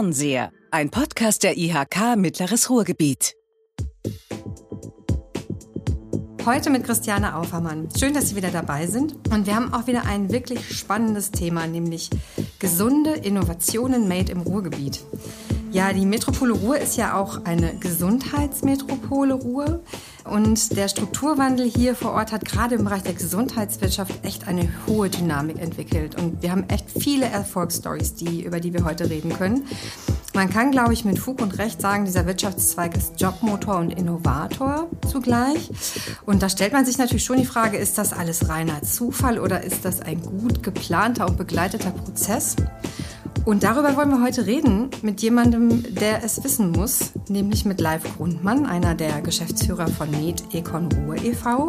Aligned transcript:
Fernseher, 0.00 0.50
ein 0.70 0.88
Podcast 0.88 1.42
der 1.42 1.58
IHK 1.58 2.16
Mittleres 2.16 2.70
Ruhrgebiet. 2.70 3.34
Heute 6.46 6.70
mit 6.70 6.84
Christiane 6.84 7.36
Aufermann. 7.36 7.90
Schön, 7.98 8.14
dass 8.14 8.30
Sie 8.30 8.36
wieder 8.36 8.50
dabei 8.50 8.86
sind. 8.86 9.12
Und 9.30 9.44
wir 9.46 9.54
haben 9.54 9.74
auch 9.74 9.88
wieder 9.88 10.06
ein 10.06 10.32
wirklich 10.32 10.74
spannendes 10.74 11.32
Thema, 11.32 11.66
nämlich 11.66 12.08
gesunde 12.58 13.10
Innovationen 13.10 14.08
made 14.08 14.32
im 14.32 14.40
Ruhrgebiet. 14.40 15.04
Ja, 15.72 15.92
die 15.92 16.04
Metropole 16.04 16.52
Ruhr 16.52 16.78
ist 16.78 16.96
ja 16.96 17.16
auch 17.16 17.44
eine 17.44 17.74
Gesundheitsmetropole 17.76 19.34
Ruhr. 19.34 19.80
Und 20.24 20.76
der 20.76 20.88
Strukturwandel 20.88 21.66
hier 21.68 21.94
vor 21.94 22.12
Ort 22.12 22.32
hat 22.32 22.44
gerade 22.44 22.74
im 22.74 22.84
Bereich 22.84 23.02
der 23.02 23.14
Gesundheitswirtschaft 23.14 24.24
echt 24.24 24.48
eine 24.48 24.68
hohe 24.88 25.08
Dynamik 25.08 25.60
entwickelt. 25.60 26.20
Und 26.20 26.42
wir 26.42 26.50
haben 26.50 26.64
echt 26.68 26.90
viele 26.90 27.26
Erfolgsstories, 27.26 28.16
die, 28.16 28.44
über 28.44 28.58
die 28.58 28.74
wir 28.74 28.84
heute 28.84 29.08
reden 29.08 29.32
können. 29.32 29.64
Man 30.34 30.50
kann, 30.50 30.72
glaube 30.72 30.92
ich, 30.92 31.04
mit 31.04 31.20
Fug 31.20 31.40
und 31.40 31.58
Recht 31.58 31.80
sagen, 31.80 32.04
dieser 32.04 32.26
Wirtschaftszweig 32.26 32.96
ist 32.96 33.20
Jobmotor 33.20 33.78
und 33.78 33.92
Innovator 33.92 34.88
zugleich. 35.08 35.70
Und 36.26 36.42
da 36.42 36.48
stellt 36.48 36.72
man 36.72 36.84
sich 36.84 36.98
natürlich 36.98 37.24
schon 37.24 37.38
die 37.38 37.46
Frage, 37.46 37.78
ist 37.78 37.96
das 37.96 38.12
alles 38.12 38.48
reiner 38.48 38.82
Zufall 38.82 39.38
oder 39.38 39.62
ist 39.62 39.84
das 39.84 40.00
ein 40.00 40.20
gut 40.20 40.64
geplanter 40.64 41.28
und 41.28 41.36
begleiteter 41.36 41.90
Prozess? 41.90 42.56
Und 43.46 43.62
darüber 43.62 43.96
wollen 43.96 44.10
wir 44.10 44.22
heute 44.22 44.46
reden 44.46 44.90
mit 45.00 45.22
jemandem, 45.22 45.82
der 45.94 46.22
es 46.22 46.44
wissen 46.44 46.72
muss, 46.72 47.12
nämlich 47.28 47.64
mit 47.64 47.80
Live 47.80 48.02
Grundmann, 48.16 48.66
einer 48.66 48.94
der 48.94 49.22
Geschäftsführer 49.22 49.88
von 49.88 50.10
Med 50.10 50.42
Econ 50.54 50.88
Ruhr 50.92 51.16
e.V., 51.16 51.66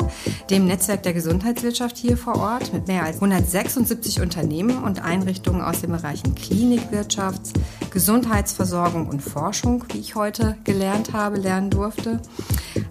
dem 0.49 0.65
Netzwerk 0.65 1.03
der 1.03 1.13
Gesundheitswirtschaft 1.13 1.97
hier 1.97 2.17
vor 2.17 2.35
Ort 2.37 2.73
mit 2.73 2.87
mehr 2.87 3.03
als 3.03 3.15
176 3.15 4.19
Unternehmen 4.19 4.83
und 4.83 5.01
Einrichtungen 5.01 5.61
aus 5.61 5.79
den 5.79 5.91
Bereichen 5.91 6.35
Klinikwirtschaft, 6.35 7.53
Gesundheitsversorgung 7.89 9.07
und 9.07 9.21
Forschung, 9.21 9.85
wie 9.93 9.99
ich 9.99 10.15
heute 10.15 10.57
gelernt 10.65 11.13
habe, 11.13 11.37
lernen 11.37 11.69
durfte. 11.69 12.19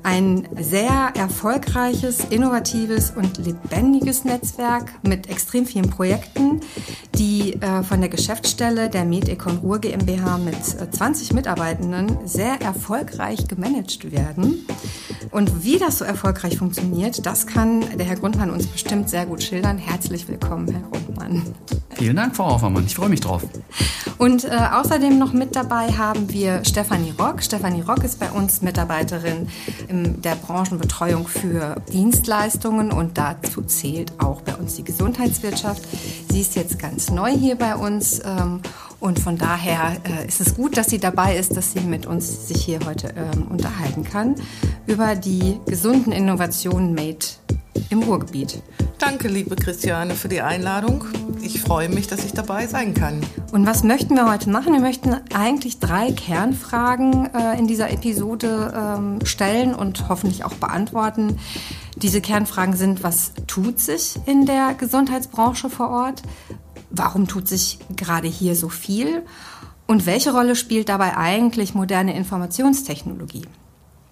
Ein 0.03 0.49
sehr 0.59 1.13
erfolgreiches, 1.15 2.21
innovatives 2.31 3.13
und 3.15 3.39
lebendiges 3.39 4.25
Netzwerk 4.25 4.93
mit 5.03 5.29
extrem 5.29 5.67
vielen 5.67 5.91
Projekten, 5.91 6.61
die 7.15 7.55
äh, 7.61 7.83
von 7.83 8.01
der 8.01 8.09
Geschäftsstelle 8.09 8.70
der 8.75 9.05
Medecon 9.05 9.59
Ruhr 9.59 9.81
GmbH 9.81 10.39
mit 10.39 10.57
20 10.65 11.31
äh, 11.31 11.35
Mitarbeitenden 11.35 12.19
sehr 12.25 12.61
erfolgreich 12.61 13.49
gemanagt 13.49 14.13
werden. 14.13 14.67
Und 15.31 15.65
wie 15.65 15.79
das 15.79 15.99
so 15.99 16.05
erfolgreich 16.05 16.59
funktioniert, 16.59 17.27
das 17.27 17.47
kann 17.47 17.81
der 17.99 18.07
Herr 18.07 18.17
Grundmann 18.17 18.51
uns 18.51 18.67
bestimmt 18.67 19.11
sehr 19.11 19.27
gut 19.27 19.43
schildern. 19.43 19.79
Herzlich 19.79 20.29
willkommen, 20.29 20.69
Herr 20.71 20.83
Grundmann. 20.91 21.43
Vielen 21.95 22.17
Dank, 22.17 22.35
Frau 22.37 22.45
Aufermann. 22.45 22.87
Ich 22.87 22.95
freue 22.95 23.09
mich 23.09 23.21
drauf. 23.21 23.43
Und 24.17 24.45
äh, 24.45 24.51
außerdem 24.51 25.19
noch 25.19 25.33
mit 25.33 25.57
dabei 25.57 25.93
haben 25.93 26.33
wir 26.33 26.65
Stefanie 26.65 27.13
Rock. 27.19 27.43
Stefanie 27.43 27.83
Rock 27.83 28.05
ist 28.05 28.21
bei 28.21 28.31
uns 28.31 28.63
Mitarbeiterin 28.63 29.49
in 29.89 30.23
der 30.23 30.35
Branchenbetreuung 30.35 31.27
für 31.27 31.77
Dienstleistungen 31.93 32.93
und 32.93 33.19
dazu 33.19 33.63
zählt 33.63 34.13
auch 34.19 34.43
bei 34.43 34.55
uns 34.55 34.77
die 34.77 34.85
Gesundheitswirtschaft. 34.85 35.83
Sie 36.31 36.41
ist 36.41 36.55
jetzt 36.55 36.79
ganz 36.79 37.11
neu 37.11 37.31
hier 37.31 37.57
bei 37.57 37.75
uns 37.75 38.21
ähm, 38.25 38.60
und 39.01 39.19
von 39.19 39.39
daher 39.39 39.97
äh, 40.05 40.29
ist 40.29 40.41
es 40.41 40.55
gut, 40.55 40.77
dass 40.77 40.89
sie 40.89 40.99
dabei 40.99 41.37
ist, 41.37 41.57
dass 41.57 41.73
sie 41.73 41.81
mit 41.81 42.07
uns 42.07 42.49
sich 42.49 42.65
hier 42.65 42.81
heute 42.85 43.15
ähm, 43.17 43.49
unterhalten 43.49 44.05
kann 44.05 44.35
über 44.87 45.15
die 45.15 45.59
gesunden 45.67 46.13
Innovationen 46.13 46.95
Made 46.95 47.27
im 47.89 48.03
Ruhrgebiet. 48.03 48.63
Danke, 48.99 49.29
liebe 49.29 49.57
Christiane, 49.57 50.15
für 50.15 50.29
die 50.29 50.43
Einladung. 50.43 51.07
Ich 51.41 51.63
freue 51.63 51.89
mich, 51.89 52.07
dass 52.07 52.23
ich 52.23 52.33
dabei 52.33 52.67
sein 52.67 52.93
kann. 52.93 53.23
Und 53.51 53.67
was 53.67 53.83
möchten 53.83 54.15
wir 54.15 54.31
heute 54.31 54.51
machen? 54.51 54.75
Wir 54.75 54.81
möchten 54.81 55.17
eigentlich 55.33 55.79
drei 55.79 56.13
Kernfragen 56.13 57.31
äh, 57.35 57.59
in 57.59 57.67
dieser 57.67 57.91
Episode 57.91 58.75
ähm, 58.77 59.25
stellen 59.25 59.75
und 59.75 60.11
hoffentlich 60.11 60.45
auch 60.45 60.53
beantworten. 60.53 61.39
Diese 61.97 62.21
Kernfragen 62.21 62.77
sind, 62.77 63.03
was 63.03 63.33
tut 63.47 63.81
sich 63.81 64.19
in 64.27 64.45
der 64.45 64.75
Gesundheitsbranche 64.75 65.71
vor 65.71 65.89
Ort? 65.89 66.23
Warum 66.91 67.29
tut 67.29 67.49
sich 67.49 67.79
gerade 67.97 68.29
hier 68.29 68.57
so 68.57 68.69
viel? 68.69 69.25
Und 69.87 70.07
welche 70.07 70.33
Rolle 70.33 70.57
spielt 70.57 70.89
dabei 70.89 71.17
eigentlich 71.17 71.75
moderne 71.75 72.17
Informationstechnologie? 72.17 73.47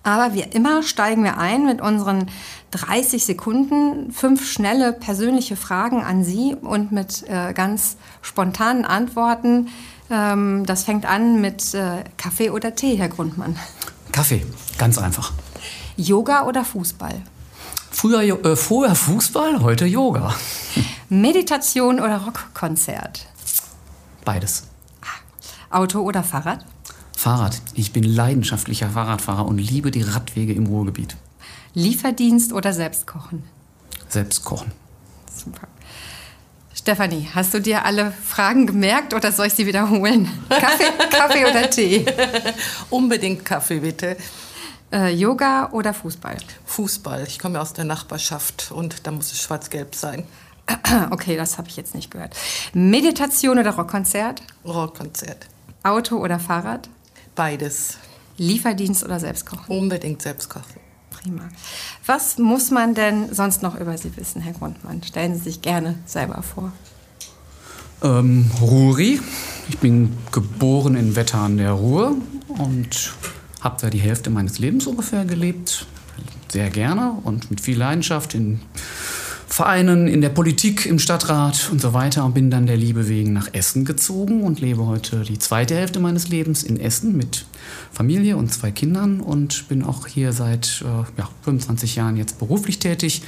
Aber 0.03 0.33
wie 0.33 0.41
immer 0.43 0.83
steigen 0.83 1.22
wir 1.22 1.39
ein 1.39 1.66
mit 1.66 1.81
unseren 1.81 2.31
30 2.71 3.25
Sekunden, 3.25 4.11
fünf 4.11 4.50
schnelle 4.50 4.93
persönliche 4.93 5.56
Fragen 5.56 6.03
an 6.03 6.25
Sie 6.25 6.55
und 6.55 6.93
mit 6.93 7.28
äh, 7.28 7.53
ganz 7.53 7.97
spontanen 8.22 8.84
Antworten. 8.84 9.69
Ähm, 10.10 10.65
das 10.65 10.84
fängt 10.84 11.05
an 11.05 11.41
mit 11.41 11.75
äh, 11.75 12.05
Kaffee 12.16 12.50
oder 12.50 12.75
Tee, 12.75 12.97
Herr 12.97 13.09
Grundmann. 13.09 13.56
Kaffee, 14.12 14.47
ganz 14.78 14.99
einfach. 14.99 15.33
Yoga 15.97 16.47
oder 16.47 16.65
Fußball? 16.65 17.22
Früher, 17.98 18.22
äh, 18.22 18.54
vorher 18.54 18.94
Fußball, 18.94 19.60
heute 19.60 19.84
Yoga. 19.84 20.32
Meditation 21.09 21.98
oder 21.98 22.19
Rockkonzert? 22.19 23.26
Beides. 24.25 24.69
Auto 25.69 26.03
oder 26.03 26.22
Fahrrad? 26.22 26.64
Fahrrad. 27.16 27.60
Ich 27.75 27.92
bin 27.92 28.04
leidenschaftlicher 28.04 28.91
Fahrradfahrer 28.91 29.44
und 29.44 29.59
liebe 29.59 29.91
die 29.91 30.03
Radwege 30.03 30.53
im 30.53 30.66
Ruhrgebiet. 30.66 31.16
Lieferdienst 31.75 32.53
oder 32.53 32.72
Selbstkochen? 32.72 33.42
Selbstkochen. 34.09 34.70
Super. 35.34 35.66
Stefanie, 36.72 37.28
hast 37.34 37.53
du 37.53 37.60
dir 37.60 37.84
alle 37.84 38.12
Fragen 38.12 38.69
gemerkt 38.69 39.12
oder 39.12 39.32
soll 39.32 39.48
ich 39.48 39.54
sie 39.54 39.66
wiederholen? 39.66 40.28
Kaffee, 40.48 40.84
Kaffee 41.10 41.47
oder 41.47 41.69
Tee? 41.69 42.06
Unbedingt 42.91 43.44
Kaffee, 43.44 43.80
bitte. 43.80 44.16
Äh, 44.93 45.15
Yoga 45.15 45.71
oder 45.72 45.93
Fußball? 45.93 46.38
Fußball. 46.65 47.25
Ich 47.26 47.38
komme 47.38 47.60
aus 47.60 47.75
der 47.75 47.84
Nachbarschaft 47.84 48.72
und 48.72 49.06
da 49.06 49.10
muss 49.10 49.32
es 49.32 49.43
schwarz-gelb 49.43 49.94
sein. 49.94 50.25
Okay, 51.10 51.37
das 51.37 51.56
habe 51.59 51.69
ich 51.69 51.76
jetzt 51.76 51.94
nicht 51.94 52.10
gehört. 52.10 52.37
Meditation 52.75 53.59
oder 53.59 53.71
Rockkonzert? 53.71 54.43
Rockkonzert. 54.65 55.47
Auto 55.82 56.16
oder 56.16 56.38
Fahrrad? 56.38 56.88
Beides. 57.34 57.97
Lieferdienst 58.37 59.04
oder 59.04 59.19
Selbstkochen? 59.19 59.65
Unbedingt 59.66 60.22
Selbstkochen. 60.22 60.81
Prima. 61.10 61.48
Was 62.06 62.38
muss 62.38 62.71
man 62.71 62.94
denn 62.94 63.34
sonst 63.34 63.62
noch 63.62 63.78
über 63.78 63.97
Sie 63.98 64.16
wissen, 64.16 64.43
Herr 64.43 64.53
Grundmann? 64.53 65.03
Stellen 65.03 65.34
Sie 65.34 65.44
sich 65.44 65.62
gerne 65.62 65.97
selber 66.06 66.43
vor. 66.43 66.72
Ähm, 68.03 68.50
Ruri. 68.60 69.21
Ich 69.69 69.78
bin 69.78 70.16
geboren 70.32 70.97
in 70.97 71.16
Wetter 71.16 71.41
an 71.41 71.56
der 71.56 71.72
Ruhr 71.72 72.16
und 72.48 73.12
habe 73.60 73.76
da 73.80 73.91
die 73.91 73.98
Hälfte 73.98 74.30
meines 74.30 74.58
Lebens 74.58 74.86
ungefähr 74.86 75.24
gelebt. 75.24 75.86
Sehr 76.48 76.70
gerne 76.70 77.12
und 77.24 77.50
mit 77.50 77.60
viel 77.60 77.78
Leidenschaft 77.78 78.34
in 78.34 78.60
Vereinen, 79.46 80.08
in 80.08 80.20
der 80.20 80.28
Politik, 80.28 80.86
im 80.86 80.98
Stadtrat 80.98 81.70
und 81.72 81.80
so 81.80 81.94
weiter 81.94 82.24
und 82.24 82.34
bin 82.34 82.50
dann 82.50 82.66
der 82.66 82.76
Liebe 82.76 83.08
wegen 83.08 83.32
nach 83.32 83.48
Essen 83.52 83.84
gezogen 83.84 84.42
und 84.42 84.60
lebe 84.60 84.86
heute 84.86 85.22
die 85.22 85.38
zweite 85.38 85.74
Hälfte 85.74 86.00
meines 86.00 86.28
Lebens 86.28 86.62
in 86.62 86.78
Essen 86.78 87.16
mit 87.16 87.47
Familie 87.91 88.36
und 88.36 88.52
zwei 88.52 88.70
Kindern 88.70 89.20
und 89.20 89.68
bin 89.68 89.82
auch 89.82 90.06
hier 90.06 90.32
seit 90.32 90.84
äh, 90.84 91.18
ja, 91.18 91.28
25 91.42 91.97
Jahren 91.97 92.16
jetzt 92.16 92.38
beruflich 92.38 92.78
tätig 92.78 93.22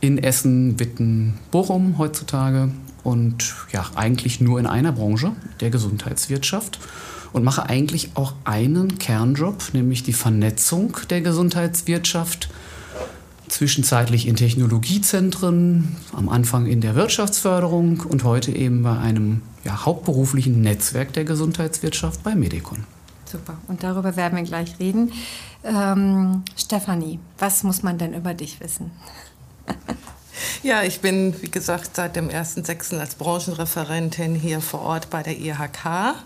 in 0.00 0.18
Essen, 0.18 0.78
Witten, 0.80 1.34
Bochum 1.50 1.98
heutzutage 1.98 2.70
und 3.04 3.54
ja, 3.72 3.86
eigentlich 3.94 4.40
nur 4.40 4.58
in 4.58 4.66
einer 4.66 4.92
Branche, 4.92 5.32
der 5.60 5.70
Gesundheitswirtschaft 5.70 6.80
und 7.32 7.44
mache 7.44 7.68
eigentlich 7.68 8.10
auch 8.14 8.34
einen 8.44 8.98
Kernjob, 8.98 9.72
nämlich 9.72 10.02
die 10.02 10.12
Vernetzung 10.12 10.96
der 11.08 11.20
Gesundheitswirtschaft 11.20 12.48
zwischenzeitlich 13.48 14.26
in 14.26 14.36
Technologiezentren, 14.36 15.96
am 16.12 16.28
Anfang 16.28 16.66
in 16.66 16.80
der 16.80 16.94
Wirtschaftsförderung 16.94 18.00
und 18.00 18.24
heute 18.24 18.52
eben 18.52 18.82
bei 18.82 18.96
einem 18.96 19.42
ja, 19.64 19.84
hauptberuflichen 19.84 20.60
Netzwerk 20.60 21.12
der 21.12 21.24
Gesundheitswirtschaft 21.24 22.22
bei 22.22 22.34
Medicon. 22.34 22.84
Super, 23.30 23.58
und 23.68 23.82
darüber 23.82 24.16
werden 24.16 24.36
wir 24.36 24.44
gleich 24.44 24.78
reden. 24.80 25.12
Ähm, 25.62 26.42
Stefanie, 26.56 27.20
was 27.38 27.62
muss 27.62 27.82
man 27.82 27.98
denn 27.98 28.14
über 28.14 28.34
dich 28.34 28.60
wissen? 28.60 28.90
ja, 30.62 30.82
ich 30.82 31.00
bin, 31.00 31.34
wie 31.40 31.50
gesagt, 31.50 31.94
seit 31.94 32.16
dem 32.16 32.28
1.6. 32.28 32.98
als 32.98 33.14
Branchenreferentin 33.14 34.34
hier 34.34 34.60
vor 34.60 34.80
Ort 34.80 35.10
bei 35.10 35.22
der 35.22 35.38
IHK. 35.38 36.16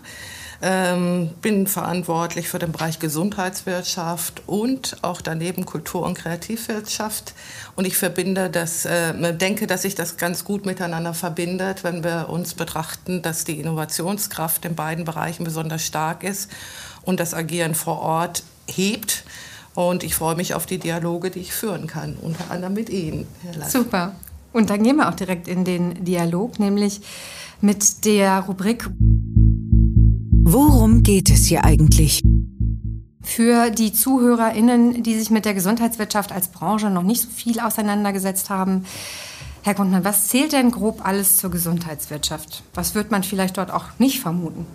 Ähm, 0.67 1.29
bin 1.43 1.67
verantwortlich 1.67 2.49
für 2.49 2.57
den 2.57 2.71
Bereich 2.71 2.97
Gesundheitswirtschaft 2.97 4.41
und 4.47 4.97
auch 5.03 5.21
daneben 5.21 5.63
Kultur- 5.67 6.01
und 6.01 6.17
Kreativwirtschaft. 6.17 7.35
Und 7.75 7.85
ich 7.85 7.95
verbinde 7.97 8.49
das, 8.49 8.83
äh, 8.85 9.13
denke, 9.35 9.67
dass 9.67 9.83
sich 9.83 9.93
das 9.93 10.17
ganz 10.17 10.43
gut 10.43 10.65
miteinander 10.65 11.13
verbindet, 11.13 11.83
wenn 11.83 12.03
wir 12.03 12.29
uns 12.29 12.55
betrachten, 12.55 13.21
dass 13.21 13.43
die 13.43 13.59
Innovationskraft 13.59 14.65
in 14.65 14.73
beiden 14.73 15.05
Bereichen 15.05 15.43
besonders 15.43 15.85
stark 15.85 16.23
ist 16.23 16.49
und 17.03 17.19
das 17.19 17.35
Agieren 17.35 17.75
vor 17.75 17.99
Ort 17.99 18.41
hebt. 18.65 19.23
Und 19.75 20.03
ich 20.03 20.15
freue 20.15 20.35
mich 20.35 20.55
auf 20.55 20.65
die 20.65 20.79
Dialoge, 20.79 21.29
die 21.29 21.41
ich 21.41 21.53
führen 21.53 21.85
kann, 21.85 22.15
unter 22.19 22.49
anderem 22.49 22.73
mit 22.73 22.89
Ihnen, 22.89 23.27
Herr 23.43 23.53
Lass. 23.53 23.71
Super. 23.71 24.15
Und 24.51 24.71
dann 24.71 24.81
gehen 24.81 24.95
wir 24.95 25.09
auch 25.09 25.15
direkt 25.15 25.47
in 25.47 25.63
den 25.63 26.03
Dialog, 26.05 26.57
nämlich 26.57 27.01
mit 27.61 28.03
der 28.05 28.39
Rubrik 28.39 28.89
Worum 30.47 31.01
geht 31.01 31.31
es 31.31 31.47
hier 31.47 31.65
eigentlich? 31.65 32.21
Für 33.23 33.71
die 33.71 33.91
ZuhörerInnen, 33.91 35.01
die 35.01 35.17
sich 35.17 35.31
mit 35.31 35.43
der 35.43 35.55
Gesundheitswirtschaft 35.55 36.31
als 36.31 36.49
Branche 36.49 36.91
noch 36.91 37.01
nicht 37.01 37.23
so 37.23 37.29
viel 37.29 37.59
auseinandergesetzt 37.59 38.51
haben, 38.51 38.85
Herr 39.63 39.73
Grundmann, 39.73 40.03
was 40.03 40.27
zählt 40.27 40.53
denn 40.53 40.69
grob 40.69 41.03
alles 41.03 41.37
zur 41.37 41.49
Gesundheitswirtschaft? 41.49 42.61
Was 42.75 42.93
wird 42.93 43.09
man 43.09 43.23
vielleicht 43.23 43.57
dort 43.57 43.71
auch 43.71 43.85
nicht 43.97 44.19
vermuten? 44.19 44.67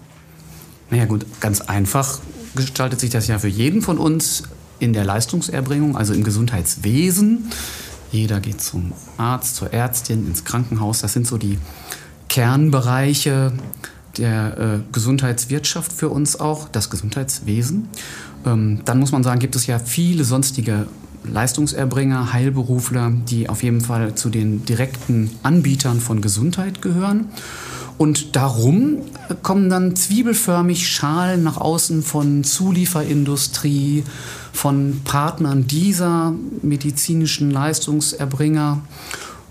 Naja 0.91 1.05
gut, 1.05 1.25
ganz 1.39 1.61
einfach 1.61 2.19
gestaltet 2.57 2.99
sich 2.99 3.11
das 3.11 3.29
ja 3.29 3.39
für 3.39 3.47
jeden 3.47 3.81
von 3.81 3.99
uns 3.99 4.43
in 4.81 4.93
der 4.93 5.05
Leistungserbringung, 5.05 5.97
also 5.97 6.15
im 6.15 6.25
Gesundheitswesen. 6.25 7.49
Jeder 8.11 8.41
geht 8.41 8.61
zum 8.61 8.93
Arzt, 9.19 9.55
zur 9.55 9.73
Ärztin, 9.73 10.27
ins 10.27 10.43
Krankenhaus. 10.43 11.01
Das 11.01 11.13
sind 11.13 11.29
so 11.29 11.39
die 11.39 11.59
Kernbereiche 12.29 13.53
der 14.21 14.59
äh, 14.59 14.93
Gesundheitswirtschaft 14.93 15.93
für 15.93 16.09
uns 16.11 16.39
auch, 16.39 16.69
das 16.69 16.91
Gesundheitswesen. 16.91 17.89
Ähm, 18.47 18.81
dann 18.85 19.01
muss 19.01 19.13
man 19.13 19.25
sagen, 19.25 19.41
gibt 19.41 19.57
es 19.57 19.67
ja 19.67 19.79
viele 19.79 20.25
sonstige 20.25 20.87
Leistungserbringer, 21.25 22.33
Heilberufler, 22.33 23.13
die 23.29 23.49
auf 23.49 23.63
jeden 23.63 23.81
Fall 23.81 24.15
zu 24.15 24.31
den 24.31 24.65
direkten 24.65 25.31
Anbietern 25.43 26.01
von 26.01 26.21
Gesundheit 26.21 26.81
gehören. 26.81 27.27
Und 27.99 28.35
darum 28.35 28.99
kommen 29.43 29.69
dann 29.69 29.95
zwiebelförmig 29.95 30.89
Schalen 30.89 31.43
nach 31.43 31.59
außen 31.59 32.03
von 32.03 32.45
Zulieferindustrie, 32.45 34.05
von 34.53 35.03
Partnern 35.05 35.67
dieser 35.67 36.33
medizinischen 36.63 37.51
Leistungserbringer 37.51 38.81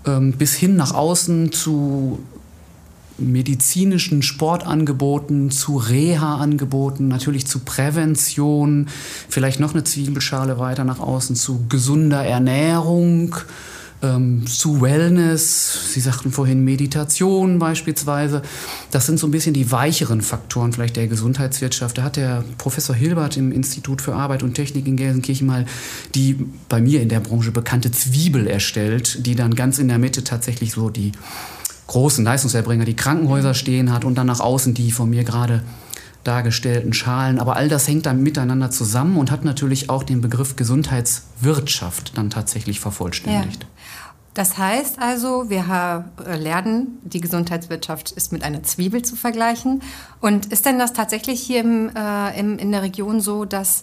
ähm, 0.06 0.32
bis 0.32 0.54
hin 0.54 0.76
nach 0.76 0.94
außen 0.94 1.52
zu 1.52 2.18
medizinischen 3.20 4.22
Sportangeboten, 4.22 5.50
zu 5.50 5.76
Reha-Angeboten, 5.76 7.08
natürlich 7.08 7.46
zu 7.46 7.60
Prävention, 7.60 8.88
vielleicht 9.28 9.60
noch 9.60 9.74
eine 9.74 9.84
Zwiebelschale 9.84 10.58
weiter 10.58 10.84
nach 10.84 11.00
außen, 11.00 11.36
zu 11.36 11.66
gesunder 11.68 12.24
Ernährung, 12.24 13.36
ähm, 14.02 14.46
zu 14.46 14.80
Wellness. 14.80 15.92
Sie 15.92 16.00
sagten 16.00 16.30
vorhin 16.32 16.64
Meditation 16.64 17.58
beispielsweise. 17.58 18.42
Das 18.90 19.06
sind 19.06 19.18
so 19.18 19.26
ein 19.26 19.30
bisschen 19.30 19.54
die 19.54 19.70
weicheren 19.70 20.22
Faktoren 20.22 20.72
vielleicht 20.72 20.96
der 20.96 21.06
Gesundheitswirtschaft. 21.06 21.98
Da 21.98 22.02
hat 22.02 22.16
der 22.16 22.44
Professor 22.58 22.96
Hilbert 22.96 23.36
im 23.36 23.52
Institut 23.52 24.00
für 24.00 24.14
Arbeit 24.14 24.42
und 24.42 24.54
Technik 24.54 24.86
in 24.86 24.96
Gelsenkirchen 24.96 25.46
mal 25.46 25.66
die 26.14 26.46
bei 26.68 26.80
mir 26.80 27.02
in 27.02 27.08
der 27.08 27.20
Branche 27.20 27.50
bekannte 27.50 27.90
Zwiebel 27.90 28.46
erstellt, 28.46 29.26
die 29.26 29.34
dann 29.34 29.54
ganz 29.54 29.78
in 29.78 29.88
der 29.88 29.98
Mitte 29.98 30.24
tatsächlich 30.24 30.72
so 30.72 30.90
die 30.90 31.12
großen 31.90 32.24
Leistungserbringer, 32.24 32.84
die 32.84 32.94
Krankenhäuser 32.94 33.52
stehen 33.52 33.92
hat 33.92 34.04
und 34.04 34.14
dann 34.14 34.28
nach 34.28 34.38
außen 34.38 34.74
die 34.74 34.92
von 34.92 35.10
mir 35.10 35.24
gerade 35.24 35.64
dargestellten 36.22 36.92
Schalen. 36.92 37.40
Aber 37.40 37.56
all 37.56 37.68
das 37.68 37.88
hängt 37.88 38.06
dann 38.06 38.22
miteinander 38.22 38.70
zusammen 38.70 39.16
und 39.16 39.32
hat 39.32 39.44
natürlich 39.44 39.90
auch 39.90 40.04
den 40.04 40.20
Begriff 40.20 40.54
Gesundheitswirtschaft 40.54 42.16
dann 42.16 42.30
tatsächlich 42.30 42.78
vervollständigt. 42.78 43.64
Ja. 43.64 43.68
Das 44.34 44.56
heißt 44.56 45.00
also, 45.00 45.50
wir 45.50 46.04
lernen, 46.24 47.00
die 47.02 47.20
Gesundheitswirtschaft 47.20 48.12
ist 48.12 48.30
mit 48.30 48.44
einer 48.44 48.62
Zwiebel 48.62 49.02
zu 49.02 49.16
vergleichen. 49.16 49.82
Und 50.20 50.46
ist 50.46 50.66
denn 50.66 50.78
das 50.78 50.92
tatsächlich 50.92 51.40
hier 51.40 51.60
im, 51.60 51.90
äh, 51.96 52.38
im, 52.38 52.56
in 52.58 52.70
der 52.70 52.82
Region 52.82 53.20
so, 53.20 53.44
dass 53.44 53.82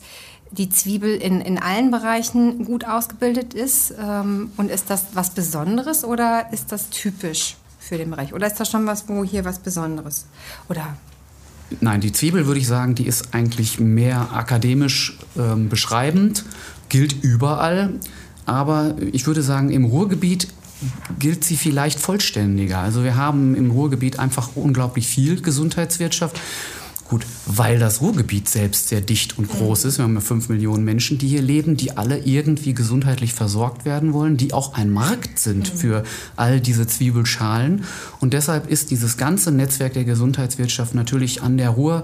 die 0.52 0.70
Zwiebel 0.70 1.14
in, 1.16 1.42
in 1.42 1.62
allen 1.62 1.92
Bereichen 1.92 2.64
gut 2.64 2.86
ausgebildet 2.86 3.54
ist? 3.54 3.94
Ähm, 4.02 4.52
und 4.56 4.72
ist 4.72 4.90
das 4.90 5.08
was 5.14 5.32
Besonderes 5.32 6.06
oder 6.06 6.54
ist 6.54 6.72
das 6.72 6.90
typisch? 6.90 7.58
Für 7.88 7.98
den 7.98 8.10
Bereich? 8.12 8.34
Oder 8.34 8.48
ist 8.48 8.60
das 8.60 8.70
schon 8.70 8.86
was, 8.86 9.08
wo 9.08 9.24
hier 9.24 9.46
was 9.46 9.60
Besonderes? 9.60 10.26
Oder 10.70 10.98
Nein, 11.82 12.00
die 12.00 12.14
Zwiebel 12.14 12.48
würde 12.48 12.60
ich 12.60 12.68
sagen, 12.68 12.96
die 12.96 13.06
ist 13.06 13.34
eigentlich 13.34 13.80
mehr 13.80 14.32
akademisch 14.32 15.18
ähm, 15.38 15.68
beschreibend, 15.68 16.46
gilt 16.88 17.24
überall. 17.24 17.96
Aber 18.46 18.96
ich 19.12 19.28
würde 19.28 19.42
sagen, 19.42 19.70
im 19.70 19.84
Ruhrgebiet 19.84 20.48
gilt 21.20 21.44
sie 21.44 21.58
vielleicht 21.58 22.00
vollständiger. 22.00 22.80
Also 22.80 23.04
wir 23.04 23.16
haben 23.16 23.56
im 23.56 23.72
Ruhrgebiet 23.72 24.20
einfach 24.20 24.52
unglaublich 24.56 25.08
viel 25.08 25.42
Gesundheitswirtschaft. 25.42 26.40
Gut, 27.10 27.26
weil 27.46 27.80
das 27.80 28.02
Ruhrgebiet 28.02 28.50
selbst 28.50 28.90
sehr 28.90 29.00
dicht 29.00 29.38
und 29.38 29.48
groß 29.48 29.86
ist. 29.86 29.98
Wir 29.98 30.04
haben 30.04 30.16
ja 30.16 30.20
fünf 30.20 30.50
Millionen 30.50 30.84
Menschen, 30.84 31.18
die 31.18 31.30
hier 31.30 31.42
leben, 31.42 31.78
die 31.78 31.96
alle 31.96 32.20
irgendwie 32.20 32.74
gesundheitlich 32.74 33.34
versorgt 33.34 33.86
werden 33.86 34.12
wollen, 34.12 34.36
die 34.36 34.54
auch 34.54 34.74
ein 34.74 34.92
Markt 34.92 35.40
sind 35.40 35.74
mhm. 35.74 35.78
für 35.78 36.04
all 36.36 36.60
diese 36.60 36.86
Zwiebelschalen. 36.86 37.86
Und 38.20 38.34
deshalb 38.34 38.70
ist 38.70 38.92
dieses 38.92 39.16
ganze 39.16 39.52
Netzwerk 39.52 39.94
der 39.94 40.04
Gesundheitswirtschaft 40.04 40.96
natürlich 40.96 41.42
an 41.42 41.58
der 41.58 41.70
Ruhr 41.70 42.04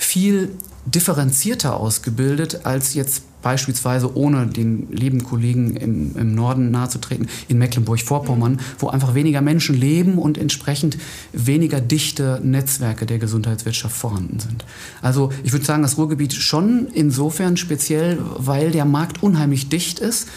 viel 0.00 0.50
differenzierter 0.86 1.76
ausgebildet 1.76 2.60
als 2.64 2.94
jetzt 2.94 3.22
beispielsweise 3.42 4.16
ohne 4.16 4.46
den 4.46 4.90
lieben 4.90 5.24
Kollegen 5.24 5.76
im, 5.76 6.16
im 6.16 6.34
Norden 6.34 6.70
nahezutreten, 6.70 7.28
in 7.48 7.58
Mecklenburg-Vorpommern, 7.58 8.60
wo 8.78 8.88
einfach 8.88 9.14
weniger 9.14 9.40
Menschen 9.40 9.74
leben 9.74 10.18
und 10.18 10.36
entsprechend 10.36 10.98
weniger 11.32 11.80
dichte 11.80 12.40
Netzwerke 12.42 13.06
der 13.06 13.18
Gesundheitswirtschaft 13.18 13.96
vorhanden 13.96 14.40
sind. 14.40 14.64
Also 15.00 15.30
ich 15.42 15.52
würde 15.52 15.64
sagen, 15.64 15.82
das 15.82 15.96
Ruhrgebiet 15.96 16.34
schon 16.34 16.88
insofern 16.92 17.56
speziell, 17.56 18.18
weil 18.36 18.70
der 18.70 18.84
Markt 18.84 19.22
unheimlich 19.22 19.68
dicht 19.68 19.98
ist, 20.00 20.28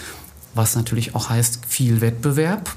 was 0.55 0.75
natürlich 0.75 1.15
auch 1.15 1.29
heißt 1.29 1.61
viel 1.67 1.99
Wettbewerb 1.99 2.75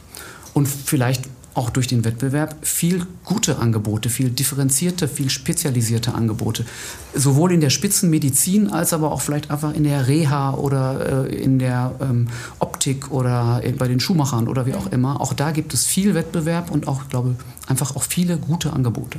und 0.55 0.67
vielleicht 0.67 1.25
auch 1.57 1.71
durch 1.71 1.87
den 1.87 2.05
Wettbewerb 2.05 2.57
viel 2.63 3.07
gute 3.25 3.59
Angebote, 3.59 4.11
viel 4.11 4.31
differenzierte, 4.31 5.09
viel 5.09 5.31
spezialisierte 5.31 6.15
Angebote. 6.15 6.67
Sowohl 7.15 7.53
in 7.53 7.61
der 7.61 7.71
Spitzenmedizin 7.71 8.71
als 8.71 8.93
aber 8.93 9.11
auch 9.11 9.23
vielleicht 9.23 9.51
einfach 9.51 9.75
in 9.75 9.85
der 9.85 10.07
Reha 10.07 10.55
oder 10.55 11.27
äh, 11.27 11.35
in 11.35 11.59
der 11.59 11.95
ähm, 12.01 12.29
Optik 12.59 13.11
oder 13.11 13.63
bei 13.79 13.89
den 13.89 14.01
Schuhmachern 14.01 14.49
oder 14.49 14.67
wie 14.67 14.75
auch 14.75 14.87
immer. 14.89 15.21
Auch 15.21 15.33
da 15.33 15.51
gibt 15.51 15.73
es 15.73 15.87
viel 15.87 16.15
Wettbewerb 16.15 16.71
und 16.71 16.89
auch, 16.89 17.09
glaube 17.09 17.37
einfach 17.67 17.97
auch 17.97 18.03
viele 18.03 18.37
gute 18.37 18.73
Angebote. 18.73 19.19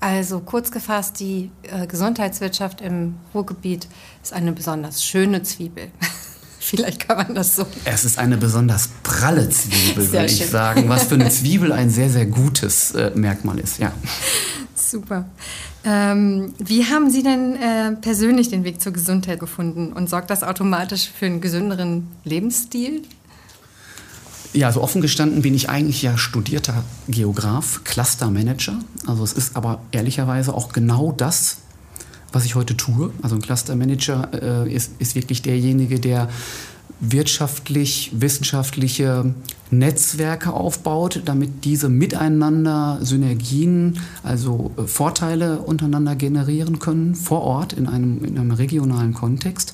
Also 0.00 0.40
kurz 0.40 0.70
gefasst, 0.70 1.18
die 1.20 1.50
äh, 1.62 1.86
Gesundheitswirtschaft 1.86 2.80
im 2.80 3.14
Ruhrgebiet 3.34 3.88
ist 4.22 4.32
eine 4.32 4.52
besonders 4.52 5.04
schöne 5.04 5.42
Zwiebel. 5.42 5.88
Vielleicht 6.68 7.08
kann 7.08 7.16
man 7.16 7.34
das 7.34 7.56
so. 7.56 7.66
Es 7.86 8.04
ist 8.04 8.18
eine 8.18 8.36
besonders 8.36 8.90
pralle 9.02 9.48
Zwiebel, 9.48 10.12
würde 10.12 10.26
ich 10.26 10.46
sagen, 10.46 10.90
was 10.90 11.04
für 11.04 11.14
eine 11.14 11.30
Zwiebel 11.30 11.72
ein 11.72 11.88
sehr, 11.88 12.10
sehr 12.10 12.26
gutes 12.26 12.90
äh, 12.90 13.10
Merkmal 13.14 13.58
ist, 13.58 13.78
ja. 13.78 13.92
Super. 14.74 15.24
Ähm, 15.84 16.52
wie 16.58 16.84
haben 16.84 17.10
Sie 17.10 17.22
denn 17.22 17.56
äh, 17.56 17.92
persönlich 17.92 18.50
den 18.50 18.64
Weg 18.64 18.82
zur 18.82 18.92
Gesundheit 18.92 19.40
gefunden 19.40 19.94
und 19.94 20.10
sorgt 20.10 20.28
das 20.28 20.42
automatisch 20.42 21.08
für 21.18 21.24
einen 21.24 21.40
gesünderen 21.40 22.08
Lebensstil? 22.24 23.02
Ja, 24.52 24.66
also 24.66 24.82
offen 24.82 25.00
gestanden 25.00 25.40
bin 25.40 25.54
ich 25.54 25.70
eigentlich 25.70 26.02
ja 26.02 26.18
studierter 26.18 26.84
Geograf, 27.08 27.80
Clustermanager. 27.84 28.78
Also 29.06 29.24
es 29.24 29.32
ist 29.32 29.56
aber 29.56 29.80
ehrlicherweise 29.90 30.52
auch 30.52 30.74
genau 30.74 31.12
das, 31.12 31.58
was 32.38 32.44
ich 32.44 32.54
heute 32.54 32.76
tue. 32.76 33.10
Also 33.20 33.34
ein 33.34 33.42
Cluster 33.42 33.74
Manager 33.74 34.28
äh, 34.32 34.72
ist, 34.72 34.92
ist 35.00 35.16
wirklich 35.16 35.42
derjenige, 35.42 35.98
der 35.98 36.28
wirtschaftlich, 37.00 38.12
wissenschaftliche 38.14 39.34
Netzwerke 39.72 40.52
aufbaut, 40.52 41.22
damit 41.24 41.64
diese 41.64 41.88
miteinander 41.88 43.00
Synergien, 43.02 43.98
also 44.22 44.70
äh, 44.76 44.82
Vorteile 44.82 45.58
untereinander 45.58 46.14
generieren 46.14 46.78
können, 46.78 47.16
vor 47.16 47.42
Ort 47.42 47.72
in 47.72 47.88
einem, 47.88 48.24
in 48.24 48.38
einem 48.38 48.52
regionalen 48.52 49.14
Kontext. 49.14 49.72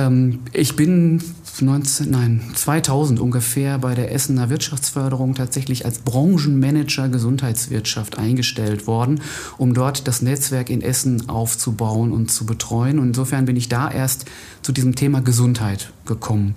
Ähm, 0.00 0.40
ich 0.52 0.76
bin 0.76 1.22
19, 1.60 2.10
nein, 2.10 2.40
2000 2.54 3.20
ungefähr 3.20 3.78
bei 3.78 3.94
der 3.94 4.12
Essener 4.12 4.48
Wirtschaftsförderung 4.48 5.34
tatsächlich 5.34 5.84
als 5.84 5.98
Branchenmanager 5.98 7.08
Gesundheitswirtschaft 7.08 8.18
eingestellt 8.18 8.86
worden, 8.86 9.20
um 9.58 9.74
dort 9.74 10.08
das 10.08 10.22
Netzwerk 10.22 10.70
in 10.70 10.80
Essen 10.80 11.28
aufzubauen 11.28 12.12
und 12.12 12.30
zu 12.30 12.46
betreuen. 12.46 12.98
Und 12.98 13.08
insofern 13.08 13.44
bin 13.44 13.56
ich 13.56 13.68
da 13.68 13.90
erst 13.90 14.24
zu 14.62 14.72
diesem 14.72 14.94
Thema 14.94 15.20
Gesundheit 15.20 15.92
gekommen. 16.06 16.54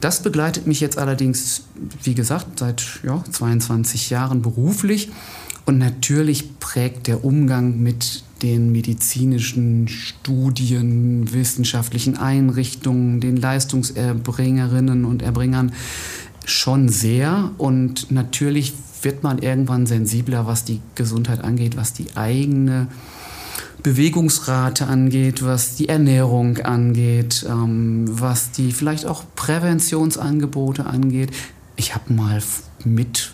Das 0.00 0.22
begleitet 0.22 0.66
mich 0.66 0.80
jetzt 0.80 0.98
allerdings, 0.98 1.62
wie 2.02 2.14
gesagt, 2.14 2.60
seit 2.60 3.00
ja, 3.02 3.24
22 3.28 4.10
Jahren 4.10 4.42
beruflich. 4.42 5.10
Und 5.66 5.78
natürlich 5.78 6.60
prägt 6.60 7.06
der 7.06 7.24
Umgang 7.24 7.80
mit 7.80 8.22
den 8.44 8.72
medizinischen 8.72 9.88
Studien, 9.88 11.32
wissenschaftlichen 11.32 12.18
Einrichtungen, 12.18 13.18
den 13.20 13.38
Leistungserbringerinnen 13.38 15.06
und 15.06 15.22
Erbringern 15.22 15.72
schon 16.44 16.90
sehr. 16.90 17.52
Und 17.56 18.10
natürlich 18.10 18.74
wird 19.00 19.22
man 19.22 19.38
irgendwann 19.38 19.86
sensibler, 19.86 20.46
was 20.46 20.64
die 20.64 20.82
Gesundheit 20.94 21.42
angeht, 21.42 21.78
was 21.78 21.94
die 21.94 22.16
eigene 22.16 22.88
Bewegungsrate 23.82 24.86
angeht, 24.86 25.42
was 25.42 25.76
die 25.76 25.88
Ernährung 25.88 26.58
angeht, 26.58 27.46
ähm, 27.48 28.04
was 28.08 28.50
die 28.50 28.72
vielleicht 28.72 29.06
auch 29.06 29.24
Präventionsangebote 29.36 30.84
angeht. 30.84 31.30
Ich 31.76 31.94
habe 31.94 32.12
mal 32.12 32.42
mit 32.84 33.33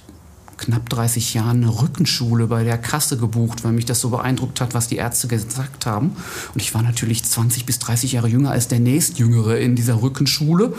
knapp 0.61 0.89
30 0.89 1.35
Jahren 1.35 1.65
eine 1.65 1.83
Rückenschule 1.83 2.47
bei 2.47 2.63
der 2.65 2.79
Kasse 2.79 3.17
gebucht, 3.17 3.65
weil 3.65 3.73
mich 3.73 3.87
das 3.87 4.01
so 4.01 4.11
beeindruckt 4.11 4.61
hat, 4.61 4.75
was 4.75 4.89
die 4.89 4.97
Ärzte 4.97 5.27
gesagt 5.27 5.87
haben. 5.87 6.17
Und 6.55 6.63
ich 6.63 6.75
war 6.75 6.83
natürlich 6.83 7.25
20 7.25 7.67
bis 7.67 7.79
30 7.81 8.13
Jahre 8.13 8.29
jünger 8.29 8.51
als 8.51 8.69
der 8.69 8.81
nächstjüngere 8.81 9.59
in 9.59 9.75
dieser 9.75 10.03
Rückenschule. 10.03 10.75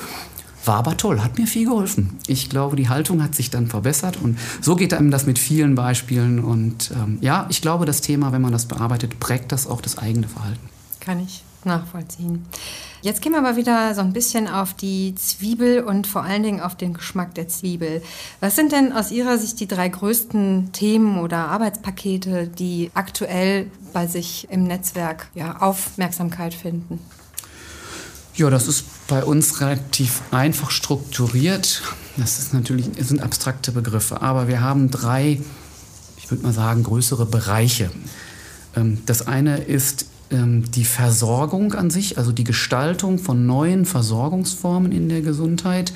War 0.63 0.75
aber 0.75 0.95
toll, 0.95 1.21
hat 1.21 1.39
mir 1.39 1.47
viel 1.47 1.65
geholfen. 1.65 2.19
Ich 2.27 2.49
glaube, 2.49 2.75
die 2.75 2.87
Haltung 2.87 3.23
hat 3.23 3.33
sich 3.33 3.49
dann 3.49 3.67
verbessert 3.67 4.19
und 4.21 4.37
so 4.61 4.75
geht 4.75 4.93
einem 4.93 5.09
das 5.09 5.25
mit 5.25 5.39
vielen 5.39 5.73
Beispielen. 5.73 6.39
Und 6.39 6.91
ähm, 6.91 7.17
ja, 7.21 7.47
ich 7.49 7.61
glaube, 7.61 7.85
das 7.85 8.01
Thema, 8.01 8.31
wenn 8.31 8.43
man 8.43 8.51
das 8.51 8.67
bearbeitet, 8.67 9.19
prägt 9.19 9.51
das 9.51 9.65
auch 9.65 9.81
das 9.81 9.97
eigene 9.97 10.27
Verhalten. 10.27 10.69
Kann 10.99 11.19
ich 11.19 11.43
nachvollziehen. 11.65 12.45
Jetzt 13.01 13.21
gehen 13.21 13.31
wir 13.31 13.39
aber 13.39 13.55
wieder 13.55 13.95
so 13.95 14.01
ein 14.01 14.13
bisschen 14.13 14.47
auf 14.47 14.75
die 14.75 15.15
Zwiebel 15.15 15.83
und 15.83 16.05
vor 16.05 16.23
allen 16.23 16.43
Dingen 16.43 16.61
auf 16.61 16.75
den 16.75 16.93
Geschmack 16.93 17.33
der 17.33 17.47
Zwiebel. 17.47 18.03
Was 18.39 18.55
sind 18.55 18.71
denn 18.71 18.93
aus 18.93 19.11
Ihrer 19.11 19.37
Sicht 19.39 19.59
die 19.59 19.67
drei 19.67 19.89
größten 19.89 20.71
Themen 20.71 21.19
oder 21.19 21.47
Arbeitspakete, 21.47 22.47
die 22.47 22.91
aktuell 22.93 23.71
bei 23.91 24.05
sich 24.05 24.47
im 24.51 24.63
Netzwerk 24.63 25.29
ja, 25.33 25.61
Aufmerksamkeit 25.61 26.53
finden? 26.53 26.99
Ja, 28.35 28.49
das 28.49 28.67
ist 28.67 28.85
bei 29.07 29.23
uns 29.23 29.59
relativ 29.61 30.21
einfach 30.31 30.71
strukturiert. 30.71 31.81
Das 32.17 32.39
ist 32.39 32.53
natürlich, 32.53 32.89
sind 32.99 33.21
abstrakte 33.21 33.71
Begriffe, 33.71 34.21
aber 34.21 34.47
wir 34.47 34.61
haben 34.61 34.91
drei, 34.91 35.41
ich 36.17 36.31
würde 36.31 36.43
mal 36.43 36.53
sagen, 36.53 36.83
größere 36.83 37.25
Bereiche. 37.25 37.91
Ähm, 38.75 39.01
das 39.05 39.27
eine 39.27 39.57
ist 39.57 40.05
die 40.31 40.85
Versorgung 40.85 41.73
an 41.73 41.89
sich, 41.89 42.17
also 42.17 42.31
die 42.31 42.45
Gestaltung 42.45 43.19
von 43.19 43.45
neuen 43.45 43.85
Versorgungsformen 43.85 44.91
in 44.91 45.09
der 45.09 45.21
Gesundheit. 45.21 45.91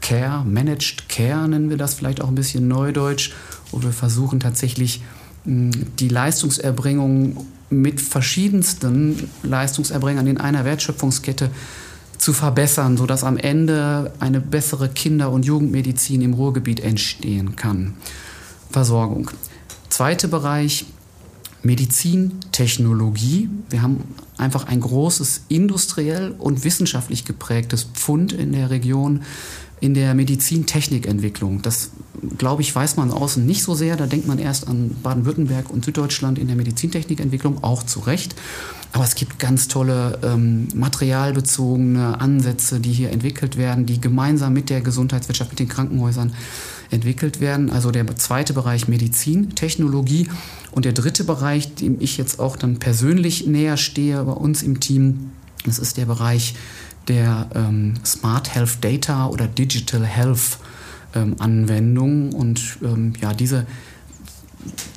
Care, 0.00 0.44
Managed 0.44 1.08
Care 1.08 1.48
nennen 1.48 1.70
wir 1.70 1.78
das 1.78 1.94
vielleicht 1.94 2.20
auch 2.20 2.28
ein 2.28 2.34
bisschen 2.34 2.68
neudeutsch, 2.68 3.32
wo 3.70 3.82
wir 3.82 3.92
versuchen 3.92 4.40
tatsächlich 4.40 5.02
die 5.44 6.08
Leistungserbringung 6.08 7.46
mit 7.70 8.00
verschiedensten 8.00 9.30
Leistungserbringern 9.42 10.26
in 10.26 10.38
einer 10.38 10.64
Wertschöpfungskette 10.64 11.50
zu 12.18 12.32
verbessern, 12.32 12.96
sodass 12.96 13.24
am 13.24 13.38
Ende 13.38 14.12
eine 14.20 14.40
bessere 14.40 14.88
Kinder- 14.88 15.30
und 15.30 15.46
Jugendmedizin 15.46 16.20
im 16.20 16.34
Ruhrgebiet 16.34 16.80
entstehen 16.80 17.56
kann. 17.56 17.94
Versorgung. 18.70 19.30
Zweiter 19.88 20.28
Bereich, 20.28 20.86
Medizintechnologie. 21.62 23.48
Wir 23.68 23.82
haben 23.82 24.04
einfach 24.36 24.66
ein 24.66 24.80
großes 24.80 25.42
industriell 25.48 26.34
und 26.38 26.64
wissenschaftlich 26.64 27.24
geprägtes 27.24 27.84
Pfund 27.84 28.32
in 28.32 28.52
der 28.52 28.70
Region 28.70 29.22
in 29.80 29.94
der 29.94 30.14
Medizintechnikentwicklung. 30.14 31.62
Das, 31.62 31.90
glaube 32.36 32.62
ich, 32.62 32.74
weiß 32.74 32.96
man 32.96 33.10
außen 33.10 33.44
nicht 33.44 33.62
so 33.62 33.74
sehr. 33.74 33.96
Da 33.96 34.06
denkt 34.06 34.26
man 34.26 34.38
erst 34.38 34.66
an 34.66 34.96
Baden-Württemberg 35.02 35.70
und 35.70 35.84
Süddeutschland 35.84 36.38
in 36.38 36.48
der 36.48 36.56
Medizintechnikentwicklung, 36.56 37.62
auch 37.62 37.84
zu 37.84 38.00
Recht. 38.00 38.34
Aber 38.92 39.04
es 39.04 39.14
gibt 39.14 39.38
ganz 39.38 39.68
tolle 39.68 40.18
ähm, 40.22 40.68
materialbezogene 40.74 42.20
Ansätze, 42.20 42.80
die 42.80 42.92
hier 42.92 43.10
entwickelt 43.10 43.56
werden, 43.56 43.86
die 43.86 44.00
gemeinsam 44.00 44.52
mit 44.52 44.70
der 44.70 44.80
Gesundheitswirtschaft, 44.80 45.50
mit 45.50 45.58
den 45.58 45.68
Krankenhäusern 45.68 46.32
entwickelt 46.90 47.40
werden. 47.40 47.70
Also 47.70 47.90
der 47.90 48.06
zweite 48.16 48.52
Bereich 48.52 48.88
Medizintechnologie. 48.88 50.28
Und 50.70 50.84
der 50.84 50.92
dritte 50.92 51.24
Bereich, 51.24 51.74
dem 51.74 51.96
ich 52.00 52.16
jetzt 52.16 52.38
auch 52.40 52.56
dann 52.56 52.78
persönlich 52.78 53.46
näher 53.46 53.76
stehe 53.76 54.22
bei 54.24 54.32
uns 54.32 54.62
im 54.62 54.80
Team, 54.80 55.30
das 55.64 55.78
ist 55.78 55.96
der 55.96 56.06
Bereich 56.06 56.54
der 57.08 57.48
ähm, 57.54 57.94
Smart 58.04 58.54
Health 58.54 58.78
Data 58.82 59.26
oder 59.26 59.46
Digital 59.46 60.04
Health 60.04 60.58
ähm, 61.14 61.36
Anwendung. 61.38 62.32
Und 62.32 62.78
ähm, 62.82 63.14
ja, 63.20 63.32
diese 63.34 63.66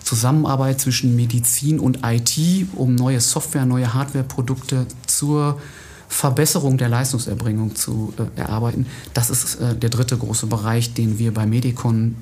Zusammenarbeit 0.04 0.82
zwischen 0.82 1.16
Medizin 1.16 1.80
und 1.80 2.00
IT, 2.04 2.68
um 2.76 2.96
neue 2.96 3.22
Software, 3.22 3.66
neue 3.66 3.94
Hardwareprodukte 3.94 4.86
zur 5.08 5.62
Verbesserung 6.12 6.77
der 6.77 6.89
Leistungserbringung 6.89 7.74
zu 7.74 8.13
äh, 8.18 8.39
erarbeiten, 8.39 8.86
das 9.13 9.30
ist 9.30 9.56
äh, 9.56 9.75
der 9.75 9.89
dritte 9.89 10.18
große 10.18 10.46
Bereich, 10.46 10.94
den 10.94 11.20
wir 11.20 11.34
bei 11.34 11.46
Medicon 11.46 12.18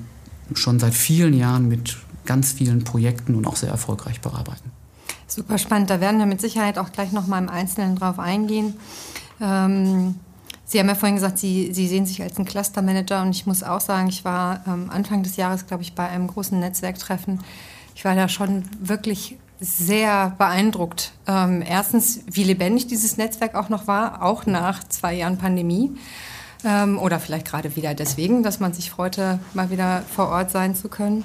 schon 0.54 0.78
seit 0.78 0.94
vielen 0.94 1.34
Jahren 1.34 1.68
mit 1.68 1.96
ganz 2.24 2.52
vielen 2.52 2.84
Projekten 2.84 3.34
und 3.34 3.48
auch 3.48 3.56
sehr 3.56 3.70
erfolgreich 3.70 4.20
bearbeiten. 4.20 4.70
Super 5.26 5.58
spannend. 5.58 5.90
Da 5.90 6.00
werden 6.00 6.20
wir 6.20 6.26
mit 6.26 6.40
Sicherheit 6.40 6.78
auch 6.78 6.92
gleich 6.92 7.10
noch 7.10 7.26
mal 7.26 7.38
im 7.38 7.48
Einzelnen 7.48 7.96
drauf 7.96 8.20
eingehen. 8.20 8.74
Ähm, 9.40 10.14
Sie 10.64 10.78
haben 10.78 10.86
ja 10.86 10.94
vorhin 10.94 11.16
gesagt, 11.16 11.38
Sie, 11.38 11.74
Sie 11.74 11.88
sehen 11.88 12.06
sich 12.06 12.22
als 12.22 12.38
ein 12.38 12.44
Clustermanager 12.44 13.22
und 13.22 13.30
ich 13.30 13.44
muss 13.44 13.64
auch 13.64 13.80
sagen, 13.80 14.08
ich 14.08 14.24
war 14.24 14.62
ähm, 14.68 14.88
Anfang 14.88 15.24
des 15.24 15.34
Jahres, 15.34 15.66
glaube 15.66 15.82
ich, 15.82 15.96
bei 15.96 16.08
einem 16.08 16.28
großen 16.28 16.60
Netzwerktreffen. 16.60 17.40
Ich 17.96 18.04
war 18.04 18.14
da 18.14 18.28
schon 18.28 18.62
wirklich 18.80 19.36
sehr 19.60 20.34
beeindruckt. 20.38 21.12
Ähm, 21.26 21.62
erstens, 21.66 22.20
wie 22.26 22.44
lebendig 22.44 22.86
dieses 22.86 23.16
Netzwerk 23.18 23.54
auch 23.54 23.68
noch 23.68 23.86
war, 23.86 24.22
auch 24.22 24.46
nach 24.46 24.82
zwei 24.84 25.14
Jahren 25.14 25.38
Pandemie. 25.38 25.92
Ähm, 26.64 26.98
oder 26.98 27.20
vielleicht 27.20 27.46
gerade 27.46 27.76
wieder 27.76 27.94
deswegen, 27.94 28.42
dass 28.42 28.60
man 28.60 28.72
sich 28.72 28.90
freute, 28.90 29.38
mal 29.54 29.70
wieder 29.70 30.02
vor 30.14 30.28
Ort 30.28 30.50
sein 30.50 30.74
zu 30.74 30.88
können. 30.88 31.24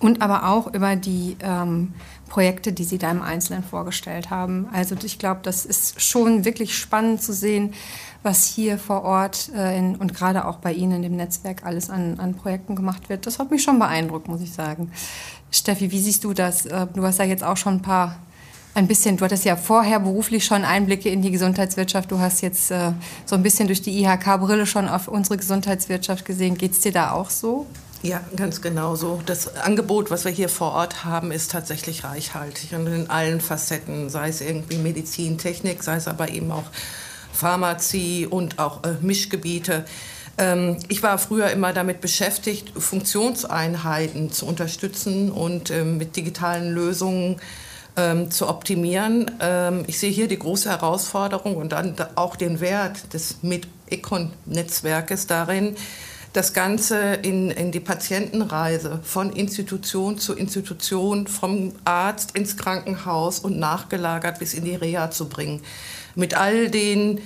Und 0.00 0.22
aber 0.22 0.48
auch 0.48 0.72
über 0.72 0.96
die 0.96 1.36
ähm, 1.40 1.94
Projekte, 2.28 2.72
die 2.72 2.84
Sie 2.84 2.96
da 2.96 3.10
im 3.10 3.22
Einzelnen 3.22 3.62
vorgestellt 3.62 4.30
haben. 4.30 4.68
Also 4.72 4.96
ich 5.02 5.18
glaube, 5.18 5.40
das 5.42 5.66
ist 5.66 6.00
schon 6.00 6.44
wirklich 6.44 6.78
spannend 6.78 7.22
zu 7.22 7.34
sehen, 7.34 7.74
was 8.22 8.44
hier 8.46 8.78
vor 8.78 9.02
Ort 9.02 9.50
äh, 9.54 9.78
in, 9.78 9.96
und 9.96 10.14
gerade 10.14 10.46
auch 10.46 10.56
bei 10.56 10.72
Ihnen 10.72 11.02
dem 11.02 11.16
Netzwerk 11.16 11.64
alles 11.64 11.90
an, 11.90 12.18
an 12.18 12.34
Projekten 12.34 12.76
gemacht 12.76 13.08
wird. 13.08 13.26
Das 13.26 13.38
hat 13.38 13.50
mich 13.50 13.62
schon 13.62 13.78
beeindruckt, 13.78 14.28
muss 14.28 14.42
ich 14.42 14.52
sagen. 14.52 14.92
Steffi, 15.50 15.90
wie 15.90 16.00
siehst 16.00 16.24
du 16.24 16.34
das? 16.34 16.66
Äh, 16.66 16.86
du 16.94 17.02
hast 17.02 17.18
ja 17.18 17.24
jetzt 17.24 17.44
auch 17.44 17.56
schon 17.56 17.74
ein 17.74 17.82
paar 17.82 18.16
ein 18.74 18.86
bisschen, 18.86 19.16
du 19.16 19.24
hattest 19.24 19.44
ja 19.44 19.56
vorher 19.56 19.98
beruflich 19.98 20.44
schon 20.44 20.64
Einblicke 20.64 21.08
in 21.08 21.22
die 21.22 21.30
Gesundheitswirtschaft. 21.30 22.10
Du 22.10 22.20
hast 22.20 22.40
jetzt 22.40 22.70
äh, 22.70 22.92
so 23.26 23.34
ein 23.34 23.42
bisschen 23.42 23.66
durch 23.66 23.82
die 23.82 24.02
IHK-Brille 24.02 24.66
schon 24.66 24.88
auf 24.88 25.08
unsere 25.08 25.36
Gesundheitswirtschaft 25.36 26.24
gesehen. 26.24 26.56
Geht 26.56 26.72
es 26.72 26.80
dir 26.80 26.92
da 26.92 27.10
auch 27.12 27.30
so? 27.30 27.66
Ja, 28.02 28.20
ganz 28.36 28.62
genau 28.62 28.96
so. 28.96 29.20
Das 29.26 29.56
Angebot, 29.56 30.10
was 30.10 30.24
wir 30.24 30.32
hier 30.32 30.48
vor 30.48 30.72
Ort 30.72 31.04
haben, 31.04 31.32
ist 31.32 31.50
tatsächlich 31.50 32.04
reichhaltig 32.04 32.74
und 32.74 32.86
in 32.86 33.10
allen 33.10 33.40
Facetten, 33.40 34.08
sei 34.08 34.28
es 34.28 34.40
irgendwie 34.40 34.78
Medizin, 34.78 35.36
Technik, 35.36 35.82
sei 35.82 35.96
es 35.96 36.08
aber 36.08 36.30
eben 36.30 36.50
auch 36.50 36.64
Pharmazie 37.32 38.26
und 38.26 38.58
auch 38.58 38.84
äh, 38.84 38.94
Mischgebiete. 39.00 39.84
Ähm, 40.38 40.78
ich 40.88 41.02
war 41.02 41.18
früher 41.18 41.50
immer 41.50 41.72
damit 41.72 42.00
beschäftigt, 42.00 42.72
Funktionseinheiten 42.76 44.32
zu 44.32 44.46
unterstützen 44.46 45.30
und 45.30 45.70
äh, 45.70 45.84
mit 45.84 46.16
digitalen 46.16 46.72
Lösungen 46.72 47.40
ähm, 47.96 48.30
zu 48.30 48.48
optimieren. 48.48 49.30
Ähm, 49.40 49.84
ich 49.86 49.98
sehe 49.98 50.10
hier 50.10 50.28
die 50.28 50.38
große 50.38 50.70
Herausforderung 50.70 51.56
und 51.56 51.72
dann 51.72 51.94
auch 52.14 52.36
den 52.36 52.60
Wert 52.60 53.12
des 53.12 53.42
Med-Econ-Netzwerkes 53.42 55.26
darin, 55.26 55.76
das 56.32 56.52
Ganze 56.52 57.14
in, 57.14 57.50
in 57.50 57.72
die 57.72 57.80
Patientenreise 57.80 59.00
von 59.02 59.32
Institution 59.32 60.16
zu 60.18 60.34
Institution, 60.34 61.26
vom 61.26 61.72
Arzt 61.84 62.36
ins 62.36 62.56
Krankenhaus 62.56 63.40
und 63.40 63.58
nachgelagert 63.58 64.38
bis 64.38 64.54
in 64.54 64.64
die 64.64 64.76
Reha 64.76 65.10
zu 65.10 65.28
bringen. 65.28 65.60
Mit 66.14 66.34
all 66.34 66.70
den 66.70 67.20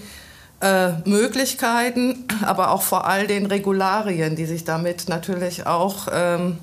äh, 0.60 0.92
Möglichkeiten, 1.04 2.24
aber 2.42 2.70
auch 2.70 2.82
vor 2.82 3.06
all 3.06 3.26
den 3.26 3.46
Regularien, 3.46 4.36
die 4.36 4.46
sich 4.46 4.64
damit 4.64 5.08
natürlich 5.08 5.66
auch 5.66 6.08
ähm, 6.12 6.58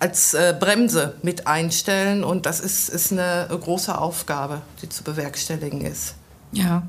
als 0.00 0.34
äh, 0.34 0.54
Bremse 0.58 1.14
mit 1.22 1.46
einstellen. 1.46 2.24
Und 2.24 2.46
das 2.46 2.60
ist, 2.60 2.88
ist 2.88 3.12
eine 3.12 3.46
große 3.48 3.96
Aufgabe, 3.96 4.62
die 4.82 4.88
zu 4.88 5.04
bewerkstelligen 5.04 5.82
ist. 5.82 6.14
Ja, 6.52 6.82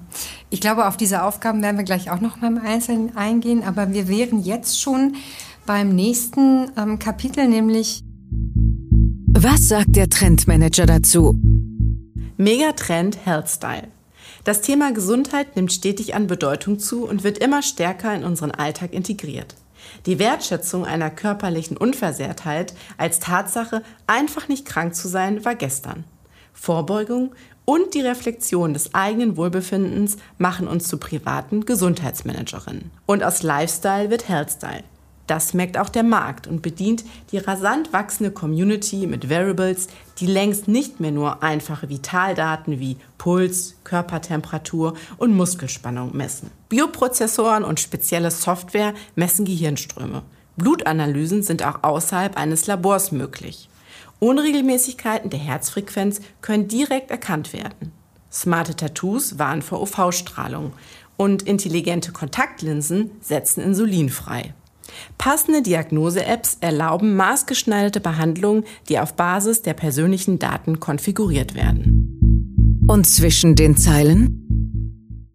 ich 0.50 0.62
glaube, 0.62 0.88
auf 0.88 0.96
diese 0.96 1.24
Aufgaben 1.24 1.62
werden 1.62 1.78
wir 1.78 1.84
gleich 1.84 2.10
auch 2.10 2.22
noch 2.22 2.40
mal 2.40 2.48
im 2.48 2.58
Einzelnen 2.60 3.18
eingehen, 3.18 3.64
aber 3.64 3.92
wir 3.92 4.08
wären 4.08 4.42
jetzt 4.42 4.80
schon 4.82 5.16
beim 5.66 5.90
nächsten 5.90 6.72
ähm, 6.78 6.98
Kapitel, 6.98 7.48
nämlich 7.48 8.02
Was 9.34 9.68
sagt 9.68 9.96
der 9.96 10.10
Trendmanager 10.10 10.86
dazu? 10.86 11.36
Megatrend 12.38 13.18
Health 13.26 13.50
Style. 13.50 13.90
Das 14.44 14.62
Thema 14.62 14.92
Gesundheit 14.94 15.56
nimmt 15.56 15.74
stetig 15.74 16.16
an 16.16 16.28
Bedeutung 16.28 16.80
zu 16.80 17.06
und 17.06 17.24
wird 17.24 17.38
immer 17.40 17.62
stärker 17.62 18.14
in 18.16 18.24
unseren 18.24 18.52
Alltag 18.52 18.94
integriert. 18.94 19.56
Die 20.06 20.20
Wertschätzung 20.20 20.86
einer 20.86 21.10
körperlichen 21.10 21.78
Unversehrtheit 21.78 22.74
als 22.98 23.20
Tatsache, 23.20 23.84
einfach 24.08 24.48
nicht 24.48 24.66
krank 24.66 24.96
zu 24.96 25.08
sein, 25.08 25.44
war 25.46 25.56
gestern. 25.56 26.04
Vorbeugung 26.54 27.34
und 27.66 27.94
die 27.94 28.02
Reflexion 28.02 28.74
des 28.74 28.94
eigenen 28.94 29.38
Wohlbefindens 29.38 30.18
machen 30.38 30.68
uns 30.68 30.88
zu 30.88 30.98
privaten 30.98 31.66
Gesundheitsmanagerinnen. 31.66 32.92
Und 33.06 33.24
aus 33.24 33.44
Lifestyle 33.44 34.10
wird 34.10 34.28
Healthstyle. 34.28 34.84
Das 35.30 35.54
merkt 35.54 35.78
auch 35.78 35.90
der 35.90 36.02
Markt 36.02 36.48
und 36.48 36.64
bedient 36.64 37.06
die 37.32 37.38
rasant 37.38 37.94
wachsende 37.94 38.32
Community 38.32 39.06
mit 39.06 39.30
Variables, 39.30 39.88
die 40.18 40.26
längst 40.26 40.68
nicht 40.68 41.00
mehr 41.00 41.12
nur 41.12 41.44
einfache 41.44 41.88
Vitaldaten 41.88 42.80
wie 42.80 42.98
Puls, 43.20 43.76
Körpertemperatur 43.84 44.96
und 45.18 45.36
Muskelspannung 45.36 46.18
messen. 46.18 46.50
Bioprozessoren 46.70 47.64
und 47.64 47.80
spezielle 47.80 48.32
Software 48.32 48.96
messen 49.14 49.46
Gehirnströme. 49.46 50.24
Blutanalysen 50.58 51.44
sind 51.44 51.64
auch 51.64 51.84
außerhalb 51.84 52.36
eines 52.36 52.66
Labors 52.66 53.12
möglich. 53.12 53.70
Unregelmäßigkeiten 54.18 55.30
der 55.30 55.40
Herzfrequenz 55.40 56.22
können 56.42 56.68
direkt 56.68 57.12
erkannt 57.12 57.54
werden. 57.54 57.92
Smarte 58.32 58.76
Tattoos 58.76 59.38
warnen 59.38 59.62
vor 59.62 59.80
UV-Strahlung 59.80 60.74
und 61.18 61.44
intelligente 61.44 62.14
Kontaktlinsen 62.14 63.12
setzen 63.22 63.62
Insulin 63.62 64.10
frei. 64.10 64.56
Passende 65.18 65.62
Diagnose-Apps 65.62 66.58
erlauben 66.62 67.16
maßgeschneiderte 67.16 68.00
Behandlungen, 68.00 68.64
die 68.88 69.00
auf 69.00 69.14
Basis 69.16 69.62
der 69.62 69.74
persönlichen 69.74 70.40
Daten 70.40 70.80
konfiguriert 70.80 71.56
werden. 71.56 72.86
Und 72.88 73.06
zwischen 73.08 73.56
den 73.56 73.78
Zeilen? 73.78 74.40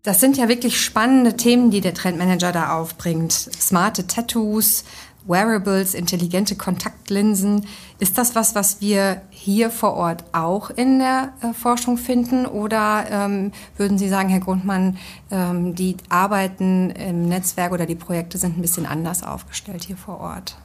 Das 0.03 0.21
sind 0.21 0.37
ja 0.37 0.49
wirklich 0.49 0.81
spannende 0.81 1.37
Themen, 1.37 1.71
die 1.71 1.81
der 1.81 1.95
Trendmanager 1.95 2.53
da 2.53 2.77
aufbringt. 2.77 3.33
Smarte 3.33 4.07
Tattoos, 4.07 4.85
Wearables, 5.27 5.95
intelligente 5.95 6.55
Kontaktlinsen. 6.55 7.67
Ist 7.99 8.19
das 8.19 8.35
was, 8.35 8.55
was 8.55 8.81
wir 8.81 9.23
hier 9.31 9.71
vor 9.71 9.95
Ort 9.95 10.25
auch 10.33 10.71
in 10.71 10.99
der 10.99 11.33
äh, 11.41 11.55
Forschung 11.55 11.97
finden? 11.97 12.47
Oder 12.47 13.07
ähm, 13.11 13.53
würden 13.77 13.99
Sie 13.99 14.09
sagen, 14.09 14.29
Herr 14.29 14.41
Grundmann, 14.41 14.99
ähm, 15.31 15.75
die 15.75 15.97
Arbeiten 16.09 16.91
im 16.91 17.29
Netzwerk 17.29 17.73
oder 17.73 17.87
die 17.87 17.95
Projekte 17.95 18.39
sind 18.39 18.59
ein 18.59 18.63
bisschen 18.63 18.87
anders 18.87 19.23
aufgestellt 19.23 19.85
hier 19.85 19.97
vor 19.97 20.21
Ort? 20.21 20.57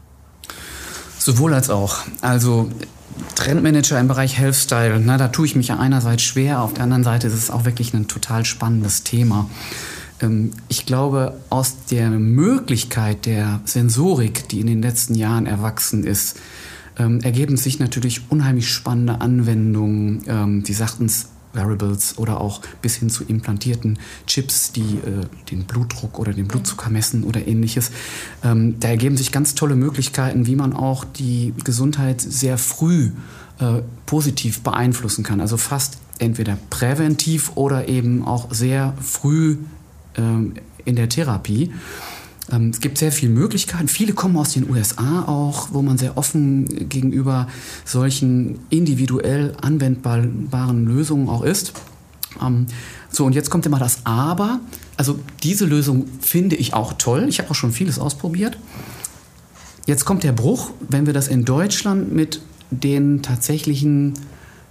Sowohl 1.18 1.54
als 1.54 1.70
auch. 1.70 1.98
Also 2.22 2.70
Trendmanager 3.36 4.00
im 4.00 4.08
Bereich 4.08 4.38
Healthstyle, 4.38 5.00
na, 5.00 5.18
da 5.18 5.28
tue 5.28 5.46
ich 5.46 5.56
mich 5.56 5.70
ja 5.70 5.78
einerseits 5.78 6.24
schwer, 6.24 6.62
auf 6.62 6.74
der 6.74 6.84
anderen 6.84 7.04
Seite 7.04 7.28
ist 7.28 7.34
es 7.34 7.52
auch 7.52 7.66
wirklich 7.66 7.94
ein 7.94 8.08
total 8.08 8.46
spannendes 8.46 9.04
Thema. 9.04 9.50
Ähm, 10.22 10.52
ich 10.68 10.86
glaube, 10.86 11.40
aus 11.50 11.86
der 11.86 12.10
Möglichkeit 12.10 13.26
der 13.26 13.62
Sensorik, 13.66 14.48
die 14.50 14.60
in 14.60 14.68
den 14.68 14.82
letzten 14.82 15.16
Jahren 15.16 15.46
erwachsen 15.46 16.04
ist, 16.04 16.40
ähm, 16.98 17.22
ergeben 17.22 17.58
sich 17.58 17.80
natürlich 17.80 18.30
unheimlich 18.30 18.70
spannende 18.70 19.22
Anwendungen. 19.22 20.24
Ähm, 20.28 20.66
Sie 20.66 20.74
sagten 20.74 21.06
es, 21.06 21.30
Wearables 21.52 22.20
oder 22.20 22.42
auch 22.42 22.62
bis 22.84 22.98
hin 22.98 23.10
zu 23.10 23.24
implantierten 23.24 23.98
Chips, 24.28 24.72
die 24.72 24.82
äh, 24.98 25.26
den 25.50 25.64
Blutdruck 25.64 26.20
oder 26.20 26.32
den 26.32 26.48
Blutzucker 26.48 26.92
messen 26.92 27.24
oder 27.24 27.48
ähnliches. 27.48 27.90
Da 28.44 28.88
ergeben 28.88 29.18
sich 29.18 29.32
ganz 29.32 29.56
tolle 29.56 29.76
Möglichkeiten, 29.76 30.46
wie 30.46 30.56
man 30.56 30.74
auch 30.74 31.06
die 31.06 31.56
Gesundheit 31.64 32.22
sehr 32.22 32.60
früh 32.60 33.10
äh, 33.60 33.82
positiv 34.06 34.62
beeinflussen 34.62 35.24
kann. 35.24 35.42
Also 35.42 35.58
fast 35.58 35.98
entweder 36.20 36.58
präventiv 36.70 37.52
oder 37.56 37.90
eben 37.90 38.26
auch 38.26 38.54
sehr 38.54 38.94
früh 39.02 39.58
ähm, 40.16 40.54
in 40.86 40.96
der 40.96 41.10
Therapie. 41.10 41.72
Ähm, 42.52 42.70
es 42.70 42.80
gibt 42.80 42.98
sehr 42.98 43.12
viele 43.12 43.32
Möglichkeiten. 43.32 43.88
Viele 43.88 44.14
kommen 44.14 44.38
aus 44.38 44.54
den 44.54 44.70
USA 44.70 45.24
auch, 45.24 45.70
wo 45.72 45.82
man 45.82 45.98
sehr 45.98 46.18
offen 46.18 46.66
gegenüber 46.90 47.48
solchen 47.86 48.60
individuell 48.70 49.56
anwendbaren 49.62 50.86
Lösungen 50.86 51.30
auch 51.30 51.44
ist. 51.44 51.74
Ähm, 52.42 52.68
so, 53.10 53.26
und 53.26 53.34
jetzt 53.34 53.50
kommt 53.50 53.66
immer 53.66 53.80
das 53.80 54.06
Aber. 54.06 54.60
Also 54.98 55.20
diese 55.44 55.66
Lösung 55.66 56.06
finde 56.22 56.56
ich 56.56 56.74
auch 56.74 56.94
toll. 56.94 57.28
Ich 57.30 57.40
habe 57.40 57.50
auch 57.52 57.56
schon 57.56 57.72
vieles 57.72 58.00
ausprobiert. 58.00 58.58
Jetzt 59.86 60.06
kommt 60.06 60.24
der 60.24 60.34
Bruch, 60.34 60.72
wenn 60.88 61.06
wir 61.06 61.14
das 61.14 61.28
in 61.28 61.46
Deutschland 61.46 62.14
mit 62.14 62.42
den 62.70 63.24
tatsächlichen 63.24 64.14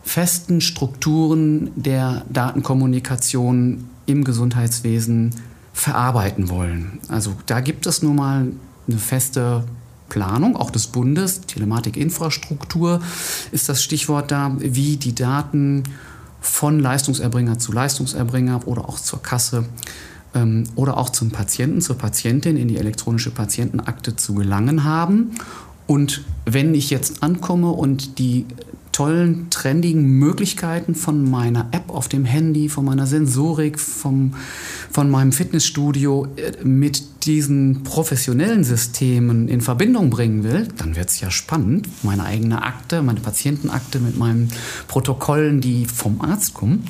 festen 0.03 0.61
Strukturen 0.61 1.71
der 1.75 2.25
Datenkommunikation 2.31 3.88
im 4.09 4.25
Gesundheitswesen 4.25 5.35
verarbeiten 5.73 6.49
wollen. 6.49 6.99
Also 7.09 7.35
da 7.47 7.61
gibt 7.61 7.87
es 7.87 8.03
nun 8.03 8.17
mal 8.17 8.49
eine 8.89 8.99
feste 8.99 9.65
Planung, 10.09 10.57
auch 10.57 10.71
des 10.71 10.87
Bundes, 10.87 11.43
Telematikinfrastruktur 11.43 13.01
ist 13.53 13.69
das 13.69 13.83
Stichwort 13.83 14.31
da, 14.31 14.57
wie 14.59 14.97
die 14.97 15.15
Daten 15.15 15.85
von 16.41 16.81
Leistungserbringer 16.81 17.59
zu 17.59 17.73
Leistungserbringer 17.73 18.67
oder 18.67 18.89
auch 18.89 18.99
zur 18.99 19.23
Kasse 19.23 19.67
ähm, 20.35 20.65
oder 20.77 20.97
auch 20.97 21.11
zum 21.11 21.31
Patienten, 21.31 21.81
zur 21.83 21.99
Patientin 21.99 22.57
in 22.57 22.69
die 22.69 22.79
elektronische 22.79 23.31
Patientenakte 23.31 24.17
zu 24.17 24.35
gelangen 24.35 24.85
haben. 24.85 25.33
Und 25.87 26.25
wenn 26.45 26.75
ich 26.75 26.91
jetzt 26.91 27.23
ankomme 27.23 27.71
und 27.71 28.19
die 28.19 28.47
tollen, 28.99 29.49
trendigen 29.51 30.03
Möglichkeiten 30.19 30.97
von 30.97 31.31
meiner 31.31 31.69
App 31.71 31.89
auf 31.89 32.09
dem 32.09 32.25
Handy, 32.25 32.69
von 32.69 32.85
meiner 32.85 33.07
Sensorik, 33.07 33.79
vom, 33.79 34.35
von 34.91 35.09
meinem 35.09 35.31
Fitnessstudio 35.31 36.27
äh, 36.35 36.65
mit 36.65 37.25
diesen 37.25 37.85
professionellen 37.85 38.65
Systemen 38.65 39.47
in 39.47 39.61
Verbindung 39.61 40.11
bringen 40.11 40.43
will, 40.43 40.67
dann 40.79 40.97
wird 40.97 41.11
es 41.11 41.21
ja 41.21 41.31
spannend. 41.31 41.87
Meine 42.03 42.25
eigene 42.25 42.65
Akte, 42.65 43.01
meine 43.03 43.21
Patientenakte 43.21 44.01
mit 44.01 44.19
meinen 44.19 44.51
Protokollen, 44.89 45.61
die 45.61 45.87
vom 45.87 46.21
Arzt 46.21 46.55
kommen 46.55 46.83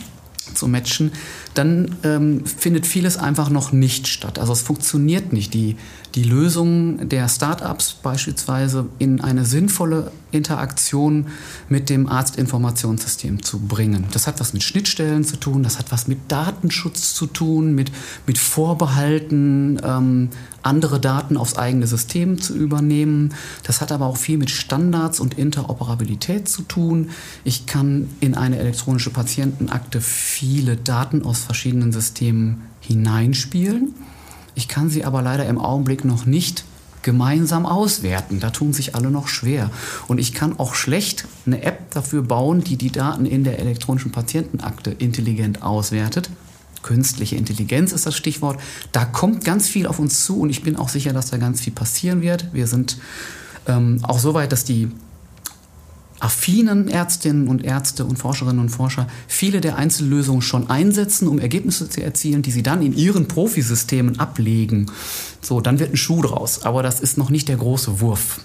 zu 0.54 0.66
matchen, 0.66 1.12
dann 1.58 1.96
ähm, 2.04 2.46
findet 2.46 2.86
vieles 2.86 3.16
einfach 3.16 3.50
noch 3.50 3.72
nicht 3.72 4.06
statt. 4.06 4.38
Also 4.38 4.52
es 4.52 4.62
funktioniert 4.62 5.32
nicht. 5.32 5.52
Die, 5.54 5.76
die 6.14 6.22
Lösung 6.22 7.08
der 7.08 7.28
Startups 7.28 7.94
beispielsweise 7.94 8.86
in 8.98 9.20
eine 9.20 9.44
sinnvolle 9.44 10.12
Interaktion 10.30 11.26
mit 11.68 11.90
dem 11.90 12.08
Arztinformationssystem 12.08 13.42
zu 13.42 13.58
bringen. 13.60 14.06
Das 14.12 14.26
hat 14.26 14.40
was 14.40 14.52
mit 14.52 14.62
Schnittstellen 14.62 15.24
zu 15.24 15.36
tun, 15.36 15.62
das 15.62 15.78
hat 15.78 15.90
was 15.90 16.06
mit 16.06 16.18
Datenschutz 16.28 17.14
zu 17.14 17.26
tun, 17.26 17.74
mit, 17.74 17.90
mit 18.26 18.38
Vorbehalten, 18.38 19.80
ähm, 19.82 20.28
andere 20.62 21.00
Daten 21.00 21.36
aufs 21.36 21.56
eigene 21.56 21.86
System 21.86 22.40
zu 22.40 22.54
übernehmen. 22.54 23.32
Das 23.62 23.80
hat 23.80 23.90
aber 23.90 24.06
auch 24.06 24.16
viel 24.16 24.36
mit 24.36 24.50
Standards 24.50 25.18
und 25.18 25.38
Interoperabilität 25.38 26.48
zu 26.48 26.62
tun. 26.62 27.10
Ich 27.44 27.66
kann 27.66 28.10
in 28.20 28.34
eine 28.34 28.58
elektronische 28.58 29.10
Patientenakte 29.10 30.00
viele 30.00 30.76
Daten 30.76 31.24
aus 31.24 31.47
verschiedenen 31.48 31.92
Systemen 31.92 32.62
hineinspielen. 32.80 33.94
Ich 34.54 34.68
kann 34.68 34.90
sie 34.90 35.06
aber 35.06 35.22
leider 35.22 35.46
im 35.46 35.58
Augenblick 35.58 36.04
noch 36.04 36.26
nicht 36.26 36.64
gemeinsam 37.02 37.64
auswerten. 37.64 38.38
Da 38.38 38.50
tun 38.50 38.74
sich 38.74 38.94
alle 38.94 39.10
noch 39.10 39.28
schwer. 39.28 39.70
Und 40.08 40.18
ich 40.18 40.34
kann 40.34 40.58
auch 40.58 40.74
schlecht 40.74 41.24
eine 41.46 41.62
App 41.62 41.90
dafür 41.92 42.20
bauen, 42.20 42.62
die 42.62 42.76
die 42.76 42.92
Daten 42.92 43.24
in 43.24 43.44
der 43.44 43.60
elektronischen 43.60 44.12
Patientenakte 44.12 44.90
intelligent 44.90 45.62
auswertet. 45.62 46.28
Künstliche 46.82 47.36
Intelligenz 47.36 47.92
ist 47.92 48.04
das 48.04 48.14
Stichwort. 48.14 48.60
Da 48.92 49.06
kommt 49.06 49.42
ganz 49.42 49.68
viel 49.68 49.86
auf 49.86 49.98
uns 49.98 50.22
zu 50.26 50.40
und 50.40 50.50
ich 50.50 50.62
bin 50.62 50.76
auch 50.76 50.90
sicher, 50.90 51.14
dass 51.14 51.30
da 51.30 51.38
ganz 51.38 51.62
viel 51.62 51.72
passieren 51.72 52.20
wird. 52.20 52.52
Wir 52.52 52.66
sind 52.66 52.98
ähm, 53.66 54.00
auch 54.02 54.18
so 54.18 54.34
weit, 54.34 54.52
dass 54.52 54.64
die 54.64 54.90
affinen 56.20 56.88
Ärztinnen 56.88 57.48
und 57.48 57.64
Ärzte 57.64 58.04
und 58.04 58.18
Forscherinnen 58.18 58.60
und 58.60 58.70
Forscher 58.70 59.06
viele 59.26 59.60
der 59.60 59.76
Einzellösungen 59.76 60.42
schon 60.42 60.70
einsetzen, 60.70 61.28
um 61.28 61.38
Ergebnisse 61.38 61.88
zu 61.88 62.02
erzielen, 62.02 62.42
die 62.42 62.50
sie 62.50 62.62
dann 62.62 62.82
in 62.82 62.96
ihren 62.96 63.28
Profisystemen 63.28 64.18
ablegen. 64.18 64.90
So, 65.40 65.60
dann 65.60 65.78
wird 65.78 65.92
ein 65.92 65.96
Schuh 65.96 66.22
draus. 66.22 66.64
Aber 66.64 66.82
das 66.82 67.00
ist 67.00 67.18
noch 67.18 67.30
nicht 67.30 67.48
der 67.48 67.56
große 67.56 68.00
Wurf. 68.00 68.40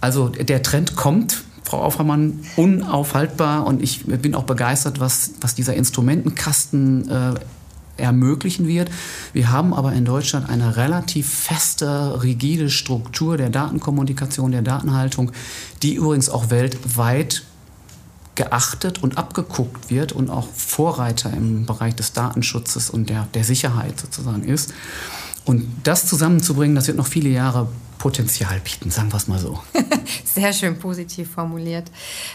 Also 0.00 0.28
der 0.28 0.62
Trend 0.62 0.96
kommt, 0.96 1.44
Frau 1.64 1.82
Aufermann, 1.82 2.40
unaufhaltbar 2.56 3.66
und 3.66 3.82
ich 3.82 4.04
bin 4.04 4.34
auch 4.34 4.44
begeistert, 4.44 5.00
was, 5.00 5.32
was 5.40 5.56
dieser 5.56 5.74
Instrumentenkasten 5.74 7.08
äh, 7.08 7.34
ermöglichen 7.96 8.66
wird. 8.66 8.90
Wir 9.32 9.50
haben 9.50 9.74
aber 9.74 9.92
in 9.92 10.04
Deutschland 10.04 10.48
eine 10.48 10.76
relativ 10.76 11.28
feste, 11.28 12.22
rigide 12.22 12.70
Struktur 12.70 13.36
der 13.36 13.50
Datenkommunikation, 13.50 14.52
der 14.52 14.62
Datenhaltung, 14.62 15.32
die 15.82 15.94
übrigens 15.94 16.28
auch 16.28 16.50
weltweit 16.50 17.42
geachtet 18.34 19.02
und 19.02 19.18
abgeguckt 19.18 19.90
wird 19.90 20.12
und 20.12 20.30
auch 20.30 20.46
Vorreiter 20.54 21.32
im 21.32 21.66
Bereich 21.66 21.94
des 21.96 22.12
Datenschutzes 22.12 22.90
und 22.90 23.08
der, 23.08 23.28
der 23.34 23.44
Sicherheit 23.44 23.98
sozusagen 23.98 24.44
ist. 24.44 24.74
Und 25.46 25.64
das 25.84 26.06
zusammenzubringen, 26.06 26.76
das 26.76 26.86
wird 26.86 26.96
noch 26.96 27.06
viele 27.06 27.30
Jahre 27.30 27.68
Potenzial 28.06 28.60
bieten, 28.60 28.92
sagen 28.92 29.10
wir 29.10 29.16
es 29.16 29.26
mal 29.26 29.40
so. 29.40 29.58
Sehr 30.24 30.52
schön 30.52 30.78
positiv 30.78 31.28
formuliert. 31.28 31.90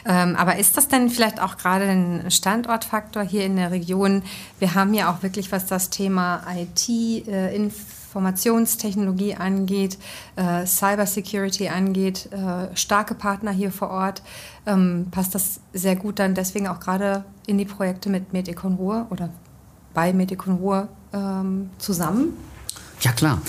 Ähm, 0.05 0.35
aber 0.35 0.57
ist 0.57 0.75
das 0.75 0.89
denn 0.89 1.09
vielleicht 1.09 1.41
auch 1.41 1.55
gerade 1.55 1.85
ein 1.85 2.29
Standortfaktor 2.29 3.23
hier 3.23 3.45
in 3.45 3.55
der 3.55 3.71
Region? 3.71 4.21
Wir 4.59 4.75
haben 4.75 4.93
ja 4.93 5.09
auch 5.09 5.23
wirklich, 5.23 5.49
was 5.53 5.67
das 5.67 5.89
Thema 5.89 6.43
IT, 6.57 6.89
äh, 7.25 7.55
Informationstechnologie 7.55 9.35
angeht, 9.35 9.97
äh, 10.35 10.65
Cybersecurity 10.65 11.69
angeht, 11.69 12.27
äh, 12.33 12.75
starke 12.75 13.15
Partner 13.15 13.51
hier 13.51 13.71
vor 13.71 13.91
Ort. 13.91 14.23
Ähm, 14.65 15.07
passt 15.09 15.33
das 15.35 15.61
sehr 15.71 15.95
gut 15.95 16.19
dann 16.19 16.35
deswegen 16.35 16.67
auch 16.67 16.81
gerade 16.81 17.23
in 17.47 17.57
die 17.57 17.63
Projekte 17.63 18.09
mit 18.09 18.33
Medicon 18.33 18.73
Ruhr 18.73 19.07
oder 19.09 19.29
bei 19.93 20.11
Medicon 20.11 20.55
Ruhr 20.55 20.89
ähm, 21.13 21.69
zusammen? 21.77 22.33
Ja, 22.99 23.13
klar. 23.13 23.41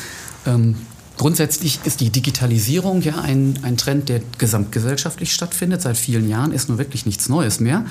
Ähm, 0.46 0.76
Grundsätzlich 1.22 1.78
ist 1.84 2.00
die 2.00 2.10
Digitalisierung 2.10 3.00
ja 3.00 3.20
ein, 3.20 3.56
ein 3.62 3.76
Trend, 3.76 4.08
der 4.08 4.22
gesamtgesellschaftlich 4.38 5.32
stattfindet. 5.32 5.80
Seit 5.80 5.96
vielen 5.96 6.28
Jahren 6.28 6.50
ist 6.50 6.68
nun 6.68 6.78
wirklich 6.78 7.06
nichts 7.06 7.28
Neues 7.28 7.60
mehr. 7.60 7.84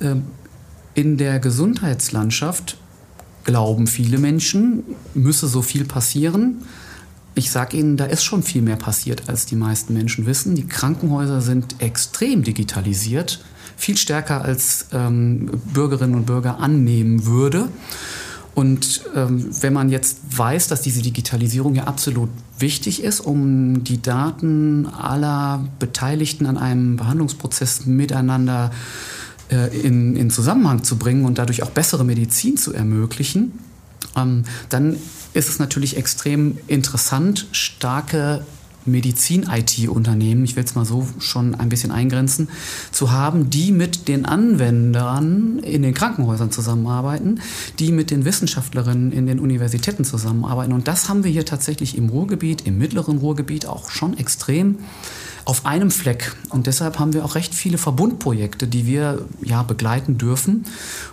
Ähm, 0.00 0.22
in 0.94 1.18
der 1.18 1.38
Gesundheitslandschaft 1.38 2.78
glauben 3.44 3.86
viele 3.86 4.16
Menschen, 4.16 4.84
müsse 5.12 5.48
so 5.48 5.60
viel 5.60 5.84
passieren. 5.84 6.62
ich 7.34 7.50
sage 7.50 7.76
Ihnen, 7.76 7.98
da 7.98 8.06
ist 8.06 8.24
schon 8.24 8.42
viel 8.42 8.62
mehr 8.62 8.76
passiert, 8.76 9.28
als 9.28 9.44
die 9.44 9.56
meisten 9.56 9.92
Menschen 9.92 10.24
wissen. 10.24 10.54
Die 10.54 10.66
Krankenhäuser 10.66 11.42
sind 11.42 11.74
extrem 11.78 12.42
digitalisiert, 12.42 13.44
viel 13.76 13.98
stärker 13.98 14.46
als 14.46 14.86
ähm, 14.94 15.50
Bürgerinnen 15.74 16.14
und 16.14 16.24
Bürger 16.24 16.58
annehmen 16.58 17.26
würde. 17.26 17.68
Und 18.54 19.02
ähm, 19.14 19.48
wenn 19.60 19.72
man 19.72 19.88
jetzt 19.88 20.18
weiß, 20.36 20.68
dass 20.68 20.82
diese 20.82 21.00
Digitalisierung 21.00 21.74
ja 21.74 21.84
absolut 21.84 22.28
wichtig 22.58 23.02
ist, 23.02 23.20
um 23.20 23.82
die 23.82 24.02
Daten 24.02 24.86
aller 24.86 25.64
Beteiligten 25.78 26.46
an 26.46 26.58
einem 26.58 26.96
Behandlungsprozess 26.96 27.86
miteinander 27.86 28.70
äh, 29.50 29.74
in, 29.80 30.16
in 30.16 30.30
Zusammenhang 30.30 30.84
zu 30.84 30.96
bringen 30.96 31.24
und 31.24 31.38
dadurch 31.38 31.62
auch 31.62 31.70
bessere 31.70 32.04
Medizin 32.04 32.58
zu 32.58 32.74
ermöglichen, 32.74 33.58
ähm, 34.16 34.44
dann 34.68 34.96
ist 35.32 35.48
es 35.48 35.58
natürlich 35.58 35.96
extrem 35.96 36.58
interessant, 36.66 37.46
starke 37.52 38.44
Medizin-IT-Unternehmen, 38.84 40.44
ich 40.44 40.56
will 40.56 40.64
es 40.64 40.74
mal 40.74 40.84
so 40.84 41.06
schon 41.18 41.54
ein 41.54 41.68
bisschen 41.68 41.92
eingrenzen, 41.92 42.48
zu 42.90 43.12
haben, 43.12 43.50
die 43.50 43.72
mit 43.72 44.08
den 44.08 44.24
Anwendern 44.24 45.58
in 45.60 45.82
den 45.82 45.94
Krankenhäusern 45.94 46.50
zusammenarbeiten, 46.50 47.40
die 47.78 47.92
mit 47.92 48.10
den 48.10 48.24
Wissenschaftlerinnen 48.24 49.12
in 49.12 49.26
den 49.26 49.40
Universitäten 49.40 50.04
zusammenarbeiten. 50.04 50.72
Und 50.72 50.88
das 50.88 51.08
haben 51.08 51.24
wir 51.24 51.30
hier 51.30 51.44
tatsächlich 51.44 51.96
im 51.96 52.08
Ruhrgebiet, 52.08 52.66
im 52.66 52.78
mittleren 52.78 53.18
Ruhrgebiet 53.18 53.66
auch 53.66 53.90
schon 53.90 54.18
extrem 54.18 54.78
auf 55.44 55.66
einem 55.66 55.90
Fleck. 55.90 56.34
Und 56.50 56.66
deshalb 56.66 56.98
haben 56.98 57.12
wir 57.12 57.24
auch 57.24 57.34
recht 57.34 57.54
viele 57.54 57.78
Verbundprojekte, 57.78 58.66
die 58.66 58.86
wir 58.86 59.26
ja 59.42 59.62
begleiten 59.62 60.18
dürfen, 60.18 60.64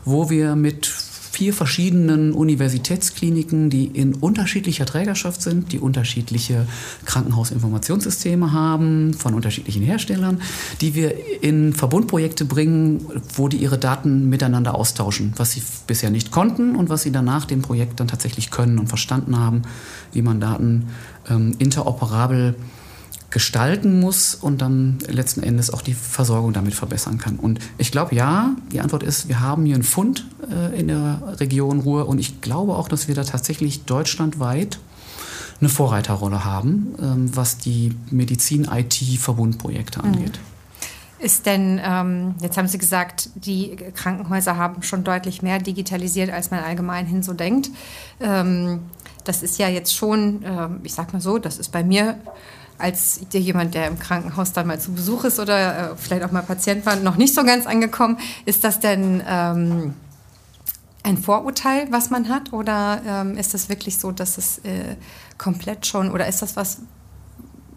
wo 0.06 0.30
wir 0.30 0.56
mit 0.56 0.92
vier 1.40 1.54
verschiedenen 1.54 2.34
Universitätskliniken, 2.34 3.70
die 3.70 3.86
in 3.86 4.14
unterschiedlicher 4.14 4.86
Trägerschaft 4.86 5.42
sind, 5.42 5.72
die 5.72 5.80
unterschiedliche 5.80 6.68
Krankenhausinformationssysteme 7.06 8.52
haben, 8.52 9.14
von 9.14 9.34
unterschiedlichen 9.34 9.82
Herstellern, 9.82 10.42
die 10.82 10.96
wir 10.96 11.14
in 11.42 11.72
Verbundprojekte 11.72 12.44
bringen, 12.44 13.06
wo 13.36 13.48
die 13.48 13.56
ihre 13.56 13.78
Daten 13.78 14.28
miteinander 14.28 14.76
austauschen, 14.76 15.32
was 15.38 15.52
sie 15.52 15.64
bisher 15.88 16.10
nicht 16.10 16.30
konnten 16.30 16.76
und 16.76 16.90
was 16.90 17.04
sie 17.04 17.12
danach 17.14 17.46
dem 17.46 17.62
Projekt 17.62 18.02
dann 18.02 18.10
tatsächlich 18.10 18.52
können 18.52 18.78
und 18.78 18.88
verstanden 18.88 19.40
haben, 19.40 19.62
wie 20.12 20.22
man 20.22 20.42
Daten 20.42 20.90
ähm, 21.30 21.56
interoperabel 21.58 22.56
gestalten 23.30 24.00
muss 24.00 24.36
und 24.36 24.62
dann 24.62 24.98
letzten 25.08 25.44
Endes 25.44 25.72
auch 25.72 25.82
die 25.82 25.94
Versorgung 25.94 26.54
damit 26.54 26.74
verbessern 26.74 27.18
kann. 27.18 27.36
Und 27.36 27.60
ich 27.78 27.92
glaube, 27.92 28.16
ja, 28.16 28.56
die 28.72 28.82
Antwort 28.82 29.04
ist, 29.04 29.28
wir 29.28 29.40
haben 29.40 29.66
hier 29.66 29.76
einen 29.76 29.84
Fund 29.84 30.26
äh, 30.50 30.80
in 30.80 30.88
der 30.88 31.22
Region 31.40 31.80
Ruhr 31.80 32.08
und 32.08 32.20
ich 32.20 32.42
glaube 32.42 32.76
auch, 32.76 32.88
dass 32.88 33.08
wir 33.08 33.16
da 33.16 33.24
tatsächlich 33.24 33.86
deutschlandweit 33.86 34.80
eine 35.60 35.70
Vorreiterrolle 35.70 36.46
haben, 36.46 36.96
ähm, 37.02 37.36
was 37.36 37.58
die 37.58 37.96
Medizin-IT-Verbundprojekte 38.10 40.04
angeht. 40.04 40.40
Mhm. 40.40 41.26
Ist 41.26 41.46
denn, 41.46 41.82
ähm, 41.84 42.36
jetzt 42.42 42.58
haben 42.58 42.70
Sie 42.70 42.78
gesagt, 42.78 43.30
die 43.36 43.76
Krankenhäuser 43.94 44.56
haben 44.56 44.84
schon 44.84 45.04
deutlich 45.04 45.42
mehr 45.42 45.60
digitalisiert, 45.60 46.30
als 46.30 46.50
man 46.50 46.62
allgemein 46.62 47.06
hin 47.06 47.24
so 47.24 47.34
denkt. 47.34 47.70
Ähm, 48.22 48.80
das 49.26 49.44
ist 49.44 49.60
ja 49.60 49.68
jetzt 49.68 49.94
schon, 49.94 50.44
äh, 50.44 50.70
ich 50.84 50.94
sag 50.94 51.12
mal 51.12 51.20
so, 51.20 51.38
das 51.38 51.58
ist 51.58 51.74
bei 51.74 51.84
mir 51.84 52.18
als 52.80 53.20
jemand, 53.32 53.76
der 53.76 53.88
im 53.88 54.00
Krankenhaus 54.00 54.54
dann 54.54 54.68
mal 54.68 54.80
zu 54.80 54.94
Besuch 54.94 55.26
ist 55.26 55.40
oder 55.40 55.92
äh, 55.92 55.96
vielleicht 55.98 56.24
auch 56.24 56.32
mal 56.32 56.42
Patient 56.42 56.86
war, 56.86 56.96
noch 56.96 57.18
nicht 57.18 57.36
so 57.36 57.44
ganz 57.44 57.68
angekommen. 57.68 58.18
Ist 58.46 58.64
das 58.64 58.80
denn 58.80 59.22
ähm, 59.28 59.94
ein 61.04 61.18
Vorurteil, 61.18 61.88
was 61.92 62.10
man 62.10 62.30
hat? 62.30 62.54
Oder 62.54 63.02
ähm, 63.06 63.38
ist 63.38 63.54
das 63.54 63.70
wirklich 63.70 63.98
so, 63.98 64.12
dass 64.12 64.38
es 64.38 64.60
äh, 64.60 64.96
komplett 65.38 65.86
schon, 65.86 66.12
oder 66.12 66.28
ist 66.28 66.42
das 66.42 66.56
was, 66.56 66.80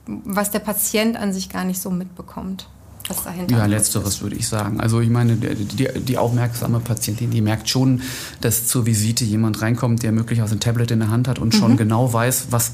was 0.06 0.50
der 0.50 0.60
Patient 0.60 1.16
an 1.16 1.32
sich 1.32 1.48
gar 1.48 1.64
nicht 1.64 1.80
so 1.80 1.90
mitbekommt? 1.90 2.68
Was 3.08 3.24
dahinter 3.24 3.58
ja, 3.58 3.66
letzteres 3.66 4.22
würde 4.22 4.36
ich 4.36 4.46
sagen. 4.46 4.80
Also 4.80 5.00
ich 5.00 5.10
meine, 5.10 5.34
die, 5.34 5.88
die, 5.92 6.18
aufmerksame 6.18 6.78
Patientin, 6.78 7.32
die 7.32 7.40
merkt 7.40 7.68
schon, 7.68 8.02
dass 8.40 8.68
zur 8.68 8.86
Visite 8.86 9.24
jemand 9.24 9.60
reinkommt, 9.60 10.04
der 10.04 10.12
möglicherweise 10.12 10.54
ein 10.54 10.60
Tablet 10.60 10.92
in 10.92 11.00
der 11.00 11.10
Hand 11.10 11.26
hat 11.26 11.40
und 11.40 11.52
mhm. 11.52 11.58
schon 11.58 11.76
genau 11.76 12.12
weiß, 12.12 12.48
was 12.50 12.72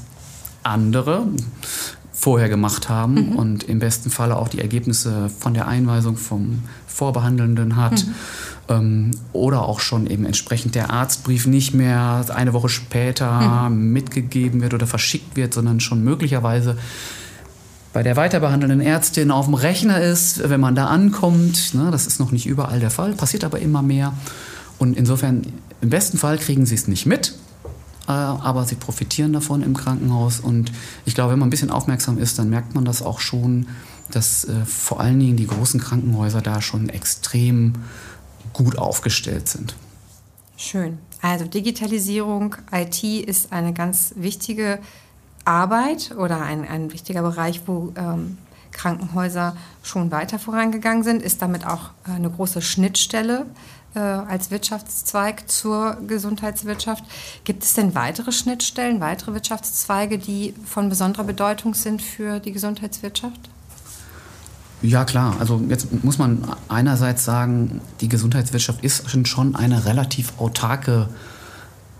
andere 0.61 1.25
vorher 2.29 2.47
gemacht 2.47 2.89
haben 2.89 3.31
mhm. 3.31 3.35
und 3.37 3.63
im 3.63 3.79
besten 3.79 4.11
Falle 4.11 4.35
auch 4.35 4.49
die 4.49 4.59
Ergebnisse 4.59 5.31
von 5.39 5.55
der 5.55 5.67
Einweisung 5.67 6.15
vom 6.15 6.59
Vorbehandelnden 6.85 7.75
hat. 7.75 8.05
Mhm. 8.05 8.13
Ähm, 8.69 9.11
oder 9.33 9.63
auch 9.63 9.79
schon 9.79 10.05
eben 10.05 10.25
entsprechend 10.25 10.75
der 10.75 10.91
Arztbrief 10.91 11.47
nicht 11.47 11.73
mehr 11.73 12.23
eine 12.29 12.53
Woche 12.53 12.69
später 12.69 13.67
mhm. 13.67 13.93
mitgegeben 13.93 14.61
wird 14.61 14.75
oder 14.75 14.85
verschickt 14.85 15.37
wird, 15.37 15.55
sondern 15.55 15.79
schon 15.79 16.03
möglicherweise 16.03 16.77
bei 17.93 18.03
der 18.03 18.15
weiterbehandelnden 18.15 18.81
Ärztin 18.81 19.31
auf 19.31 19.45
dem 19.45 19.55
Rechner 19.55 19.99
ist, 19.99 20.47
wenn 20.47 20.59
man 20.59 20.75
da 20.75 20.85
ankommt. 20.85 21.73
Ne, 21.73 21.89
das 21.89 22.05
ist 22.05 22.19
noch 22.19 22.31
nicht 22.31 22.45
überall 22.45 22.79
der 22.79 22.91
Fall, 22.91 23.13
passiert 23.13 23.43
aber 23.43 23.57
immer 23.57 23.81
mehr. 23.81 24.13
Und 24.77 24.95
insofern, 24.95 25.47
im 25.81 25.89
besten 25.89 26.19
Fall 26.19 26.37
kriegen 26.37 26.67
sie 26.67 26.75
es 26.75 26.87
nicht 26.87 27.07
mit, 27.07 27.33
aber 28.13 28.65
sie 28.65 28.75
profitieren 28.75 29.33
davon 29.33 29.61
im 29.61 29.75
Krankenhaus. 29.75 30.39
Und 30.39 30.71
ich 31.05 31.15
glaube, 31.15 31.33
wenn 31.33 31.39
man 31.39 31.47
ein 31.47 31.51
bisschen 31.51 31.71
aufmerksam 31.71 32.17
ist, 32.17 32.39
dann 32.39 32.49
merkt 32.49 32.75
man 32.75 32.85
das 32.85 33.01
auch 33.01 33.19
schon, 33.19 33.67
dass 34.11 34.45
äh, 34.45 34.65
vor 34.65 34.99
allen 34.99 35.19
Dingen 35.19 35.37
die 35.37 35.47
großen 35.47 35.79
Krankenhäuser 35.79 36.41
da 36.41 36.61
schon 36.61 36.89
extrem 36.89 37.73
gut 38.53 38.77
aufgestellt 38.77 39.47
sind. 39.47 39.75
Schön. 40.57 40.97
Also 41.21 41.45
Digitalisierung, 41.45 42.55
IT 42.71 43.03
ist 43.03 43.51
eine 43.51 43.73
ganz 43.73 44.13
wichtige 44.15 44.79
Arbeit 45.45 46.15
oder 46.17 46.41
ein, 46.41 46.67
ein 46.67 46.91
wichtiger 46.91 47.21
Bereich, 47.21 47.61
wo 47.65 47.93
ähm, 47.95 48.37
Krankenhäuser 48.71 49.55
schon 49.83 50.11
weiter 50.11 50.39
vorangegangen 50.39 51.03
sind, 51.03 51.21
ist 51.21 51.41
damit 51.41 51.65
auch 51.65 51.91
eine 52.03 52.29
große 52.29 52.61
Schnittstelle 52.61 53.45
äh, 53.95 53.99
als 53.99 54.51
Wirtschaftszweig 54.51 55.49
zur 55.49 55.97
Gesundheitswirtschaft. 56.07 57.03
Gibt 57.43 57.63
es 57.63 57.73
denn 57.73 57.95
weitere 57.95 58.31
Schnittstellen, 58.31 58.99
weitere 58.99 59.33
Wirtschaftszweige, 59.33 60.17
die 60.17 60.53
von 60.65 60.89
besonderer 60.89 61.23
Bedeutung 61.23 61.73
sind 61.73 62.01
für 62.01 62.39
die 62.39 62.51
Gesundheitswirtschaft? 62.51 63.49
Ja 64.81 65.03
klar, 65.03 65.35
also 65.39 65.61
jetzt 65.67 66.03
muss 66.05 66.17
man 66.17 66.55
einerseits 66.69 67.25
sagen, 67.25 67.81
die 67.99 68.07
Gesundheitswirtschaft 68.07 68.83
ist 68.83 69.27
schon 69.27 69.55
eine 69.55 69.85
relativ 69.85 70.33
autarke 70.37 71.09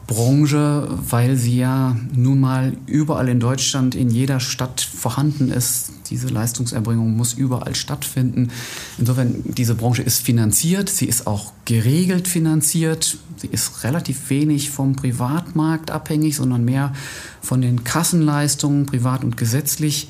Branche, 0.07 0.87
weil 0.89 1.35
sie 1.35 1.57
ja 1.57 1.95
nun 2.13 2.39
mal 2.39 2.77
überall 2.85 3.27
in 3.27 3.39
Deutschland 3.39 3.95
in 3.95 4.09
jeder 4.09 4.39
Stadt 4.39 4.81
vorhanden 4.81 5.51
ist. 5.51 5.91
Diese 6.09 6.27
Leistungserbringung 6.27 7.15
muss 7.15 7.33
überall 7.33 7.75
stattfinden. 7.75 8.49
Insofern, 8.97 9.35
diese 9.45 9.75
Branche 9.75 10.01
ist 10.01 10.21
finanziert, 10.21 10.89
sie 10.89 11.05
ist 11.05 11.27
auch 11.27 11.53
geregelt 11.65 12.27
finanziert, 12.27 13.17
sie 13.37 13.47
ist 13.47 13.83
relativ 13.83 14.29
wenig 14.29 14.69
vom 14.71 14.95
Privatmarkt 14.95 15.91
abhängig, 15.91 16.35
sondern 16.35 16.65
mehr 16.65 16.93
von 17.41 17.61
den 17.61 17.83
Kassenleistungen, 17.83 18.85
privat 18.85 19.23
und 19.23 19.37
gesetzlich. 19.37 20.09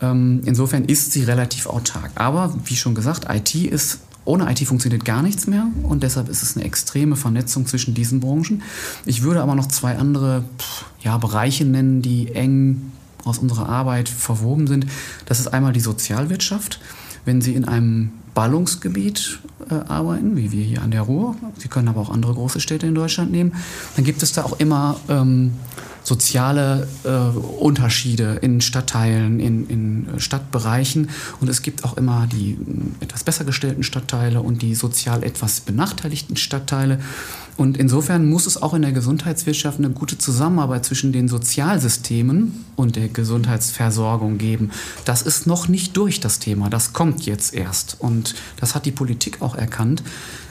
Ähm, 0.00 0.42
insofern 0.44 0.84
ist 0.84 1.12
sie 1.12 1.24
relativ 1.24 1.66
autark. 1.66 2.10
Aber 2.14 2.54
wie 2.64 2.76
schon 2.76 2.94
gesagt, 2.94 3.26
IT 3.32 3.54
ist 3.54 3.98
ohne 4.24 4.50
IT 4.50 4.60
funktioniert 4.60 5.04
gar 5.04 5.22
nichts 5.22 5.46
mehr 5.46 5.66
und 5.82 6.02
deshalb 6.02 6.28
ist 6.28 6.42
es 6.42 6.56
eine 6.56 6.64
extreme 6.64 7.16
Vernetzung 7.16 7.66
zwischen 7.66 7.94
diesen 7.94 8.20
Branchen. 8.20 8.62
Ich 9.04 9.22
würde 9.22 9.42
aber 9.42 9.54
noch 9.54 9.68
zwei 9.68 9.98
andere 9.98 10.44
ja, 11.02 11.18
Bereiche 11.18 11.64
nennen, 11.64 12.00
die 12.00 12.32
eng 12.32 12.92
aus 13.24 13.38
unserer 13.38 13.68
Arbeit 13.68 14.08
verwoben 14.08 14.66
sind. 14.66 14.86
Das 15.26 15.40
ist 15.40 15.48
einmal 15.48 15.72
die 15.72 15.80
Sozialwirtschaft. 15.80 16.80
Wenn 17.24 17.40
Sie 17.40 17.54
in 17.54 17.64
einem 17.64 18.12
Ballungsgebiet 18.34 19.38
äh, 19.70 19.74
arbeiten, 19.74 20.36
wie 20.36 20.52
wir 20.52 20.64
hier 20.64 20.82
an 20.82 20.90
der 20.90 21.02
Ruhr, 21.02 21.36
Sie 21.56 21.68
können 21.68 21.88
aber 21.88 22.00
auch 22.00 22.10
andere 22.10 22.34
große 22.34 22.60
Städte 22.60 22.86
in 22.86 22.94
Deutschland 22.94 23.30
nehmen, 23.30 23.54
dann 23.96 24.04
gibt 24.04 24.22
es 24.22 24.32
da 24.32 24.44
auch 24.44 24.58
immer 24.58 24.96
ähm, 25.08 25.52
soziale 26.02 26.86
äh, 27.04 27.08
Unterschiede 27.08 28.38
in 28.42 28.60
Stadtteilen, 28.60 29.40
in, 29.40 29.66
in 29.68 30.20
Stadtbereichen. 30.20 31.08
Und 31.40 31.48
es 31.48 31.62
gibt 31.62 31.84
auch 31.84 31.96
immer 31.96 32.28
die 32.30 32.52
äh, 32.52 33.04
etwas 33.04 33.24
besser 33.24 33.44
gestellten 33.44 33.82
Stadtteile 33.82 34.42
und 34.42 34.62
die 34.62 34.74
sozial 34.74 35.24
etwas 35.24 35.60
benachteiligten 35.60 36.36
Stadtteile. 36.36 37.00
Und 37.56 37.76
insofern 37.76 38.28
muss 38.28 38.46
es 38.46 38.60
auch 38.60 38.74
in 38.74 38.82
der 38.82 38.92
Gesundheitswirtschaft 38.92 39.78
eine 39.78 39.90
gute 39.90 40.18
Zusammenarbeit 40.18 40.84
zwischen 40.84 41.12
den 41.12 41.28
Sozialsystemen 41.28 42.64
und 42.74 42.96
der 42.96 43.08
Gesundheitsversorgung 43.08 44.38
geben. 44.38 44.70
Das 45.04 45.22
ist 45.22 45.46
noch 45.46 45.68
nicht 45.68 45.96
durch 45.96 46.20
das 46.20 46.40
Thema, 46.40 46.68
das 46.68 46.92
kommt 46.92 47.26
jetzt 47.26 47.54
erst. 47.54 47.96
Und 48.00 48.34
das 48.58 48.74
hat 48.74 48.86
die 48.86 48.92
Politik 48.92 49.40
auch 49.40 49.54
erkannt, 49.54 50.02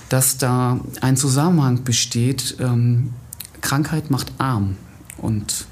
dass 0.09 0.37
da 0.37 0.79
ein 1.01 1.17
Zusammenhang 1.17 1.83
besteht. 1.83 2.57
Ähm, 2.59 3.13
Krankheit 3.61 4.11
macht 4.11 4.31
arm 4.37 4.77
und 5.17 5.65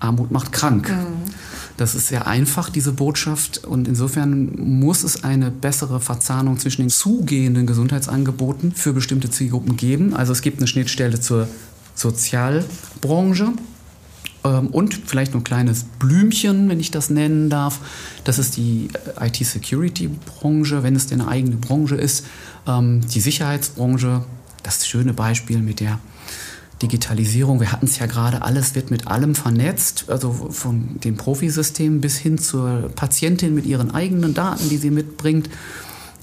Armut 0.00 0.30
macht 0.30 0.52
krank. 0.52 0.88
Mhm. 0.90 1.32
Das 1.76 1.94
ist 1.94 2.06
sehr 2.08 2.26
einfach, 2.26 2.70
diese 2.70 2.92
Botschaft. 2.92 3.64
Und 3.64 3.88
insofern 3.88 4.52
muss 4.78 5.02
es 5.02 5.24
eine 5.24 5.50
bessere 5.50 6.00
Verzahnung 6.00 6.58
zwischen 6.58 6.82
den 6.82 6.90
zugehenden 6.90 7.66
Gesundheitsangeboten 7.66 8.72
für 8.72 8.92
bestimmte 8.92 9.28
Zielgruppen 9.30 9.76
geben. 9.76 10.14
Also 10.14 10.32
es 10.32 10.40
gibt 10.40 10.58
eine 10.58 10.66
Schnittstelle 10.68 11.20
zur 11.20 11.48
Sozialbranche 11.94 13.52
Ähm, 14.44 14.66
und 14.68 15.00
vielleicht 15.06 15.32
noch 15.32 15.40
ein 15.40 15.44
kleines 15.44 15.84
Blümchen, 15.98 16.68
wenn 16.68 16.78
ich 16.78 16.90
das 16.90 17.08
nennen 17.08 17.48
darf. 17.48 17.80
Das 18.24 18.38
ist 18.38 18.58
die 18.58 18.90
äh, 19.18 19.28
IT-Security-Branche, 19.28 20.82
wenn 20.82 20.94
es 20.94 21.06
denn 21.06 21.22
eine 21.22 21.30
eigene 21.30 21.56
Branche 21.56 21.94
ist. 21.94 22.26
Ähm, 22.66 23.00
die 23.08 23.20
Sicherheitsbranche, 23.20 24.24
das 24.62 24.86
schöne 24.86 25.14
Beispiel 25.14 25.60
mit 25.60 25.80
der 25.80 25.98
Digitalisierung. 26.84 27.60
Wir 27.60 27.72
hatten 27.72 27.86
es 27.86 27.98
ja 27.98 28.04
gerade, 28.04 28.42
alles 28.42 28.74
wird 28.74 28.90
mit 28.90 29.06
allem 29.06 29.34
vernetzt, 29.34 30.04
also 30.08 30.32
von 30.50 31.00
dem 31.02 31.16
Profisystem 31.16 32.02
bis 32.02 32.18
hin 32.18 32.36
zur 32.36 32.90
Patientin 32.94 33.54
mit 33.54 33.64
ihren 33.64 33.90
eigenen 33.90 34.34
Daten, 34.34 34.68
die 34.68 34.76
sie 34.76 34.90
mitbringt. 34.90 35.48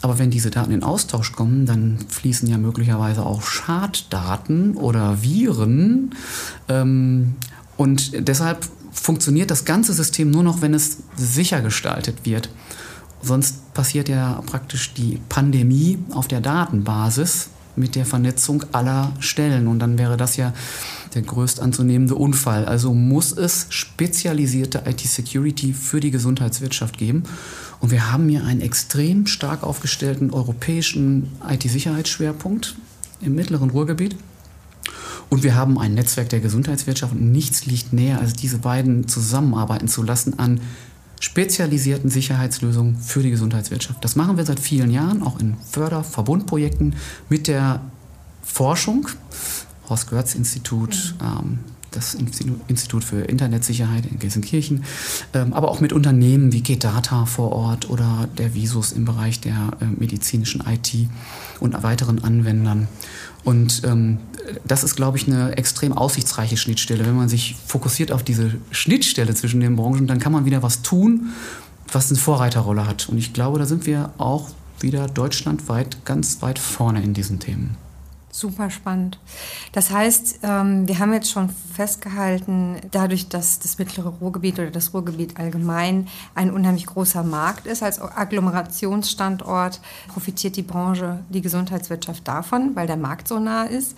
Aber 0.03 0.19
wenn 0.19 0.29
diese 0.29 0.51
Daten 0.51 0.71
in 0.71 0.83
Austausch 0.83 1.31
kommen, 1.31 1.65
dann 1.65 1.97
fließen 2.09 2.47
ja 2.47 2.59
möglicherweise 2.59 3.25
auch 3.25 3.41
Schaddaten 3.41 4.75
oder 4.75 5.23
Viren. 5.23 6.13
Ähm, 6.69 7.35
und 7.77 8.27
deshalb 8.27 8.67
funktioniert 8.91 9.49
das 9.49 9.65
ganze 9.65 9.93
System 9.93 10.29
nur 10.29 10.43
noch, 10.43 10.61
wenn 10.61 10.75
es 10.75 10.99
sicher 11.15 11.61
gestaltet 11.61 12.23
wird. 12.23 12.49
Sonst 13.23 13.73
passiert 13.73 14.09
ja 14.09 14.43
praktisch 14.45 14.93
die 14.93 15.19
Pandemie 15.29 15.97
auf 16.11 16.27
der 16.27 16.41
Datenbasis 16.41 17.49
mit 17.75 17.95
der 17.95 18.05
Vernetzung 18.05 18.63
aller 18.71 19.13
Stellen. 19.19 19.67
Und 19.67 19.79
dann 19.79 19.97
wäre 19.97 20.17
das 20.17 20.37
ja 20.37 20.53
der 21.13 21.21
größt 21.21 21.59
anzunehmende 21.59 22.15
Unfall. 22.15 22.65
Also 22.65 22.93
muss 22.93 23.31
es 23.31 23.67
spezialisierte 23.69 24.83
IT-Security 24.85 25.73
für 25.73 25.99
die 25.99 26.11
Gesundheitswirtschaft 26.11 26.97
geben. 26.97 27.23
Und 27.79 27.91
wir 27.91 28.11
haben 28.11 28.29
hier 28.29 28.45
einen 28.45 28.61
extrem 28.61 29.27
stark 29.27 29.63
aufgestellten 29.63 30.31
europäischen 30.31 31.31
IT-Sicherheitsschwerpunkt 31.47 32.75
im 33.21 33.35
mittleren 33.35 33.69
Ruhrgebiet. 33.69 34.15
Und 35.29 35.43
wir 35.43 35.55
haben 35.55 35.79
ein 35.79 35.93
Netzwerk 35.93 36.27
der 36.29 36.41
Gesundheitswirtschaft 36.41 37.13
und 37.13 37.31
nichts 37.31 37.65
liegt 37.65 37.93
näher, 37.93 38.19
als 38.19 38.33
diese 38.33 38.57
beiden 38.57 39.07
zusammenarbeiten 39.07 39.87
zu 39.87 40.03
lassen 40.03 40.37
an 40.39 40.59
spezialisierten 41.21 42.09
Sicherheitslösungen 42.09 42.97
für 42.97 43.21
die 43.21 43.29
Gesundheitswirtschaft. 43.29 44.03
Das 44.03 44.15
machen 44.15 44.37
wir 44.37 44.45
seit 44.45 44.59
vielen 44.59 44.89
Jahren, 44.91 45.21
auch 45.21 45.39
in 45.39 45.55
Förderverbundprojekten 45.69 46.95
mit 47.29 47.47
der 47.47 47.81
Forschung, 48.43 49.07
Horst 49.87 50.09
Görz 50.09 50.33
Institut, 50.33 51.15
ähm, 51.21 51.59
das 51.91 52.15
Institut 52.15 53.03
für 53.03 53.21
Internetsicherheit 53.21 54.05
in 54.05 54.17
Gelsenkirchen, 54.17 54.83
ähm, 55.33 55.53
aber 55.53 55.69
auch 55.69 55.79
mit 55.81 55.93
Unternehmen 55.93 56.53
wie 56.53 56.63
Gedata 56.63 57.25
vor 57.25 57.51
Ort 57.51 57.89
oder 57.89 58.27
der 58.37 58.55
Visus 58.55 58.91
im 58.93 59.05
Bereich 59.05 59.41
der 59.41 59.71
äh, 59.79 59.85
medizinischen 59.85 60.63
IT 60.65 61.07
und 61.59 61.83
weiteren 61.83 62.23
Anwendern. 62.23 62.87
Und 63.43 63.81
ähm, 63.85 64.19
das 64.65 64.83
ist, 64.83 64.95
glaube 64.95 65.17
ich, 65.17 65.27
eine 65.27 65.57
extrem 65.57 65.93
aussichtsreiche 65.93 66.57
Schnittstelle. 66.57 67.05
Wenn 67.05 67.15
man 67.15 67.29
sich 67.29 67.55
fokussiert 67.65 68.11
auf 68.11 68.23
diese 68.23 68.55
Schnittstelle 68.71 69.33
zwischen 69.33 69.59
den 69.59 69.75
Branchen, 69.75 70.07
dann 70.07 70.19
kann 70.19 70.31
man 70.31 70.45
wieder 70.45 70.61
was 70.61 70.81
tun, 70.81 71.29
was 71.91 72.09
eine 72.09 72.19
Vorreiterrolle 72.19 72.87
hat. 72.87 73.09
Und 73.09 73.17
ich 73.17 73.33
glaube, 73.33 73.59
da 73.59 73.65
sind 73.65 73.85
wir 73.85 74.11
auch 74.17 74.49
wieder 74.79 75.07
deutschlandweit 75.07 76.05
ganz 76.05 76.41
weit 76.41 76.59
vorne 76.59 77.01
in 77.03 77.13
diesen 77.13 77.39
Themen. 77.39 77.77
Super 78.31 78.69
spannend. 78.69 79.19
Das 79.73 79.91
heißt, 79.91 80.39
ähm, 80.43 80.87
wir 80.87 80.99
haben 80.99 81.13
jetzt 81.13 81.29
schon 81.29 81.49
festgehalten, 81.49 82.77
dadurch, 82.91 83.27
dass 83.27 83.59
das 83.59 83.77
mittlere 83.77 84.07
Ruhrgebiet 84.07 84.57
oder 84.57 84.71
das 84.71 84.93
Ruhrgebiet 84.93 85.37
allgemein 85.37 86.07
ein 86.33 86.51
unheimlich 86.51 86.85
großer 86.85 87.23
Markt 87.23 87.67
ist, 87.67 87.83
als 87.83 88.01
Agglomerationsstandort 88.01 89.81
profitiert 90.07 90.55
die 90.55 90.61
Branche, 90.61 91.19
die 91.29 91.41
Gesundheitswirtschaft 91.41 92.25
davon, 92.25 92.75
weil 92.75 92.87
der 92.87 92.97
Markt 92.97 93.27
so 93.27 93.37
nah 93.37 93.63
ist. 93.63 93.97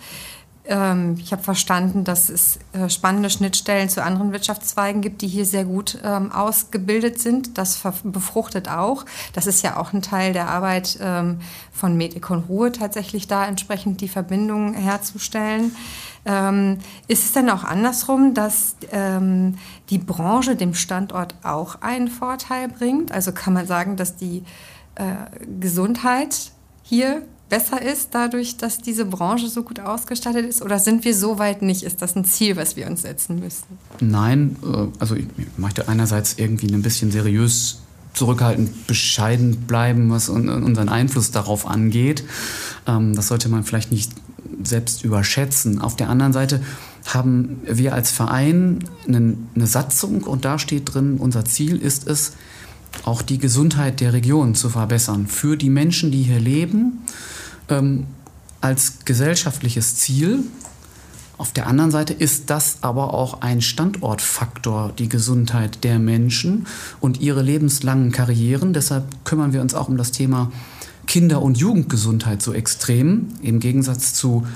Ähm, 0.66 1.16
ich 1.18 1.32
habe 1.32 1.42
verstanden, 1.42 2.04
dass 2.04 2.28
es 2.28 2.58
äh, 2.72 2.88
spannende 2.88 3.28
Schnittstellen 3.28 3.88
zu 3.88 4.02
anderen 4.02 4.32
Wirtschaftszweigen 4.32 5.02
gibt, 5.02 5.20
die 5.20 5.28
hier 5.28 5.44
sehr 5.44 5.64
gut 5.64 5.98
ähm, 6.02 6.32
ausgebildet 6.32 7.20
sind. 7.20 7.58
Das 7.58 7.82
befruchtet 8.02 8.68
auch. 8.68 9.04
Das 9.34 9.46
ist 9.46 9.62
ja 9.62 9.76
auch 9.76 9.92
ein 9.92 10.00
Teil 10.00 10.32
der 10.32 10.48
Arbeit 10.48 10.98
ähm, 11.00 11.40
von 11.70 11.96
Medicon 11.96 12.44
Ruhe, 12.48 12.72
tatsächlich 12.72 13.26
da 13.26 13.46
entsprechend 13.46 14.00
die 14.00 14.08
Verbindung 14.08 14.74
herzustellen. 14.74 15.76
Ähm, 16.24 16.78
ist 17.08 17.24
es 17.24 17.32
denn 17.32 17.50
auch 17.50 17.64
andersrum, 17.64 18.32
dass 18.32 18.76
ähm, 18.90 19.58
die 19.90 19.98
Branche 19.98 20.56
dem 20.56 20.72
Standort 20.72 21.34
auch 21.42 21.82
einen 21.82 22.08
Vorteil 22.08 22.68
bringt? 22.68 23.12
Also 23.12 23.32
kann 23.32 23.52
man 23.52 23.66
sagen, 23.66 23.96
dass 23.96 24.16
die 24.16 24.42
äh, 24.94 25.04
Gesundheit 25.60 26.52
hier 26.82 27.22
besser 27.48 27.80
ist, 27.82 28.10
dadurch, 28.12 28.56
dass 28.56 28.78
diese 28.78 29.04
Branche 29.04 29.48
so 29.48 29.62
gut 29.62 29.80
ausgestattet 29.80 30.46
ist? 30.46 30.62
Oder 30.62 30.78
sind 30.78 31.04
wir 31.04 31.14
so 31.14 31.38
weit 31.38 31.62
nicht? 31.62 31.82
Ist 31.82 32.02
das 32.02 32.16
ein 32.16 32.24
Ziel, 32.24 32.56
was 32.56 32.76
wir 32.76 32.86
uns 32.86 33.02
setzen 33.02 33.38
müssen? 33.38 33.64
Nein, 34.00 34.56
äh, 34.64 34.86
also 34.98 35.14
ich 35.14 35.26
möchte 35.56 35.88
einerseits 35.88 36.34
irgendwie 36.38 36.72
ein 36.72 36.82
bisschen 36.82 37.10
seriös 37.10 37.80
zurückhaltend, 38.14 38.86
bescheiden 38.86 39.62
bleiben, 39.66 40.10
was 40.10 40.28
unseren 40.28 40.88
Einfluss 40.88 41.32
darauf 41.32 41.66
angeht. 41.66 42.24
Ähm, 42.86 43.14
das 43.14 43.28
sollte 43.28 43.48
man 43.48 43.64
vielleicht 43.64 43.92
nicht 43.92 44.12
selbst 44.62 45.04
überschätzen. 45.04 45.80
Auf 45.80 45.96
der 45.96 46.08
anderen 46.08 46.32
Seite 46.32 46.62
haben 47.06 47.60
wir 47.66 47.92
als 47.92 48.10
Verein 48.10 48.78
eine 49.06 49.66
Satzung 49.66 50.22
und 50.22 50.44
da 50.44 50.58
steht 50.58 50.94
drin, 50.94 51.16
unser 51.18 51.44
Ziel 51.44 51.76
ist 51.76 52.08
es, 52.08 52.32
auch 53.04 53.22
die 53.22 53.38
Gesundheit 53.38 54.00
der 54.00 54.12
Region 54.12 54.54
zu 54.54 54.70
verbessern 54.70 55.26
für 55.26 55.56
die 55.56 55.68
Menschen, 55.68 56.12
die 56.12 56.22
hier 56.22 56.38
leben 56.38 57.02
ähm, 57.68 58.06
als 58.60 59.04
gesellschaftliches 59.04 59.96
Ziel. 59.96 60.40
Auf 61.36 61.52
der 61.52 61.66
anderen 61.66 61.90
Seite 61.90 62.12
ist 62.12 62.48
das 62.50 62.78
aber 62.82 63.12
auch 63.12 63.40
ein 63.40 63.60
Standortfaktor, 63.60 64.92
die 64.96 65.08
Gesundheit 65.08 65.82
der 65.82 65.98
Menschen 65.98 66.66
und 67.00 67.20
ihre 67.20 67.42
lebenslangen 67.42 68.12
Karrieren. 68.12 68.72
Deshalb 68.72 69.04
kümmern 69.24 69.52
wir 69.52 69.60
uns 69.60 69.74
auch 69.74 69.88
um 69.88 69.96
das 69.96 70.12
Thema 70.12 70.52
Kinder- 71.06 71.42
und 71.42 71.58
Jugendgesundheit 71.58 72.40
so 72.40 72.52
extrem, 72.52 73.28
im 73.42 73.60
Gegensatz 73.60 74.14
zu 74.14 74.46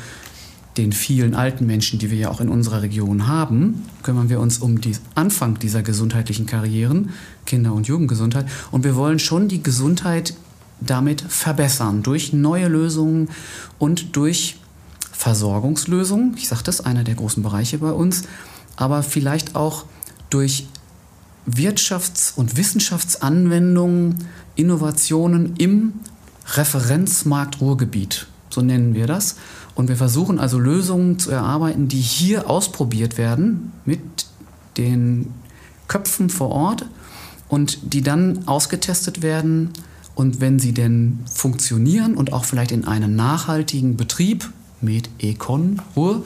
den 0.79 0.93
vielen 0.93 1.35
alten 1.35 1.67
Menschen, 1.67 1.99
die 1.99 2.11
wir 2.11 2.19
ja 2.19 2.31
auch 2.31 2.41
in 2.41 2.49
unserer 2.49 2.83
Region 2.83 3.27
haben, 3.27 3.85
kümmern 4.05 4.29
wir 4.31 4.39
uns 4.39 4.59
um 4.59 4.81
den 4.81 4.97
Anfang 5.17 5.59
dieser 5.59 5.83
gesundheitlichen 5.83 6.47
Karrieren, 6.47 7.11
Kinder- 7.45 7.75
und 7.75 7.89
Jugendgesundheit. 7.89 8.47
Und 8.71 8.85
wir 8.85 8.95
wollen 8.95 9.19
schon 9.19 9.49
die 9.49 9.63
Gesundheit 9.63 10.35
damit 10.81 11.21
verbessern 11.21 12.03
durch 12.03 12.33
neue 12.33 12.69
Lösungen 12.69 13.29
und 13.79 14.17
durch 14.17 14.57
Versorgungslösungen. 15.13 16.35
Ich 16.37 16.49
sage 16.49 16.63
das, 16.65 16.81
einer 16.81 17.05
der 17.05 17.17
großen 17.17 17.43
Bereiche 17.43 17.79
bei 17.79 17.91
uns, 17.91 18.23
aber 18.77 19.03
vielleicht 19.03 19.57
auch 19.57 19.85
durch 20.31 20.69
Wirtschafts- 21.49 22.35
und 22.37 22.57
Wissenschaftsanwendungen, 22.57 24.29
Innovationen 24.55 25.57
im 25.57 25.95
Referenzmarkt 26.55 27.61
Ruhrgebiet, 27.61 28.27
so 28.51 28.61
nennen 28.61 28.95
wir 28.95 29.07
das. 29.07 29.37
Und 29.75 29.89
wir 29.89 29.97
versuchen 29.97 30.39
also 30.39 30.59
Lösungen 30.59 31.19
zu 31.19 31.31
erarbeiten, 31.31 31.89
die 31.89 32.01
hier 32.01 32.49
ausprobiert 32.49 33.19
werden 33.19 33.73
mit 33.85 34.01
den 34.77 35.33
Köpfen 35.89 36.31
vor 36.31 36.51
Ort 36.51 36.87
und 37.49 37.95
die 37.95 38.03
dann 38.03 38.47
ausgetestet 38.47 39.23
werden 39.23 39.73
und 40.19 40.41
wenn 40.41 40.59
sie 40.59 40.73
denn 40.75 41.21
funktionieren 41.33 42.17
und 42.17 42.33
auch 42.33 42.45
vielleicht 42.45 42.73
in 42.73 42.85
einen 42.85 43.15
nachhaltigen 43.15 43.97
Betrieb 43.97 44.51
mit 44.81 45.09
Econ 45.21 45.81
Ruhr 45.95 46.25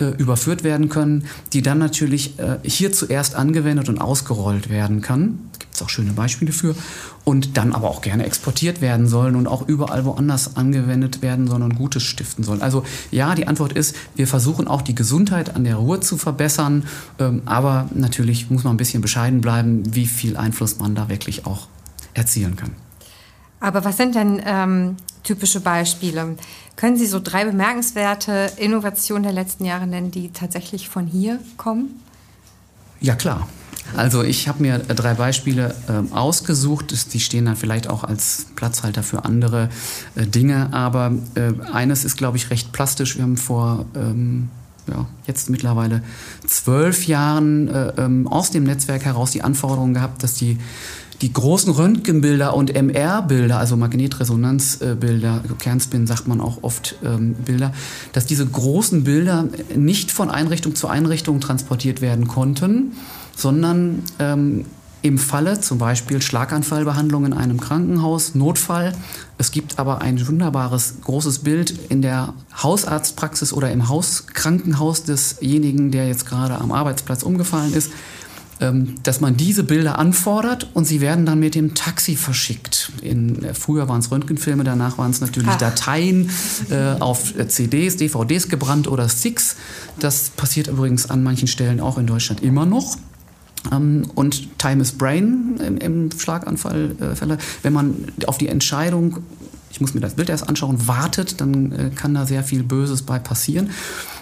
äh, 0.00 0.06
überführt 0.06 0.64
werden 0.64 0.88
können, 0.88 1.24
die 1.52 1.62
dann 1.62 1.78
natürlich 1.78 2.36
äh, 2.40 2.58
hier 2.64 2.92
zuerst 2.92 3.36
angewendet 3.36 3.88
und 3.88 4.00
ausgerollt 4.00 4.70
werden 4.70 5.02
kann. 5.02 5.38
Gibt 5.56 5.72
es 5.72 5.82
auch 5.82 5.88
schöne 5.88 6.14
Beispiele 6.14 6.50
für. 6.50 6.74
Und 7.22 7.56
dann 7.56 7.72
aber 7.72 7.88
auch 7.90 8.00
gerne 8.00 8.26
exportiert 8.26 8.80
werden 8.80 9.06
sollen 9.06 9.36
und 9.36 9.46
auch 9.46 9.68
überall 9.68 10.04
woanders 10.04 10.56
angewendet 10.56 11.22
werden, 11.22 11.46
sondern 11.46 11.76
Gutes 11.76 12.02
stiften 12.02 12.42
sollen. 12.42 12.60
Also 12.60 12.82
ja, 13.12 13.36
die 13.36 13.46
Antwort 13.46 13.72
ist, 13.72 13.94
wir 14.16 14.26
versuchen 14.26 14.66
auch 14.66 14.82
die 14.82 14.96
Gesundheit 14.96 15.54
an 15.54 15.62
der 15.62 15.76
Ruhr 15.76 16.00
zu 16.00 16.16
verbessern, 16.16 16.86
ähm, 17.20 17.42
aber 17.44 17.88
natürlich 17.94 18.50
muss 18.50 18.64
man 18.64 18.74
ein 18.74 18.78
bisschen 18.78 19.00
bescheiden 19.00 19.42
bleiben, 19.42 19.94
wie 19.94 20.06
viel 20.06 20.36
Einfluss 20.36 20.80
man 20.80 20.96
da 20.96 21.08
wirklich 21.08 21.46
auch 21.46 21.68
erzielen 22.14 22.56
kann. 22.56 22.87
Aber 23.60 23.84
was 23.84 23.96
sind 23.96 24.14
denn 24.14 24.40
ähm, 24.44 24.96
typische 25.24 25.60
Beispiele? 25.60 26.36
Können 26.76 26.96
Sie 26.96 27.06
so 27.06 27.20
drei 27.20 27.44
bemerkenswerte 27.44 28.52
Innovationen 28.56 29.24
der 29.24 29.32
letzten 29.32 29.64
Jahre 29.64 29.86
nennen, 29.86 30.10
die 30.10 30.30
tatsächlich 30.32 30.88
von 30.88 31.06
hier 31.06 31.40
kommen? 31.56 32.00
Ja, 33.00 33.14
klar. 33.14 33.48
Also 33.96 34.22
ich 34.22 34.48
habe 34.48 34.62
mir 34.62 34.78
drei 34.78 35.14
Beispiele 35.14 35.74
äh, 35.88 36.14
ausgesucht. 36.14 37.12
Die 37.12 37.20
stehen 37.20 37.46
dann 37.46 37.56
vielleicht 37.56 37.88
auch 37.88 38.04
als 38.04 38.46
Platzhalter 38.54 39.02
für 39.02 39.24
andere 39.24 39.70
äh, 40.14 40.26
Dinge. 40.26 40.72
Aber 40.72 41.12
äh, 41.34 41.52
eines 41.72 42.04
ist, 42.04 42.16
glaube 42.16 42.36
ich, 42.36 42.50
recht 42.50 42.72
plastisch. 42.72 43.16
Wir 43.16 43.22
haben 43.22 43.36
vor 43.36 43.86
ähm, 43.94 44.50
ja, 44.88 45.06
jetzt 45.26 45.50
mittlerweile 45.50 46.02
zwölf 46.46 47.06
Jahren 47.06 47.68
äh, 47.68 47.92
ähm, 47.98 48.26
aus 48.26 48.50
dem 48.50 48.64
Netzwerk 48.64 49.04
heraus 49.04 49.30
die 49.30 49.42
Anforderung 49.42 49.94
gehabt, 49.94 50.22
dass 50.22 50.34
die 50.34 50.58
die 51.20 51.32
großen 51.32 51.72
Röntgenbilder 51.72 52.54
und 52.54 52.74
MR-Bilder, 52.74 53.58
also 53.58 53.76
Magnetresonanzbilder, 53.76 55.42
Kernspin 55.58 56.06
sagt 56.06 56.28
man 56.28 56.40
auch 56.40 56.58
oft 56.62 56.96
ähm, 57.04 57.34
Bilder, 57.34 57.72
dass 58.12 58.26
diese 58.26 58.46
großen 58.46 59.04
Bilder 59.04 59.48
nicht 59.74 60.12
von 60.12 60.30
Einrichtung 60.30 60.76
zu 60.76 60.86
Einrichtung 60.86 61.40
transportiert 61.40 62.00
werden 62.00 62.28
konnten, 62.28 62.92
sondern 63.34 64.04
ähm, 64.20 64.64
im 65.00 65.18
Falle 65.18 65.60
zum 65.60 65.78
Beispiel 65.78 66.20
Schlaganfallbehandlung 66.20 67.26
in 67.26 67.32
einem 67.32 67.60
Krankenhaus, 67.60 68.34
Notfall. 68.34 68.92
Es 69.38 69.52
gibt 69.52 69.78
aber 69.78 70.00
ein 70.00 70.26
wunderbares 70.26 70.96
großes 71.04 71.40
Bild 71.40 71.72
in 71.88 72.02
der 72.02 72.34
Hausarztpraxis 72.62 73.52
oder 73.52 73.70
im 73.70 73.88
Hauskrankenhaus 73.88 75.04
desjenigen, 75.04 75.92
der 75.92 76.08
jetzt 76.08 76.26
gerade 76.26 76.58
am 76.58 76.72
Arbeitsplatz 76.72 77.22
umgefallen 77.22 77.72
ist, 77.74 77.92
dass 79.02 79.20
man 79.20 79.36
diese 79.36 79.62
Bilder 79.62 79.98
anfordert 79.98 80.68
und 80.74 80.84
sie 80.84 81.00
werden 81.00 81.26
dann 81.26 81.38
mit 81.38 81.54
dem 81.54 81.74
Taxi 81.74 82.16
verschickt. 82.16 82.92
In, 83.02 83.44
äh, 83.44 83.54
früher 83.54 83.88
waren 83.88 84.00
es 84.00 84.10
Röntgenfilme, 84.10 84.64
danach 84.64 84.98
waren 84.98 85.10
es 85.10 85.20
natürlich 85.20 85.50
Ach. 85.50 85.58
Dateien 85.58 86.30
äh, 86.70 86.98
auf 86.98 87.34
CDs, 87.48 87.96
DVDs 87.96 88.48
gebrannt 88.48 88.88
oder 88.88 89.08
Sticks. 89.08 89.56
Das 89.98 90.30
passiert 90.30 90.66
übrigens 90.68 91.08
an 91.08 91.22
manchen 91.22 91.48
Stellen 91.48 91.80
auch 91.80 91.98
in 91.98 92.06
Deutschland 92.06 92.42
immer 92.42 92.66
noch. 92.66 92.96
Ähm, 93.72 94.10
und 94.14 94.58
Time 94.58 94.82
is 94.82 94.92
Brain 94.92 95.60
im, 95.64 95.78
im 95.78 96.10
Schlaganfallfälle. 96.10 97.34
Äh, 97.34 97.38
Wenn 97.62 97.72
man 97.72 98.06
auf 98.26 98.38
die 98.38 98.48
Entscheidung, 98.48 99.18
ich 99.70 99.80
muss 99.80 99.94
mir 99.94 100.00
das 100.00 100.14
Bild 100.14 100.28
erst 100.28 100.48
anschauen, 100.48 100.86
wartet, 100.86 101.40
dann 101.40 101.72
äh, 101.72 101.90
kann 101.94 102.14
da 102.14 102.26
sehr 102.26 102.42
viel 102.42 102.62
Böses 102.62 103.02
bei 103.02 103.18
passieren. 103.18 103.70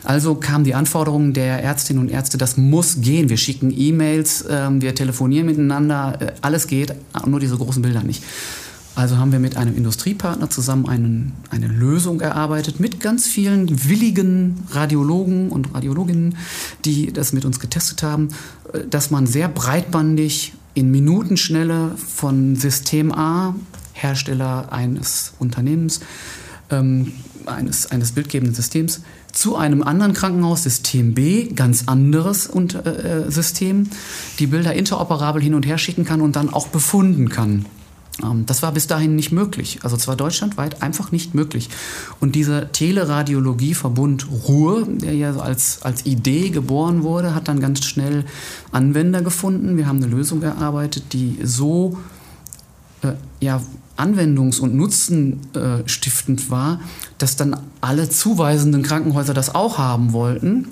Also 0.05 0.35
kam 0.35 0.65
die 0.65 0.75
Anforderung 0.75 1.33
der 1.33 1.63
Ärztinnen 1.63 2.03
und 2.03 2.11
Ärzte, 2.11 2.39
das 2.39 2.57
muss 2.57 3.01
gehen. 3.01 3.29
Wir 3.29 3.37
schicken 3.37 3.73
E-Mails, 3.77 4.43
äh, 4.43 4.69
wir 4.71 4.95
telefonieren 4.95 5.47
miteinander, 5.47 6.19
äh, 6.21 6.33
alles 6.41 6.67
geht, 6.67 6.95
nur 7.27 7.41
diese 7.41 7.57
großen 7.57 7.83
Bilder 7.83 8.03
nicht. 8.03 8.23
Also 8.97 9.19
haben 9.19 9.31
wir 9.31 9.41
mit 9.41 9.59
einem 9.59 9.77
Industriepartner 9.77 10.49
zusammen 10.49 10.89
einen, 10.89 11.33
eine 11.51 11.67
Lösung 11.69 12.23
erarbeitet 12.23 12.81
mit 12.81 12.99
ganz 12.99 13.27
vielen 13.27 13.89
willigen 13.89 14.65
Radiologen 14.71 15.51
und 15.51 15.75
Radiologinnen, 15.75 16.39
die 16.87 17.13
das 17.13 17.35
mit 17.35 17.45
uns 17.45 17.61
getestet 17.61 18.03
haben, 18.03 18.31
äh, 18.73 18.81
dass 18.89 19.11
man 19.11 19.27
sehr 19.27 19.49
breitbandig 19.49 20.55
in 20.73 20.91
Minutenschnelle 20.91 21.93
von 21.97 22.57
System 22.57 23.13
A, 23.13 23.55
Hersteller 23.97 24.73
eines 24.73 25.33
Unternehmens, 25.39 26.01
ähm, 26.71 27.13
eines, 27.47 27.91
eines 27.91 28.13
bildgebenden 28.13 28.55
Systems, 28.55 29.03
zu 29.33 29.57
einem 29.57 29.83
anderen 29.83 30.13
Krankenhaus, 30.13 30.63
System 30.63 31.15
B, 31.15 31.49
ganz 31.49 31.85
anderes 31.87 32.47
und, 32.47 32.75
äh, 32.75 33.25
äh 33.27 33.31
System, 33.31 33.89
die 34.39 34.47
Bilder 34.47 34.75
interoperabel 34.75 35.43
hin 35.43 35.55
und 35.55 35.67
her 35.67 35.79
schicken 35.79 36.05
kann 36.05 36.21
und 36.21 36.37
dann 36.37 36.53
auch 36.53 36.69
befunden 36.69 37.29
kann. 37.29 37.67
Ähm, 38.23 38.47
das 38.47 38.63
war 38.63 38.73
bis 38.73 38.87
dahin 38.87 39.17
nicht 39.17 39.33
möglich. 39.33 39.81
Also 39.83 39.97
zwar 39.97 40.17
deutschlandweit 40.17 40.83
einfach 40.83 41.13
nicht 41.13 41.35
möglich. 41.35 41.69
Und 42.21 42.35
dieser 42.35 42.73
Teleradiologieverbund 42.73 44.27
Ruhr, 44.49 44.87
der 44.89 45.15
ja 45.15 45.37
als, 45.37 45.83
als 45.83 46.07
Idee 46.07 46.51
geboren 46.51 47.03
wurde, 47.03 47.35
hat 47.35 47.49
dann 47.49 47.61
ganz 47.61 47.85
schnell 47.85 48.25
Anwender 48.73 49.23
gefunden. 49.23 49.77
Wir 49.77 49.87
haben 49.87 50.03
eine 50.03 50.07
Lösung 50.07 50.43
erarbeitet, 50.43 51.13
die 51.13 51.39
so 51.43 51.99
äh, 53.03 53.13
ja, 53.41 53.61
anwendungs- 53.97 54.61
und 54.61 54.75
nutzenstiftend 54.75 56.41
äh, 56.41 56.51
war, 56.51 56.81
dass 57.19 57.37
dann 57.37 57.57
alle 57.81 58.09
zuweisenden 58.09 58.83
Krankenhäuser 58.83 59.35
das 59.35 59.55
auch 59.55 59.79
haben 59.79 60.13
wollten. 60.13 60.69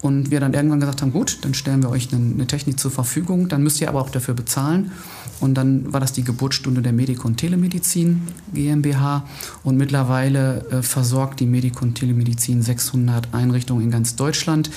Und 0.00 0.30
wir 0.30 0.38
dann 0.38 0.54
irgendwann 0.54 0.78
gesagt 0.78 1.02
haben, 1.02 1.12
gut, 1.12 1.38
dann 1.42 1.54
stellen 1.54 1.82
wir 1.82 1.90
euch 1.90 2.08
eine, 2.12 2.46
Technik 2.46 2.78
zur 2.78 2.92
Verfügung, 2.92 3.48
dann 3.48 3.64
müsst 3.64 3.80
ihr 3.80 3.88
aber 3.88 4.00
auch 4.00 4.10
dafür 4.10 4.34
bezahlen. 4.34 4.92
Und 5.40 5.54
dann 5.54 5.92
war 5.92 6.00
das 6.00 6.12
die 6.12 6.22
Geburtsstunde 6.22 6.82
der 6.82 6.92
Medikon 6.92 7.36
Telemedizin 7.36 8.22
GmbH. 8.54 9.24
Und 9.64 9.76
mittlerweile 9.76 10.66
äh, 10.70 10.82
versorgt 10.82 11.40
die 11.40 11.46
Medikon 11.46 11.94
Telemedizin 11.94 12.62
600 12.62 13.34
Einrichtungen 13.34 13.84
in 13.84 13.90
ganz 13.90 14.14
Deutschland, 14.14 14.70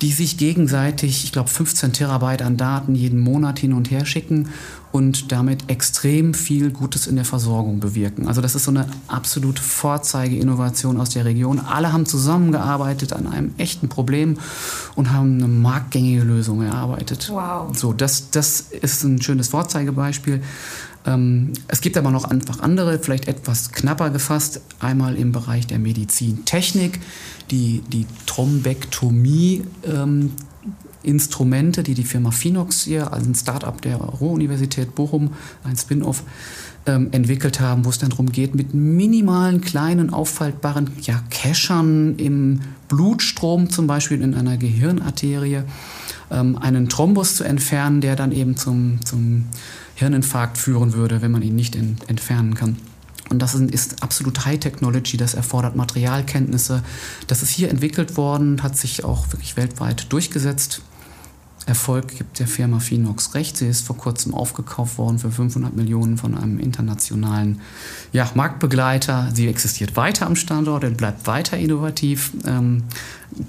die 0.00 0.12
sich 0.12 0.38
gegenseitig, 0.38 1.24
ich 1.24 1.32
glaube, 1.32 1.48
15 1.48 1.92
Terabyte 1.92 2.42
an 2.42 2.56
Daten 2.56 2.94
jeden 2.94 3.20
Monat 3.20 3.58
hin 3.58 3.72
und 3.72 3.90
her 3.90 4.06
schicken 4.06 4.48
und 4.92 5.32
damit 5.32 5.70
extrem 5.70 6.34
viel 6.34 6.70
Gutes 6.70 7.06
in 7.06 7.16
der 7.16 7.24
Versorgung 7.24 7.80
bewirken. 7.80 8.28
Also 8.28 8.40
das 8.42 8.54
ist 8.54 8.64
so 8.64 8.70
eine 8.70 8.86
absolute 9.08 9.62
Vorzeigeinnovation 9.62 11.00
aus 11.00 11.10
der 11.10 11.24
Region. 11.24 11.58
Alle 11.58 11.92
haben 11.92 12.04
zusammengearbeitet 12.04 13.14
an 13.14 13.26
einem 13.26 13.54
echten 13.56 13.88
Problem 13.88 14.36
und 14.94 15.12
haben 15.12 15.38
eine 15.38 15.48
marktgängige 15.48 16.22
Lösung 16.22 16.62
erarbeitet. 16.62 17.30
Wow. 17.32 17.76
So, 17.76 17.94
das, 17.94 18.30
das 18.30 18.60
ist 18.60 19.02
ein 19.04 19.20
schönes 19.22 19.48
Vorzeigebeispiel. 19.48 20.42
Ähm, 21.06 21.54
es 21.68 21.80
gibt 21.80 21.96
aber 21.96 22.10
noch 22.10 22.24
einfach 22.24 22.60
andere, 22.60 22.98
vielleicht 22.98 23.28
etwas 23.28 23.72
knapper 23.72 24.10
gefasst. 24.10 24.60
Einmal 24.78 25.16
im 25.16 25.32
Bereich 25.32 25.66
der 25.66 25.78
Medizintechnik, 25.78 27.00
die, 27.50 27.82
die 27.88 28.06
Thrombektomie. 28.26 29.64
Ähm, 29.84 30.32
Instrumente, 31.02 31.82
die 31.82 31.94
die 31.94 32.04
Firma 32.04 32.30
Phinox 32.30 32.84
hier, 32.84 33.12
also 33.12 33.28
ein 33.28 33.34
Startup 33.34 33.80
der 33.80 33.96
Ruhr-Universität 33.96 34.94
Bochum, 34.94 35.32
ein 35.64 35.76
Spin-off, 35.76 36.22
ähm, 36.86 37.08
entwickelt 37.12 37.60
haben, 37.60 37.84
wo 37.84 37.90
es 37.90 37.98
dann 37.98 38.10
darum 38.10 38.32
geht, 38.32 38.54
mit 38.54 38.74
minimalen, 38.74 39.60
kleinen, 39.60 40.12
auffaltbaren 40.12 40.90
ja, 41.02 41.22
Cachern 41.30 42.16
im 42.16 42.60
Blutstrom, 42.88 43.70
zum 43.70 43.86
Beispiel 43.86 44.20
in 44.20 44.34
einer 44.34 44.56
Gehirnarterie, 44.56 45.62
ähm, 46.30 46.58
einen 46.58 46.88
Thrombus 46.88 47.36
zu 47.36 47.44
entfernen, 47.44 48.00
der 48.00 48.16
dann 48.16 48.32
eben 48.32 48.56
zum, 48.56 48.98
zum 49.04 49.46
Hirninfarkt 49.94 50.58
führen 50.58 50.92
würde, 50.92 51.22
wenn 51.22 51.30
man 51.30 51.42
ihn 51.42 51.54
nicht 51.54 51.76
in, 51.76 51.96
entfernen 52.08 52.54
kann. 52.54 52.76
Und 53.28 53.40
das 53.40 53.54
ist 53.54 54.02
absolut 54.02 54.44
High 54.44 54.58
Technology, 54.58 55.16
das 55.16 55.34
erfordert 55.34 55.74
Materialkenntnisse. 55.74 56.82
Das 57.28 57.42
ist 57.42 57.50
hier 57.50 57.70
entwickelt 57.70 58.16
worden, 58.16 58.62
hat 58.62 58.76
sich 58.76 59.04
auch 59.04 59.32
wirklich 59.32 59.56
weltweit 59.56 60.12
durchgesetzt. 60.12 60.82
Erfolg 61.66 62.16
gibt 62.16 62.38
der 62.38 62.46
Firma 62.46 62.80
Phinox 62.80 63.34
recht. 63.34 63.56
Sie 63.56 63.66
ist 63.66 63.86
vor 63.86 63.96
kurzem 63.96 64.34
aufgekauft 64.34 64.98
worden 64.98 65.18
für 65.18 65.30
500 65.30 65.76
Millionen 65.76 66.18
von 66.18 66.36
einem 66.36 66.58
internationalen 66.58 67.60
ja, 68.12 68.28
Marktbegleiter. 68.34 69.30
Sie 69.32 69.48
existiert 69.48 69.96
weiter 69.96 70.26
am 70.26 70.36
Standort 70.36 70.84
und 70.84 70.96
bleibt 70.96 71.26
weiter 71.26 71.56
innovativ. 71.56 72.32
Ähm, 72.46 72.84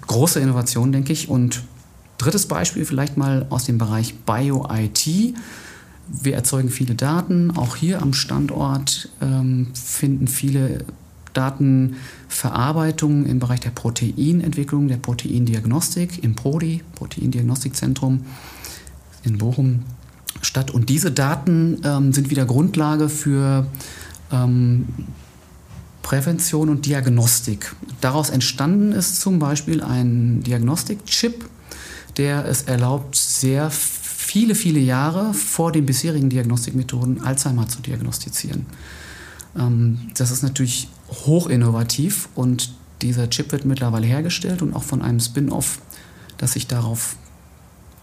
große 0.07 0.39
Innovation, 0.39 0.91
denke 0.91 1.11
ich. 1.13 1.29
Und 1.29 1.63
drittes 2.17 2.47
Beispiel 2.47 2.85
vielleicht 2.85 3.17
mal 3.17 3.47
aus 3.49 3.65
dem 3.65 3.77
Bereich 3.77 4.15
Bio-IT. 4.19 5.35
Wir 6.07 6.35
erzeugen 6.35 6.69
viele 6.69 6.95
Daten. 6.95 7.51
Auch 7.51 7.75
hier 7.75 8.01
am 8.01 8.13
Standort 8.13 9.09
ähm, 9.21 9.67
finden 9.73 10.27
viele 10.27 10.85
Datenverarbeitung 11.33 13.25
im 13.25 13.39
Bereich 13.39 13.59
der 13.59 13.71
Proteinentwicklung, 13.71 14.87
der 14.87 14.97
Proteindiagnostik 14.97 16.23
im 16.23 16.35
PRODI, 16.35 16.83
Proteindiagnostikzentrum 16.95 18.25
in 19.23 19.37
Bochum 19.37 19.83
statt. 20.41 20.71
Und 20.71 20.89
diese 20.89 21.11
Daten 21.11 21.81
ähm, 21.83 22.13
sind 22.13 22.29
wieder 22.29 22.45
Grundlage 22.45 23.09
für 23.09 23.67
ähm, 24.31 24.87
Prävention 26.01 26.69
und 26.69 26.85
Diagnostik. 26.85 27.75
Daraus 28.01 28.29
entstanden 28.29 28.91
ist 28.91 29.21
zum 29.21 29.39
Beispiel 29.39 29.81
ein 29.81 30.43
Diagnostikchip, 30.43 31.45
der 32.17 32.45
es 32.45 32.63
erlaubt, 32.63 33.15
sehr 33.15 33.71
viele, 33.71 34.53
viele 34.53 34.79
Jahre 34.79 35.33
vor 35.33 35.71
den 35.71 35.85
bisherigen 35.85 36.29
Diagnostikmethoden 36.29 37.21
Alzheimer 37.23 37.67
zu 37.67 37.81
diagnostizieren. 37.81 38.65
Ähm, 39.57 40.11
das 40.17 40.31
ist 40.31 40.43
natürlich 40.43 40.89
hochinnovativ 41.25 42.29
und 42.35 42.73
dieser 43.01 43.29
Chip 43.29 43.51
wird 43.51 43.65
mittlerweile 43.65 44.07
hergestellt 44.07 44.61
und 44.61 44.73
auch 44.73 44.83
von 44.83 45.01
einem 45.01 45.19
Spin-off, 45.19 45.79
das 46.37 46.53
sich 46.53 46.67
darauf 46.67 47.17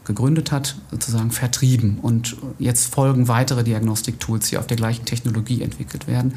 gegründet 0.05 0.53
hat, 0.53 0.77
sozusagen 0.91 1.31
vertrieben. 1.31 1.99
Und 2.01 2.37
jetzt 2.59 2.93
folgen 2.93 3.29
weitere 3.29 3.65
Diagnostiktools, 3.65 4.49
die 4.49 4.59
auf 4.59 4.67
der 4.67 4.77
gleichen 4.77 5.05
Technologie 5.05 5.63
entwickelt 5.63 6.07
werden. 6.07 6.35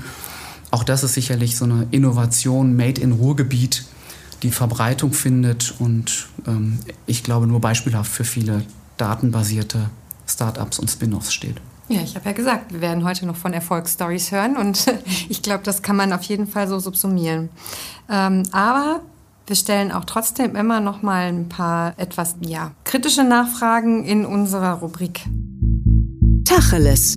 Auch 0.71 0.83
das 0.83 1.03
ist 1.03 1.13
sicherlich 1.13 1.55
so 1.55 1.65
eine 1.65 1.87
Innovation 1.91 2.75
made 2.75 2.99
in 2.99 3.11
Ruhrgebiet, 3.11 3.85
die 4.41 4.51
Verbreitung 4.51 5.13
findet 5.13 5.73
und 5.79 6.27
ähm, 6.47 6.79
ich 7.05 7.23
glaube 7.23 7.47
nur 7.47 7.61
beispielhaft 7.61 8.11
für 8.11 8.25
viele 8.25 8.65
datenbasierte 8.97 9.89
Startups 10.27 10.79
und 10.79 10.89
Spin-offs 10.89 11.33
steht. 11.33 11.61
Ja, 11.89 12.01
ich 12.01 12.15
habe 12.15 12.25
ja 12.25 12.31
gesagt, 12.31 12.73
wir 12.73 12.81
werden 12.81 13.03
heute 13.03 13.25
noch 13.25 13.35
von 13.35 13.53
Erfolgsstories 13.53 14.31
hören 14.31 14.57
und 14.57 14.85
ich 15.29 15.41
glaube, 15.41 15.63
das 15.63 15.81
kann 15.81 15.95
man 15.95 16.13
auf 16.13 16.23
jeden 16.23 16.47
Fall 16.47 16.67
so 16.67 16.79
subsumieren. 16.79 17.49
Ähm, 18.09 18.43
aber 18.51 19.01
wir 19.47 19.55
stellen 19.55 19.91
auch 19.91 20.05
trotzdem 20.05 20.55
immer 20.55 20.79
noch 20.79 21.01
mal 21.01 21.27
ein 21.27 21.49
paar 21.49 21.93
etwas 21.97 22.35
ja, 22.41 22.71
kritische 22.85 23.23
Nachfragen 23.23 24.05
in 24.05 24.25
unserer 24.25 24.75
Rubrik. 24.75 25.25
Tacheles. 26.45 27.15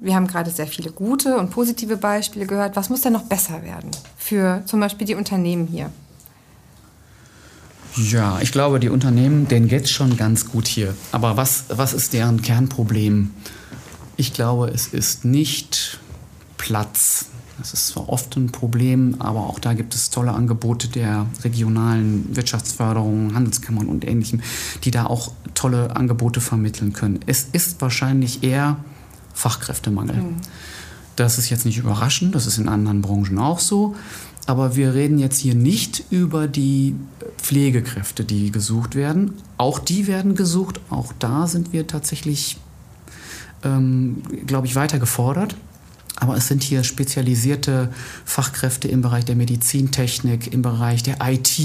Wir 0.00 0.14
haben 0.14 0.26
gerade 0.26 0.50
sehr 0.50 0.66
viele 0.66 0.90
gute 0.90 1.36
und 1.38 1.50
positive 1.50 1.96
Beispiele 1.96 2.46
gehört. 2.46 2.76
Was 2.76 2.90
muss 2.90 3.02
denn 3.02 3.12
noch 3.12 3.24
besser 3.24 3.62
werden 3.62 3.90
für 4.16 4.62
zum 4.66 4.80
Beispiel 4.80 5.06
die 5.06 5.14
Unternehmen 5.14 5.66
hier? 5.66 5.90
Ja, 7.96 8.40
ich 8.40 8.52
glaube, 8.52 8.80
die 8.80 8.88
Unternehmen, 8.88 9.48
denen 9.48 9.68
geht 9.68 9.84
es 9.84 9.90
schon 9.90 10.16
ganz 10.16 10.48
gut 10.50 10.66
hier. 10.66 10.94
Aber 11.12 11.36
was, 11.36 11.64
was 11.68 11.92
ist 11.92 12.12
deren 12.12 12.40
Kernproblem? 12.40 13.30
Ich 14.16 14.32
glaube, 14.32 14.68
es 14.68 14.88
ist 14.88 15.24
nicht 15.24 16.00
Platz. 16.56 17.26
Das 17.58 17.74
ist 17.74 17.88
zwar 17.88 18.08
oft 18.08 18.36
ein 18.36 18.50
Problem, 18.50 19.16
aber 19.20 19.40
auch 19.40 19.58
da 19.58 19.74
gibt 19.74 19.94
es 19.94 20.10
tolle 20.10 20.32
Angebote 20.32 20.88
der 20.88 21.26
regionalen 21.44 22.34
Wirtschaftsförderung, 22.34 23.34
Handelskammern 23.34 23.88
und 23.88 24.06
ähnlichem, 24.06 24.40
die 24.84 24.90
da 24.90 25.06
auch 25.06 25.32
tolle 25.54 25.94
Angebote 25.94 26.40
vermitteln 26.40 26.92
können. 26.92 27.20
Es 27.26 27.46
ist 27.52 27.80
wahrscheinlich 27.80 28.42
eher 28.42 28.78
Fachkräftemangel. 29.34 30.16
Mhm. 30.16 30.36
Das 31.16 31.38
ist 31.38 31.50
jetzt 31.50 31.66
nicht 31.66 31.78
überraschend, 31.78 32.34
das 32.34 32.46
ist 32.46 32.58
in 32.58 32.68
anderen 32.68 33.02
Branchen 33.02 33.38
auch 33.38 33.60
so. 33.60 33.94
Aber 34.46 34.74
wir 34.74 34.94
reden 34.94 35.18
jetzt 35.18 35.38
hier 35.38 35.54
nicht 35.54 36.04
über 36.10 36.48
die 36.48 36.94
Pflegekräfte, 37.38 38.24
die 38.24 38.50
gesucht 38.50 38.94
werden. 38.94 39.34
Auch 39.56 39.78
die 39.78 40.06
werden 40.06 40.34
gesucht. 40.34 40.80
Auch 40.90 41.12
da 41.18 41.46
sind 41.46 41.72
wir 41.72 41.86
tatsächlich, 41.86 42.58
ähm, 43.62 44.22
glaube 44.46 44.66
ich, 44.66 44.74
weiter 44.74 44.98
gefordert. 44.98 45.54
Aber 46.16 46.36
es 46.36 46.46
sind 46.46 46.62
hier 46.62 46.84
spezialisierte 46.84 47.90
Fachkräfte 48.24 48.88
im 48.88 49.00
Bereich 49.00 49.24
der 49.24 49.34
Medizintechnik, 49.34 50.52
im 50.52 50.62
Bereich 50.62 51.02
der 51.02 51.16
IT, 51.20 51.58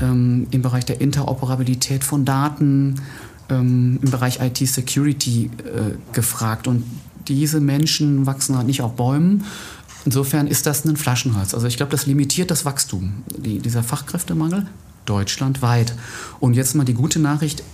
ähm, 0.00 0.46
im 0.50 0.62
Bereich 0.62 0.84
der 0.84 1.00
Interoperabilität 1.00 2.04
von 2.04 2.24
Daten, 2.24 2.94
ähm, 3.50 3.98
im 4.02 4.10
Bereich 4.10 4.40
IT-Security 4.40 5.50
äh, 5.58 6.14
gefragt. 6.14 6.68
Und 6.68 6.84
diese 7.28 7.60
Menschen 7.60 8.26
wachsen 8.26 8.56
halt 8.56 8.66
nicht 8.66 8.82
auf 8.82 8.94
Bäumen. 8.96 9.44
Insofern 10.06 10.46
ist 10.46 10.66
das 10.66 10.84
ein 10.84 10.96
Flaschenhals. 10.96 11.52
Also 11.52 11.66
ich 11.66 11.76
glaube, 11.76 11.90
das 11.90 12.06
limitiert 12.06 12.52
das 12.52 12.64
Wachstum, 12.64 13.24
die, 13.36 13.58
dieser 13.58 13.82
Fachkräftemangel 13.82 14.68
deutschlandweit. 15.04 15.94
Und 16.38 16.54
jetzt 16.54 16.76
mal 16.76 16.84
die 16.84 16.94
gute 16.94 17.18
Nachricht. 17.18 17.64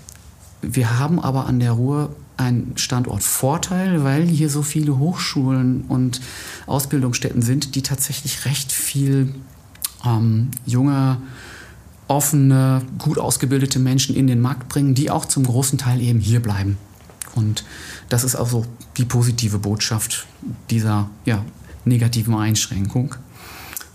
Wir 0.62 0.98
haben 0.98 1.20
aber 1.20 1.46
an 1.46 1.60
der 1.60 1.72
Ruhr 1.72 2.16
einen 2.38 2.72
Standortvorteil, 2.76 4.02
weil 4.02 4.26
hier 4.26 4.48
so 4.48 4.62
viele 4.62 4.98
Hochschulen 4.98 5.82
und 5.88 6.22
Ausbildungsstätten 6.66 7.42
sind, 7.42 7.74
die 7.74 7.82
tatsächlich 7.82 8.46
recht 8.46 8.72
viel 8.72 9.34
ähm, 10.04 10.52
junge, 10.64 11.18
offene, 12.08 12.80
gut 12.98 13.18
ausgebildete 13.18 13.78
Menschen 13.78 14.16
in 14.16 14.26
den 14.26 14.40
Markt 14.40 14.70
bringen, 14.70 14.94
die 14.94 15.10
auch 15.10 15.26
zum 15.26 15.44
großen 15.44 15.76
Teil 15.76 16.00
eben 16.00 16.20
hier 16.20 16.40
bleiben. 16.40 16.78
Und 17.34 17.64
das 18.08 18.24
ist 18.24 18.36
also 18.36 18.64
die 18.96 19.04
positive 19.04 19.58
Botschaft 19.58 20.26
dieser 20.70 21.10
ja, 21.26 21.44
negativen 21.84 22.34
Einschränkung. 22.34 23.14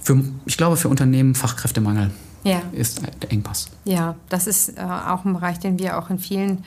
Für, 0.01 0.23
ich 0.45 0.57
glaube, 0.57 0.77
für 0.77 0.89
Unternehmen 0.89 1.35
Fachkräftemangel 1.35 2.11
ja. 2.43 2.61
ist 2.71 3.01
der 3.21 3.31
Engpass. 3.31 3.69
Ja, 3.85 4.15
das 4.29 4.47
ist 4.47 4.77
äh, 4.77 4.81
auch 4.81 5.25
ein 5.25 5.33
Bereich, 5.33 5.59
den 5.59 5.79
wir 5.79 5.97
auch 5.97 6.09
in 6.09 6.19
vielen 6.19 6.63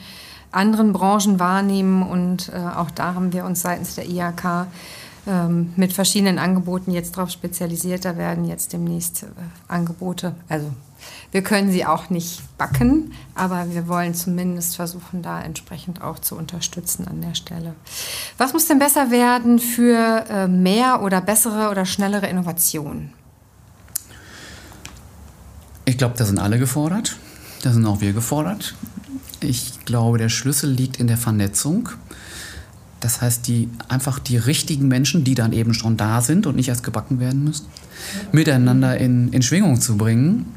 anderen 0.51 0.93
Branchen 0.93 1.39
wahrnehmen 1.39 2.03
und 2.03 2.49
äh, 2.49 2.57
auch 2.57 2.91
da 2.91 3.13
haben 3.15 3.33
wir 3.33 3.45
uns 3.45 3.61
seitens 3.61 3.95
der 3.95 4.07
IHK 4.07 4.67
ähm, 5.27 5.73
mit 5.75 5.93
verschiedenen 5.93 6.39
Angeboten 6.39 6.91
jetzt 6.91 7.15
darauf 7.15 7.29
spezialisiert. 7.29 8.05
Da 8.05 8.17
werden 8.17 8.45
jetzt 8.45 8.73
demnächst 8.73 9.23
äh, 9.23 9.27
Angebote, 9.67 10.35
also 10.49 10.71
wir 11.31 11.43
können 11.43 11.71
sie 11.71 11.85
auch 11.85 12.09
nicht 12.09 12.41
backen, 12.57 13.13
aber 13.35 13.73
wir 13.73 13.87
wollen 13.87 14.13
zumindest 14.13 14.75
versuchen, 14.75 15.21
da 15.21 15.41
entsprechend 15.41 16.01
auch 16.01 16.19
zu 16.19 16.35
unterstützen 16.35 17.07
an 17.07 17.21
der 17.21 17.35
Stelle. 17.35 17.73
Was 18.37 18.51
muss 18.53 18.67
denn 18.67 18.79
besser 18.79 19.11
werden 19.11 19.59
für 19.59 20.25
äh, 20.29 20.47
mehr 20.47 21.01
oder 21.01 21.21
bessere 21.21 21.69
oder 21.69 21.85
schnellere 21.85 22.27
Innovationen? 22.27 23.13
Ich 25.85 25.97
glaube, 25.97 26.15
da 26.17 26.25
sind 26.25 26.39
alle 26.39 26.59
gefordert. 26.59 27.17
Da 27.63 27.71
sind 27.71 27.85
auch 27.85 28.01
wir 28.01 28.13
gefordert. 28.13 28.75
Ich 29.39 29.85
glaube, 29.85 30.17
der 30.17 30.29
Schlüssel 30.29 30.69
liegt 30.69 30.97
in 30.97 31.07
der 31.07 31.17
Vernetzung. 31.17 31.89
Das 32.99 33.21
heißt, 33.21 33.47
die, 33.47 33.69
einfach 33.87 34.19
die 34.19 34.37
richtigen 34.37 34.87
Menschen, 34.87 35.23
die 35.23 35.33
dann 35.33 35.53
eben 35.53 35.73
schon 35.73 35.97
da 35.97 36.21
sind 36.21 36.45
und 36.45 36.55
nicht 36.55 36.67
erst 36.69 36.83
gebacken 36.83 37.19
werden 37.19 37.43
müssen, 37.45 37.65
miteinander 38.31 38.97
in, 38.97 39.33
in 39.33 39.41
Schwingung 39.41 39.81
zu 39.81 39.97
bringen 39.97 40.53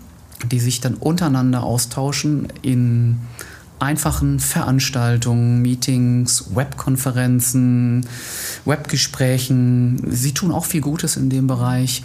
die 0.51 0.61
sich 0.61 0.81
dann 0.81 0.95
untereinander 0.95 1.63
austauschen 1.63 2.49
in 2.63 3.21
einfachen 3.79 4.41
Veranstaltungen, 4.41 5.61
Meetings, 5.61 6.55
Webkonferenzen, 6.55 8.07
Webgesprächen. 8.65 10.03
Sie 10.11 10.33
tun 10.33 10.53
auch 10.53 10.65
viel 10.65 10.81
Gutes 10.81 11.17
in 11.17 11.29
dem 11.29 11.47
Bereich, 11.47 12.03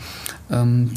ähm, 0.49 0.91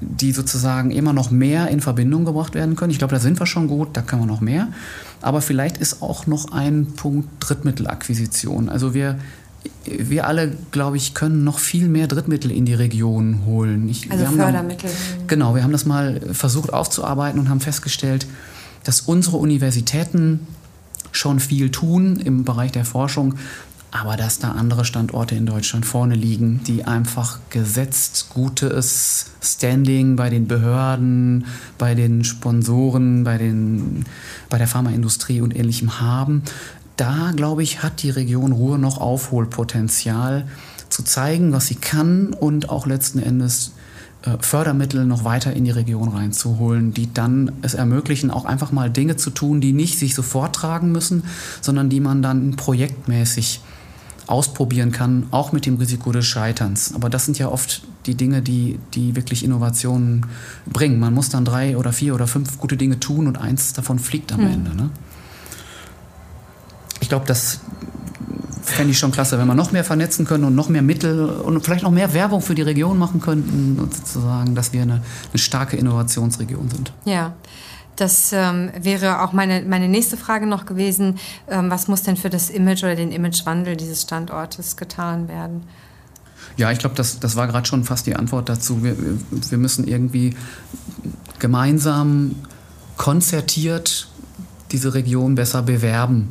die 0.00 0.32
sozusagen 0.32 0.90
immer 0.90 1.12
noch 1.12 1.30
mehr 1.30 1.68
in 1.68 1.80
Verbindung 1.80 2.24
gebracht 2.24 2.54
werden 2.54 2.76
können. 2.76 2.90
Ich 2.90 2.98
glaube, 2.98 3.14
da 3.14 3.20
sind 3.20 3.40
wir 3.40 3.46
schon 3.46 3.66
gut, 3.66 3.90
da 3.94 4.02
können 4.02 4.22
wir 4.22 4.26
noch 4.26 4.42
mehr. 4.42 4.68
Aber 5.22 5.40
vielleicht 5.40 5.78
ist 5.78 6.02
auch 6.02 6.26
noch 6.26 6.52
ein 6.52 6.88
Punkt 6.96 7.28
Drittmittelakquisition. 7.40 8.68
Also 8.68 8.92
wir 8.92 9.18
wir 9.84 10.26
alle, 10.26 10.52
glaube 10.70 10.96
ich, 10.96 11.14
können 11.14 11.44
noch 11.44 11.58
viel 11.58 11.88
mehr 11.88 12.06
Drittmittel 12.06 12.50
in 12.50 12.64
die 12.64 12.74
Region 12.74 13.44
holen. 13.46 13.88
Ich, 13.88 14.10
also 14.10 14.24
Fördermittel. 14.26 14.90
Dann, 14.90 15.26
genau, 15.26 15.54
wir 15.54 15.62
haben 15.62 15.72
das 15.72 15.86
mal 15.86 16.20
versucht 16.32 16.72
aufzuarbeiten 16.72 17.38
und 17.38 17.48
haben 17.48 17.60
festgestellt, 17.60 18.26
dass 18.84 19.00
unsere 19.00 19.36
Universitäten 19.36 20.46
schon 21.12 21.40
viel 21.40 21.70
tun 21.70 22.16
im 22.16 22.44
Bereich 22.44 22.72
der 22.72 22.84
Forschung, 22.84 23.34
aber 23.90 24.16
dass 24.16 24.38
da 24.38 24.52
andere 24.52 24.84
Standorte 24.84 25.34
in 25.34 25.46
Deutschland 25.46 25.86
vorne 25.86 26.14
liegen, 26.14 26.60
die 26.64 26.84
einfach 26.84 27.38
gesetzt 27.50 28.26
gutes 28.30 29.30
Standing 29.40 30.16
bei 30.16 30.28
den 30.28 30.46
Behörden, 30.46 31.46
bei 31.78 31.94
den 31.94 32.24
Sponsoren, 32.24 33.24
bei, 33.24 33.38
den, 33.38 34.04
bei 34.50 34.58
der 34.58 34.66
Pharmaindustrie 34.66 35.40
und 35.40 35.56
ähnlichem 35.56 36.00
haben, 36.00 36.42
da, 36.96 37.32
glaube 37.34 37.62
ich, 37.62 37.82
hat 37.82 38.02
die 38.02 38.10
Region 38.10 38.52
Ruhr 38.52 38.78
noch 38.78 38.98
Aufholpotenzial 38.98 40.46
zu 40.88 41.02
zeigen, 41.02 41.52
was 41.52 41.66
sie 41.66 41.74
kann 41.74 42.32
und 42.32 42.70
auch 42.70 42.86
letzten 42.86 43.18
Endes 43.18 43.72
äh, 44.22 44.36
Fördermittel 44.40 45.04
noch 45.04 45.24
weiter 45.24 45.52
in 45.52 45.64
die 45.64 45.70
Region 45.70 46.08
reinzuholen, 46.08 46.94
die 46.94 47.12
dann 47.12 47.52
es 47.62 47.74
ermöglichen, 47.74 48.30
auch 48.30 48.44
einfach 48.44 48.72
mal 48.72 48.90
Dinge 48.90 49.16
zu 49.16 49.30
tun, 49.30 49.60
die 49.60 49.72
nicht 49.72 49.98
sich 49.98 50.14
sofort 50.14 50.54
tragen 50.54 50.92
müssen, 50.92 51.24
sondern 51.60 51.88
die 51.88 52.00
man 52.00 52.22
dann 52.22 52.56
projektmäßig 52.56 53.60
ausprobieren 54.26 54.90
kann, 54.90 55.26
auch 55.30 55.52
mit 55.52 55.66
dem 55.66 55.76
Risiko 55.76 56.10
des 56.10 56.26
Scheiterns. 56.26 56.94
Aber 56.94 57.08
das 57.08 57.26
sind 57.26 57.38
ja 57.38 57.48
oft 57.48 57.82
die 58.06 58.16
Dinge, 58.16 58.42
die, 58.42 58.78
die 58.94 59.14
wirklich 59.14 59.44
Innovationen 59.44 60.26
bringen. 60.66 60.98
Man 60.98 61.14
muss 61.14 61.28
dann 61.28 61.44
drei 61.44 61.76
oder 61.76 61.92
vier 61.92 62.14
oder 62.14 62.26
fünf 62.26 62.58
gute 62.58 62.76
Dinge 62.76 62.98
tun 62.98 63.28
und 63.28 63.38
eins 63.38 63.72
davon 63.72 63.98
fliegt 63.98 64.32
am 64.32 64.40
hm. 64.40 64.46
Ende. 64.46 64.74
Ne? 64.74 64.90
Ich 67.06 67.08
glaube, 67.08 67.24
das 67.24 67.60
fände 68.64 68.90
ich 68.90 68.98
schon 68.98 69.12
klasse, 69.12 69.38
wenn 69.38 69.46
wir 69.46 69.54
noch 69.54 69.70
mehr 69.70 69.84
vernetzen 69.84 70.26
können 70.26 70.42
und 70.42 70.56
noch 70.56 70.68
mehr 70.68 70.82
Mittel 70.82 71.24
und 71.24 71.64
vielleicht 71.64 71.84
noch 71.84 71.92
mehr 71.92 72.12
Werbung 72.14 72.42
für 72.42 72.56
die 72.56 72.62
Region 72.62 72.98
machen 72.98 73.20
könnten 73.20 73.78
und 73.78 73.94
sozusagen, 73.94 74.56
dass 74.56 74.72
wir 74.72 74.82
eine, 74.82 74.94
eine 75.30 75.38
starke 75.38 75.76
Innovationsregion 75.76 76.68
sind. 76.68 76.92
Ja. 77.04 77.34
Das 77.94 78.32
ähm, 78.32 78.72
wäre 78.76 79.22
auch 79.22 79.32
meine, 79.32 79.62
meine 79.62 79.86
nächste 79.86 80.16
Frage 80.16 80.48
noch 80.48 80.66
gewesen. 80.66 81.20
Ähm, 81.48 81.70
was 81.70 81.86
muss 81.86 82.02
denn 82.02 82.16
für 82.16 82.28
das 82.28 82.50
Image 82.50 82.82
oder 82.82 82.96
den 82.96 83.12
Imagewandel 83.12 83.76
dieses 83.76 84.02
Standortes 84.02 84.76
getan 84.76 85.28
werden? 85.28 85.62
Ja, 86.56 86.72
ich 86.72 86.80
glaube, 86.80 86.96
das, 86.96 87.20
das 87.20 87.36
war 87.36 87.46
gerade 87.46 87.68
schon 87.68 87.84
fast 87.84 88.04
die 88.08 88.16
Antwort 88.16 88.48
dazu. 88.48 88.82
Wir, 88.82 88.96
wir 89.30 89.58
müssen 89.58 89.86
irgendwie 89.86 90.34
gemeinsam 91.38 92.34
konzertiert 92.96 94.08
diese 94.72 94.94
Region 94.94 95.36
besser 95.36 95.62
bewerben. 95.62 96.30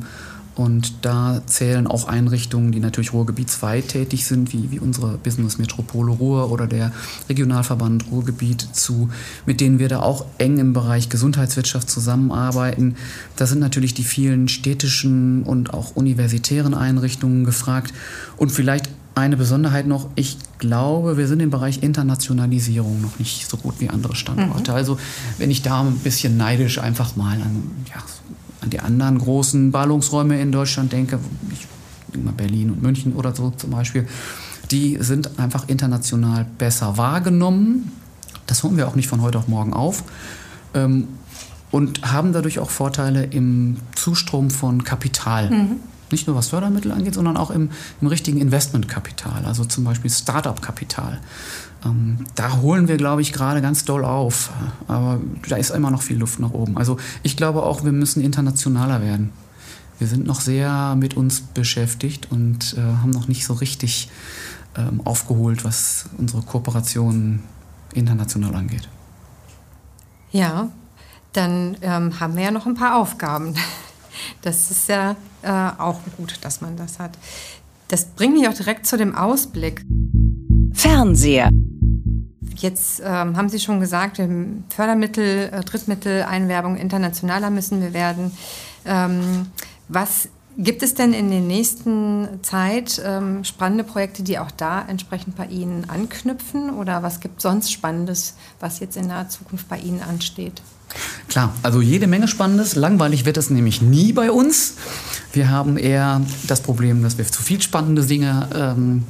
Und 0.56 0.94
da 1.02 1.42
zählen 1.46 1.86
auch 1.86 2.08
Einrichtungen, 2.08 2.72
die 2.72 2.80
natürlich 2.80 3.12
ruhrgebietsweit 3.12 3.88
tätig 3.88 4.24
sind, 4.24 4.54
wie, 4.54 4.70
wie 4.70 4.80
unsere 4.80 5.18
Business 5.18 5.58
Metropole 5.58 6.12
Ruhr 6.12 6.50
oder 6.50 6.66
der 6.66 6.92
Regionalverband 7.28 8.10
Ruhrgebiet 8.10 8.66
zu, 8.72 9.10
mit 9.44 9.60
denen 9.60 9.78
wir 9.78 9.88
da 9.88 10.00
auch 10.00 10.24
eng 10.38 10.56
im 10.56 10.72
Bereich 10.72 11.10
Gesundheitswirtschaft 11.10 11.90
zusammenarbeiten. 11.90 12.96
Da 13.36 13.46
sind 13.46 13.58
natürlich 13.58 13.92
die 13.92 14.04
vielen 14.04 14.48
städtischen 14.48 15.42
und 15.42 15.74
auch 15.74 15.94
universitären 15.94 16.72
Einrichtungen 16.72 17.44
gefragt. 17.44 17.92
Und 18.38 18.50
vielleicht 18.50 18.88
eine 19.14 19.36
Besonderheit 19.36 19.86
noch, 19.86 20.10
ich 20.14 20.36
glaube, 20.58 21.16
wir 21.16 21.26
sind 21.26 21.40
im 21.40 21.50
Bereich 21.50 21.82
Internationalisierung 21.82 23.00
noch 23.00 23.18
nicht 23.18 23.48
so 23.48 23.56
gut 23.56 23.74
wie 23.78 23.88
andere 23.88 24.14
Standorte. 24.14 24.70
Mhm. 24.70 24.76
Also 24.76 24.98
wenn 25.38 25.50
ich 25.50 25.62
da 25.62 25.80
ein 25.80 25.96
bisschen 25.98 26.36
neidisch 26.36 26.78
einfach 26.78 27.16
mal 27.16 27.34
an 27.34 27.62
ja, 27.88 28.02
an 28.60 28.70
die 28.70 28.80
anderen 28.80 29.18
großen 29.18 29.70
Ballungsräume 29.70 30.40
in 30.40 30.52
Deutschland 30.52 30.92
denke, 30.92 31.18
ich 31.52 31.66
denke 32.12 32.26
mal 32.26 32.32
Berlin 32.32 32.70
und 32.70 32.82
München 32.82 33.14
oder 33.14 33.34
so 33.34 33.50
zum 33.50 33.70
Beispiel, 33.70 34.06
die 34.70 34.98
sind 35.00 35.38
einfach 35.38 35.68
international 35.68 36.46
besser 36.58 36.96
wahrgenommen. 36.96 37.92
Das 38.46 38.62
holen 38.62 38.76
wir 38.76 38.88
auch 38.88 38.94
nicht 38.94 39.08
von 39.08 39.22
heute 39.22 39.38
auf 39.38 39.48
morgen 39.48 39.72
auf. 39.72 40.04
Ähm, 40.74 41.08
und 41.70 42.10
haben 42.10 42.32
dadurch 42.32 42.58
auch 42.58 42.70
Vorteile 42.70 43.24
im 43.24 43.76
Zustrom 43.94 44.50
von 44.50 44.84
Kapital. 44.84 45.50
Mhm. 45.50 45.76
Nicht 46.10 46.26
nur 46.26 46.36
was 46.36 46.48
Fördermittel 46.48 46.92
angeht, 46.92 47.14
sondern 47.14 47.36
auch 47.36 47.50
im, 47.50 47.70
im 48.00 48.06
richtigen 48.06 48.38
Investmentkapital, 48.38 49.44
also 49.44 49.64
zum 49.64 49.82
Beispiel 49.84 50.10
Startup-Kapital. 50.10 51.18
Ähm, 51.86 52.26
da 52.34 52.56
holen 52.58 52.88
wir, 52.88 52.96
glaube 52.96 53.22
ich, 53.22 53.32
gerade 53.32 53.62
ganz 53.62 53.84
doll 53.84 54.04
auf. 54.04 54.50
Aber 54.88 55.20
da 55.48 55.56
ist 55.56 55.70
immer 55.70 55.90
noch 55.90 56.02
viel 56.02 56.18
Luft 56.18 56.38
nach 56.40 56.52
oben. 56.52 56.76
Also 56.76 56.98
ich 57.22 57.36
glaube 57.36 57.62
auch, 57.62 57.84
wir 57.84 57.92
müssen 57.92 58.22
internationaler 58.22 59.00
werden. 59.02 59.32
wir 59.98 60.06
sind 60.06 60.26
noch 60.26 60.42
sehr 60.42 60.94
mit 60.96 61.14
uns 61.14 61.40
beschäftigt 61.40 62.28
und 62.30 62.74
äh, 62.76 62.80
haben 62.80 63.10
noch 63.10 63.28
nicht 63.28 63.46
so 63.46 63.54
richtig 63.54 64.10
ähm, 64.76 65.00
aufgeholt, 65.04 65.64
was 65.64 66.06
unsere 66.18 66.42
Kooperation 66.42 67.42
international 67.94 68.54
angeht. 68.54 68.88
Ja, 70.32 70.70
dann 71.32 71.76
ähm, 71.80 72.20
haben 72.20 72.36
wir 72.36 72.44
ja 72.44 72.50
noch 72.50 72.66
ein 72.66 72.74
paar 72.74 72.96
Aufgaben. 72.96 73.54
Das 74.40 74.70
ist 74.70 74.88
ja 74.88 75.14
äh, 75.42 75.70
auch 75.78 76.00
gut, 76.16 76.38
dass 76.40 76.62
man 76.62 76.74
das 76.76 76.98
hat. 76.98 77.18
Das 77.88 78.06
bringt 78.06 78.34
mich 78.34 78.48
auch 78.48 78.54
direkt 78.54 78.86
zu 78.86 78.96
dem 78.96 79.14
Ausblick. 79.14 79.84
Fernseher. 80.72 81.50
Jetzt 82.56 83.00
ähm, 83.04 83.36
haben 83.36 83.48
Sie 83.48 83.60
schon 83.60 83.80
gesagt, 83.80 84.20
Fördermittel, 84.70 85.50
äh, 85.52 85.60
Drittmittel, 85.62 86.22
Einwerbung 86.22 86.76
internationaler 86.76 87.50
müssen 87.50 87.80
wir 87.80 87.92
werden. 87.92 88.32
Ähm, 88.84 89.46
was 89.88 90.28
gibt 90.58 90.82
es 90.82 90.94
denn 90.94 91.12
in 91.12 91.30
der 91.30 91.40
nächsten 91.40 92.28
Zeit 92.42 93.00
ähm, 93.04 93.44
spannende 93.44 93.84
Projekte, 93.84 94.22
die 94.22 94.38
auch 94.38 94.50
da 94.50 94.84
entsprechend 94.86 95.36
bei 95.36 95.46
Ihnen 95.46 95.88
anknüpfen? 95.90 96.70
Oder 96.70 97.02
was 97.02 97.20
gibt 97.20 97.42
sonst 97.42 97.72
Spannendes, 97.72 98.34
was 98.58 98.80
jetzt 98.80 98.96
in 98.96 99.08
naher 99.08 99.28
Zukunft 99.28 99.68
bei 99.68 99.78
Ihnen 99.78 100.02
ansteht? 100.02 100.62
Klar, 101.28 101.52
also 101.62 101.80
jede 101.80 102.06
Menge 102.06 102.28
Spannendes. 102.28 102.74
Langweilig 102.74 103.26
wird 103.26 103.36
es 103.36 103.50
nämlich 103.50 103.82
nie 103.82 104.12
bei 104.12 104.30
uns. 104.30 104.74
Wir 105.32 105.50
haben 105.50 105.76
eher 105.76 106.22
das 106.46 106.62
Problem, 106.62 107.02
dass 107.02 107.18
wir 107.18 107.26
zu 107.26 107.42
viel 107.42 107.60
spannende 107.60 108.06
Dinge 108.06 108.48
ähm, 108.54 109.04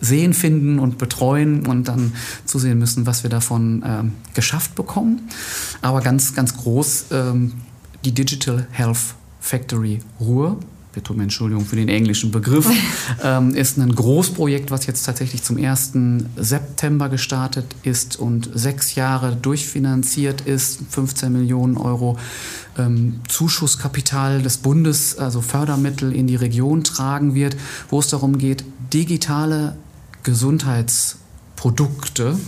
sehen, 0.00 0.34
finden 0.34 0.78
und 0.78 0.98
betreuen 0.98 1.66
und 1.66 1.88
dann 1.88 2.12
zusehen 2.44 2.78
müssen, 2.78 3.06
was 3.06 3.22
wir 3.22 3.30
davon 3.30 3.84
ähm, 3.86 4.12
geschafft 4.34 4.74
bekommen. 4.74 5.28
Aber 5.82 6.00
ganz, 6.00 6.34
ganz 6.34 6.56
groß 6.56 7.06
ähm, 7.12 7.52
die 8.04 8.12
Digital 8.12 8.66
Health 8.70 9.14
Factory 9.40 10.00
Ruhr 10.20 10.58
bitte 10.96 11.12
um 11.12 11.20
Entschuldigung 11.20 11.66
für 11.66 11.76
den 11.76 11.90
englischen 11.90 12.30
Begriff, 12.30 12.66
ähm, 13.22 13.54
ist 13.54 13.76
ein 13.76 13.94
Großprojekt, 13.94 14.70
was 14.70 14.86
jetzt 14.86 15.04
tatsächlich 15.04 15.42
zum 15.42 15.62
1. 15.62 15.92
September 16.36 17.10
gestartet 17.10 17.66
ist 17.82 18.18
und 18.18 18.48
sechs 18.54 18.94
Jahre 18.94 19.36
durchfinanziert 19.36 20.40
ist, 20.40 20.80
15 20.88 21.30
Millionen 21.30 21.76
Euro 21.76 22.18
ähm, 22.78 23.20
Zuschusskapital 23.28 24.40
des 24.40 24.56
Bundes, 24.56 25.18
also 25.18 25.42
Fördermittel 25.42 26.16
in 26.16 26.26
die 26.26 26.36
Region 26.36 26.82
tragen 26.82 27.34
wird, 27.34 27.58
wo 27.90 27.98
es 27.98 28.08
darum 28.08 28.38
geht, 28.38 28.64
digitale 28.94 29.76
Gesundheitsprodukte 30.26 32.38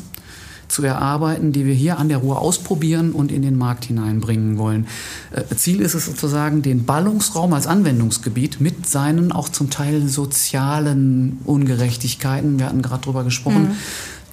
zu 0.67 0.83
erarbeiten, 0.83 1.53
die 1.53 1.65
wir 1.65 1.75
hier 1.75 1.99
an 1.99 2.09
der 2.09 2.19
Ruhr 2.19 2.41
ausprobieren 2.41 3.13
und 3.13 3.31
in 3.33 3.41
den 3.41 3.57
Markt 3.57 3.87
hineinbringen 3.87 4.59
wollen. 4.59 4.87
Äh, 5.31 5.45
Ziel 5.55 5.81
ist 5.81 5.95
es 5.95 6.05
sozusagen, 6.07 6.61
den 6.61 6.85
Ballungsraum 6.85 7.55
als 7.55 7.67
Anwendungsgebiet 7.69 8.61
mit 8.61 8.87
seinen 8.87 9.33
auch 9.33 9.49
zum 9.49 9.71
Teil 9.71 10.07
sozialen 10.09 11.39
Ungerechtigkeiten, 11.45 12.59
wir 12.59 12.67
hatten 12.67 12.83
gerade 12.83 13.03
darüber 13.03 13.25
gesprochen, 13.25 13.63
mhm. 13.63 13.77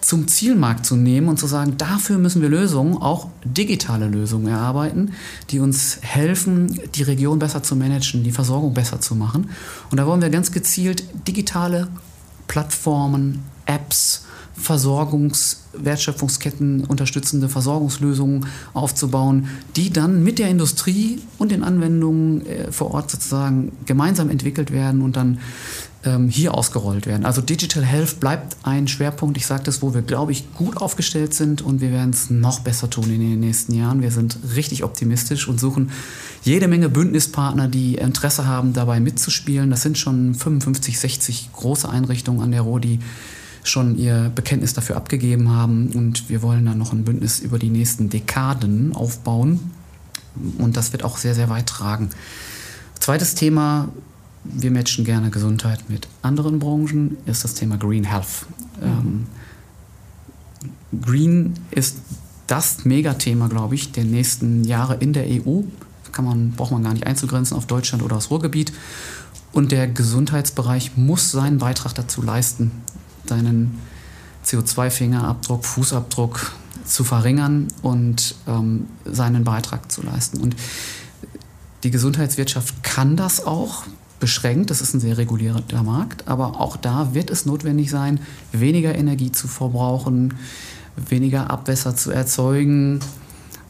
zum 0.01 0.27
Zielmarkt 0.27 0.85
zu 0.87 0.95
nehmen 0.95 1.27
und 1.29 1.39
zu 1.39 1.47
sagen, 1.47 1.77
dafür 1.77 2.17
müssen 2.17 2.41
wir 2.41 2.49
Lösungen, 2.49 2.97
auch 2.97 3.29
digitale 3.45 4.07
Lösungen 4.07 4.47
erarbeiten, 4.47 5.11
die 5.51 5.59
uns 5.59 5.99
helfen, 6.01 6.79
die 6.95 7.03
Region 7.03 7.39
besser 7.39 7.63
zu 7.63 7.75
managen, 7.75 8.23
die 8.23 8.31
Versorgung 8.31 8.73
besser 8.73 8.99
zu 8.99 9.13
machen. 9.15 9.51
Und 9.91 9.99
da 9.99 10.07
wollen 10.07 10.21
wir 10.21 10.31
ganz 10.31 10.51
gezielt 10.51 11.03
digitale 11.27 11.87
Plattformen, 12.47 13.43
Apps, 13.65 14.25
Versorgungs-, 14.57 15.57
Wertschöpfungsketten 15.73 16.85
unterstützende 16.85 17.49
Versorgungslösungen 17.49 18.45
aufzubauen, 18.73 19.49
die 19.75 19.91
dann 19.91 20.23
mit 20.23 20.39
der 20.39 20.49
Industrie 20.49 21.21
und 21.37 21.51
den 21.51 21.63
Anwendungen 21.63 22.45
äh, 22.45 22.71
vor 22.71 22.91
Ort 22.91 23.11
sozusagen 23.11 23.73
gemeinsam 23.85 24.29
entwickelt 24.29 24.71
werden 24.71 25.01
und 25.01 25.17
dann 25.17 25.39
ähm, 26.05 26.29
hier 26.29 26.53
ausgerollt 26.53 27.05
werden. 27.07 27.25
Also 27.25 27.41
Digital 27.41 27.83
Health 27.83 28.19
bleibt 28.19 28.57
ein 28.63 28.87
Schwerpunkt. 28.87 29.37
Ich 29.37 29.45
sage 29.45 29.63
das, 29.63 29.81
wo 29.81 29.93
wir, 29.93 30.01
glaube 30.01 30.31
ich, 30.31 30.53
gut 30.53 30.77
aufgestellt 30.77 31.33
sind 31.33 31.61
und 31.61 31.81
wir 31.81 31.91
werden 31.91 32.11
es 32.11 32.29
noch 32.29 32.59
besser 32.59 32.89
tun 32.89 33.05
in 33.05 33.19
den 33.19 33.39
nächsten 33.39 33.73
Jahren. 33.73 34.01
Wir 34.01 34.11
sind 34.11 34.37
richtig 34.55 34.83
optimistisch 34.83 35.47
und 35.47 35.59
suchen 35.59 35.91
jede 36.43 36.67
Menge 36.67 36.89
Bündnispartner, 36.89 37.67
die 37.67 37.95
Interesse 37.95 38.45
haben, 38.45 38.73
dabei 38.73 38.99
mitzuspielen. 38.99 39.69
Das 39.71 39.81
sind 39.81 39.97
schon 39.97 40.35
55, 40.35 40.99
60 40.99 41.49
große 41.53 41.89
Einrichtungen 41.89 42.41
an 42.41 42.51
der 42.51 42.61
Ruhr, 42.61 42.79
die 42.79 42.99
schon 43.63 43.97
ihr 43.97 44.31
Bekenntnis 44.33 44.73
dafür 44.73 44.95
abgegeben 44.95 45.49
haben. 45.49 45.89
Und 45.93 46.29
wir 46.29 46.41
wollen 46.41 46.65
dann 46.65 46.77
noch 46.77 46.93
ein 46.93 47.03
Bündnis 47.03 47.39
über 47.39 47.57
die 47.57 47.69
nächsten 47.69 48.09
Dekaden 48.09 48.95
aufbauen. 48.95 49.71
Und 50.57 50.77
das 50.77 50.91
wird 50.91 51.03
auch 51.03 51.17
sehr, 51.17 51.33
sehr 51.33 51.49
weit 51.49 51.67
tragen. 51.67 52.09
Zweites 52.99 53.35
Thema, 53.35 53.89
wir 54.53 54.71
matchen 54.71 55.05
gerne 55.05 55.29
Gesundheit 55.29 55.89
mit 55.89 56.07
anderen 56.21 56.59
Branchen, 56.59 57.17
ist 57.25 57.43
das 57.43 57.53
Thema 57.55 57.77
Green 57.77 58.03
Health. 58.03 58.45
Ähm, 58.81 59.27
Green 61.01 61.53
ist 61.71 61.97
das 62.47 62.85
Megathema, 62.85 63.47
glaube 63.47 63.75
ich, 63.75 63.91
der 63.91 64.03
nächsten 64.03 64.63
Jahre 64.63 64.95
in 64.95 65.13
der 65.13 65.25
EU. 65.25 65.61
Kann 66.11 66.25
man, 66.25 66.51
braucht 66.51 66.71
man 66.71 66.83
gar 66.83 66.93
nicht 66.93 67.07
einzugrenzen 67.07 67.57
auf 67.57 67.65
Deutschland 67.65 68.03
oder 68.03 68.15
das 68.15 68.29
Ruhrgebiet. 68.29 68.71
Und 69.51 69.71
der 69.71 69.87
Gesundheitsbereich 69.87 70.95
muss 70.95 71.31
seinen 71.31 71.57
Beitrag 71.57 71.95
dazu 71.95 72.21
leisten, 72.21 72.71
deinen 73.25 73.79
CO2-Fingerabdruck, 74.45 75.65
Fußabdruck 75.65 76.51
zu 76.85 77.03
verringern 77.03 77.67
und 77.81 78.35
ähm, 78.47 78.87
seinen 79.05 79.43
Beitrag 79.43 79.91
zu 79.91 80.03
leisten. 80.03 80.39
Und 80.39 80.55
die 81.83 81.91
Gesundheitswirtschaft 81.91 82.83
kann 82.83 83.15
das 83.15 83.45
auch 83.45 83.83
beschränkt, 84.19 84.69
das 84.69 84.81
ist 84.81 84.93
ein 84.93 84.99
sehr 84.99 85.17
regulierter 85.17 85.83
Markt, 85.83 86.27
aber 86.27 86.59
auch 86.59 86.77
da 86.77 87.13
wird 87.13 87.29
es 87.29 87.45
notwendig 87.45 87.89
sein, 87.89 88.19
weniger 88.51 88.95
Energie 88.95 89.31
zu 89.31 89.47
verbrauchen, 89.47 90.35
weniger 90.95 91.49
Abwässer 91.49 91.95
zu 91.95 92.11
erzeugen, 92.11 93.01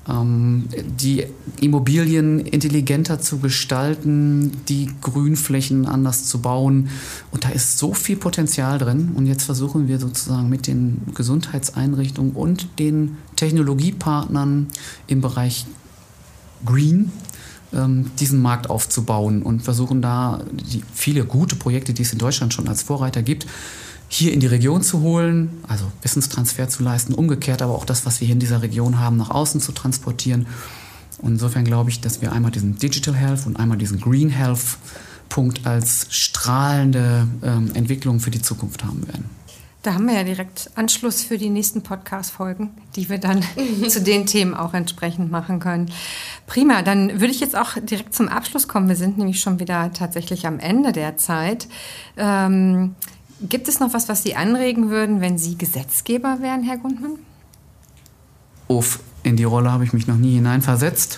ähm, 0.07 0.65
die 0.99 1.25
Immobilien 1.61 2.39
intelligenter 2.39 3.19
zu 3.19 3.39
gestalten, 3.39 4.51
die 4.69 4.91
Grünflächen 5.01 5.87
anders 5.87 6.25
zu 6.25 6.41
bauen. 6.41 6.89
Und 7.31 7.43
da 7.43 7.49
ist 7.49 7.77
so 7.77 7.93
viel 7.93 8.17
Potenzial 8.17 8.77
drin. 8.77 9.13
Und 9.15 9.25
jetzt 9.25 9.43
versuchen 9.43 9.87
wir 9.87 9.99
sozusagen 9.99 10.49
mit 10.49 10.67
den 10.67 11.01
Gesundheitseinrichtungen 11.15 12.33
und 12.33 12.67
den 12.77 13.17
Technologiepartnern 13.35 14.67
im 15.07 15.21
Bereich 15.21 15.65
Green 16.65 17.11
diesen 18.19 18.41
Markt 18.41 18.69
aufzubauen 18.69 19.41
und 19.41 19.61
versuchen 19.61 20.01
da 20.01 20.41
viele 20.93 21.26
gute 21.26 21.55
Projekte, 21.55 21.93
die 21.93 22.03
es 22.03 22.13
in 22.13 22.19
Deutschland 22.19 22.53
schon 22.53 22.67
als 22.67 22.84
Vorreiter 22.84 23.21
gibt, 23.21 23.45
hier 24.07 24.34
in 24.34 24.39
die 24.39 24.47
Region 24.47 24.82
zu 24.82 25.01
holen, 25.01 25.49
also 25.67 25.86
Wissenstransfer 26.01 26.69
zu 26.69 26.84
leisten, 26.84 27.13
umgekehrt 27.13 27.61
aber 27.61 27.73
auch 27.73 27.86
das, 27.86 28.05
was 28.05 28.21
wir 28.21 28.28
hier 28.28 28.34
in 28.34 28.39
dieser 28.39 28.61
Region 28.61 28.99
haben, 28.99 29.17
nach 29.17 29.30
außen 29.30 29.59
zu 29.59 29.71
transportieren. 29.71 30.47
Und 31.19 31.34
insofern 31.34 31.65
glaube 31.65 31.89
ich, 31.89 32.01
dass 32.01 32.21
wir 32.21 32.32
einmal 32.32 32.51
diesen 32.51 32.78
Digital 32.78 33.15
Health 33.15 33.45
und 33.45 33.57
einmal 33.57 33.78
diesen 33.78 33.99
Green 33.99 34.30
Health 34.30 34.78
Punkt 35.30 35.65
als 35.65 36.07
strahlende 36.11 37.28
ähm, 37.43 37.71
Entwicklung 37.73 38.19
für 38.19 38.32
die 38.32 38.41
Zukunft 38.41 38.84
haben 38.84 39.07
werden. 39.07 39.26
Da 39.86 39.93
haben 39.93 40.07
wir 40.07 40.15
ja 40.15 40.23
direkt 40.23 40.71
Anschluss 40.73 41.23
für 41.23 41.38
die 41.38 41.51
nächsten 41.51 41.83
Podcast-Folgen, 41.83 42.71
die 42.95 43.07
wir 43.07 43.19
dann 43.19 43.43
zu 43.88 44.01
den 44.01 44.25
Themen 44.25 44.55
auch 44.55 44.73
entsprechend 44.73 45.29
machen 45.29 45.59
können. 45.59 45.91
Prima, 46.47 46.81
dann 46.81 47.21
würde 47.21 47.27
ich 47.27 47.39
jetzt 47.39 47.55
auch 47.55 47.77
direkt 47.79 48.15
zum 48.15 48.27
Abschluss 48.27 48.67
kommen. 48.67 48.89
Wir 48.89 48.95
sind 48.95 49.19
nämlich 49.19 49.39
schon 49.39 49.59
wieder 49.59 49.93
tatsächlich 49.93 50.47
am 50.47 50.57
Ende 50.57 50.91
der 50.91 51.17
Zeit. 51.17 51.67
Ähm, 52.17 52.95
Gibt 53.41 53.67
es 53.67 53.79
noch 53.79 53.93
was, 53.93 54.09
was 54.09 54.23
Sie 54.23 54.36
anregen 54.36 54.89
würden, 54.89 55.21
wenn 55.21 55.38
Sie 55.38 55.55
Gesetzgeber 55.55 56.39
wären, 56.41 56.63
Herr 56.63 56.77
Gundmann? 56.77 57.19
Uff, 58.67 58.99
in 59.26 59.36
die 59.36 59.43
Rolle 59.43 59.71
habe 59.71 59.84
ich 59.84 59.93
mich 59.93 60.07
noch 60.07 60.17
nie 60.17 60.36
hineinversetzt. 60.36 61.17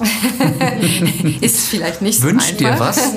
Ist 1.41 1.67
vielleicht 1.67 2.01
nicht 2.01 2.19
so 2.19 2.27
Wünscht 2.27 2.59
dir 2.59 2.79
was? 2.79 3.13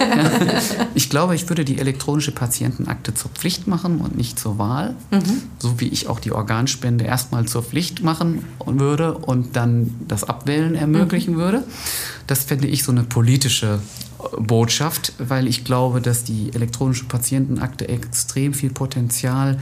Ich 0.94 1.08
glaube, 1.08 1.34
ich 1.34 1.48
würde 1.48 1.64
die 1.64 1.78
elektronische 1.78 2.32
Patientenakte 2.32 3.14
zur 3.14 3.30
Pflicht 3.30 3.66
machen 3.66 4.00
und 4.00 4.16
nicht 4.16 4.38
zur 4.38 4.58
Wahl. 4.58 4.96
Mhm. 5.10 5.42
So 5.58 5.80
wie 5.80 5.88
ich 5.88 6.08
auch 6.08 6.20
die 6.20 6.32
Organspende 6.32 7.04
erstmal 7.04 7.46
zur 7.46 7.62
Pflicht 7.62 8.02
machen 8.02 8.44
würde 8.66 9.14
und 9.14 9.56
dann 9.56 9.94
das 10.08 10.24
Abwählen 10.24 10.74
ermöglichen 10.74 11.34
mhm. 11.34 11.38
würde. 11.38 11.64
Das 12.26 12.44
fände 12.44 12.66
ich 12.66 12.82
so 12.82 12.92
eine 12.92 13.04
politische 13.04 13.80
Botschaft, 14.38 15.12
weil 15.18 15.46
ich 15.46 15.64
glaube, 15.64 16.00
dass 16.00 16.24
die 16.24 16.50
elektronische 16.54 17.04
Patientenakte 17.04 17.88
extrem 17.88 18.54
viel 18.54 18.70
Potenzial 18.70 19.58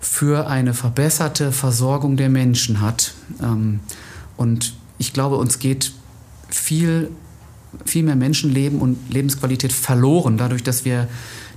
für 0.00 0.46
eine 0.46 0.74
verbesserte 0.74 1.52
Versorgung 1.52 2.16
der 2.16 2.28
Menschen 2.28 2.80
hat. 2.80 3.12
Ähm, 3.42 3.80
und 4.36 4.74
ich 4.98 5.12
glaube, 5.12 5.36
uns 5.36 5.58
geht 5.58 5.92
viel, 6.48 7.10
viel 7.84 8.02
mehr 8.02 8.16
Menschenleben 8.16 8.80
und 8.80 8.96
Lebensqualität 9.10 9.72
verloren, 9.72 10.38
dadurch, 10.38 10.62
dass 10.62 10.84
wir 10.84 11.08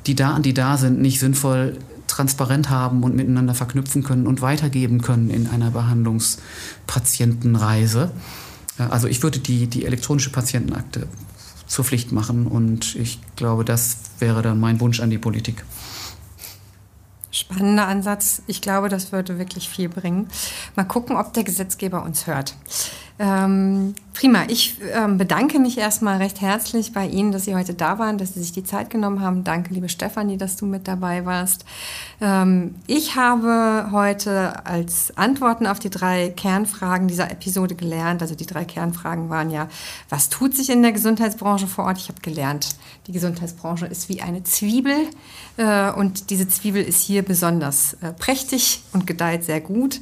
die 0.07 0.15
Daten, 0.15 0.41
die 0.43 0.53
da 0.53 0.77
sind, 0.77 1.01
nicht 1.01 1.19
sinnvoll 1.19 1.77
transparent 2.07 2.69
haben 2.69 3.03
und 3.03 3.13
miteinander 3.15 3.53
verknüpfen 3.53 4.03
können 4.03 4.27
und 4.27 4.41
weitergeben 4.41 5.01
können 5.01 5.29
in 5.29 5.47
einer 5.47 5.71
Behandlungspatientenreise. 5.71 8.11
Also 8.77 9.07
ich 9.07 9.23
würde 9.23 9.39
die, 9.39 9.67
die 9.67 9.85
elektronische 9.85 10.31
Patientenakte 10.31 11.07
zur 11.67 11.85
Pflicht 11.85 12.11
machen. 12.11 12.47
Und 12.47 12.95
ich 12.95 13.19
glaube, 13.35 13.63
das 13.63 13.97
wäre 14.19 14.41
dann 14.41 14.59
mein 14.59 14.81
Wunsch 14.81 14.99
an 14.99 15.09
die 15.09 15.17
Politik. 15.17 15.63
Spannender 17.31 17.87
Ansatz. 17.87 18.41
Ich 18.47 18.61
glaube, 18.61 18.89
das 18.89 19.11
würde 19.11 19.37
wirklich 19.37 19.69
viel 19.69 19.89
bringen. 19.89 20.29
Mal 20.75 20.85
gucken, 20.85 21.15
ob 21.15 21.33
der 21.33 21.43
Gesetzgeber 21.43 22.03
uns 22.03 22.27
hört. 22.27 22.55
Ähm, 23.21 23.95
prima. 24.13 24.43
Ich 24.47 24.77
ähm, 24.93 25.17
bedanke 25.17 25.59
mich 25.59 25.77
erstmal 25.77 26.17
recht 26.17 26.39
herzlich 26.39 26.93
bei 26.93 27.05
Ihnen, 27.05 27.33
dass 27.33 27.43
Sie 27.43 27.53
heute 27.53 27.73
da 27.73 27.99
waren, 27.99 28.17
dass 28.17 28.33
Sie 28.33 28.39
sich 28.39 28.53
die 28.53 28.63
Zeit 28.63 28.89
genommen 28.89 29.19
haben. 29.19 29.43
Danke, 29.43 29.73
liebe 29.73 29.89
Stefanie, 29.89 30.37
dass 30.37 30.55
du 30.55 30.65
mit 30.65 30.87
dabei 30.87 31.25
warst. 31.25 31.65
Ähm, 32.21 32.75
ich 32.87 33.17
habe 33.17 33.89
heute 33.91 34.65
als 34.65 35.17
Antworten 35.17 35.67
auf 35.67 35.79
die 35.79 35.89
drei 35.89 36.29
Kernfragen 36.29 37.09
dieser 37.09 37.29
Episode 37.29 37.75
gelernt. 37.75 38.21
Also 38.21 38.35
die 38.35 38.45
drei 38.45 38.63
Kernfragen 38.63 39.29
waren 39.29 39.49
ja, 39.49 39.67
was 40.07 40.29
tut 40.29 40.55
sich 40.55 40.69
in 40.69 40.81
der 40.81 40.93
Gesundheitsbranche 40.93 41.67
vor 41.67 41.85
Ort? 41.85 41.97
Ich 41.97 42.07
habe 42.07 42.21
gelernt, 42.21 42.77
die 43.07 43.11
Gesundheitsbranche 43.11 43.85
ist 43.85 44.07
wie 44.07 44.21
eine 44.21 44.43
Zwiebel 44.43 44.95
äh, 45.57 45.91
und 45.91 46.29
diese 46.29 46.47
Zwiebel 46.47 46.83
ist 46.83 47.01
hier 47.01 47.21
besonders 47.21 47.95
äh, 47.95 48.13
prächtig 48.13 48.81
und 48.93 49.05
gedeiht 49.07 49.43
sehr 49.43 49.59
gut. 49.59 49.99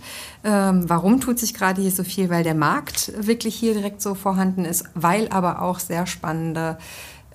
Ähm, 0.47 0.89
warum 0.89 1.19
tut 1.19 1.39
sich 1.39 1.53
gerade 1.53 1.81
hier 1.81 1.91
so 1.91 2.05
viel? 2.05 2.29
Weil 2.29 2.45
der 2.45 2.55
Markt 2.55 3.11
wirklich 3.17 3.53
hier 3.53 3.73
direkt 3.73 4.01
so 4.01 4.15
vorhanden 4.15 4.63
ist, 4.63 4.85
weil 4.93 5.27
aber 5.27 5.61
auch 5.61 5.79
sehr 5.79 6.07
spannende 6.07 6.77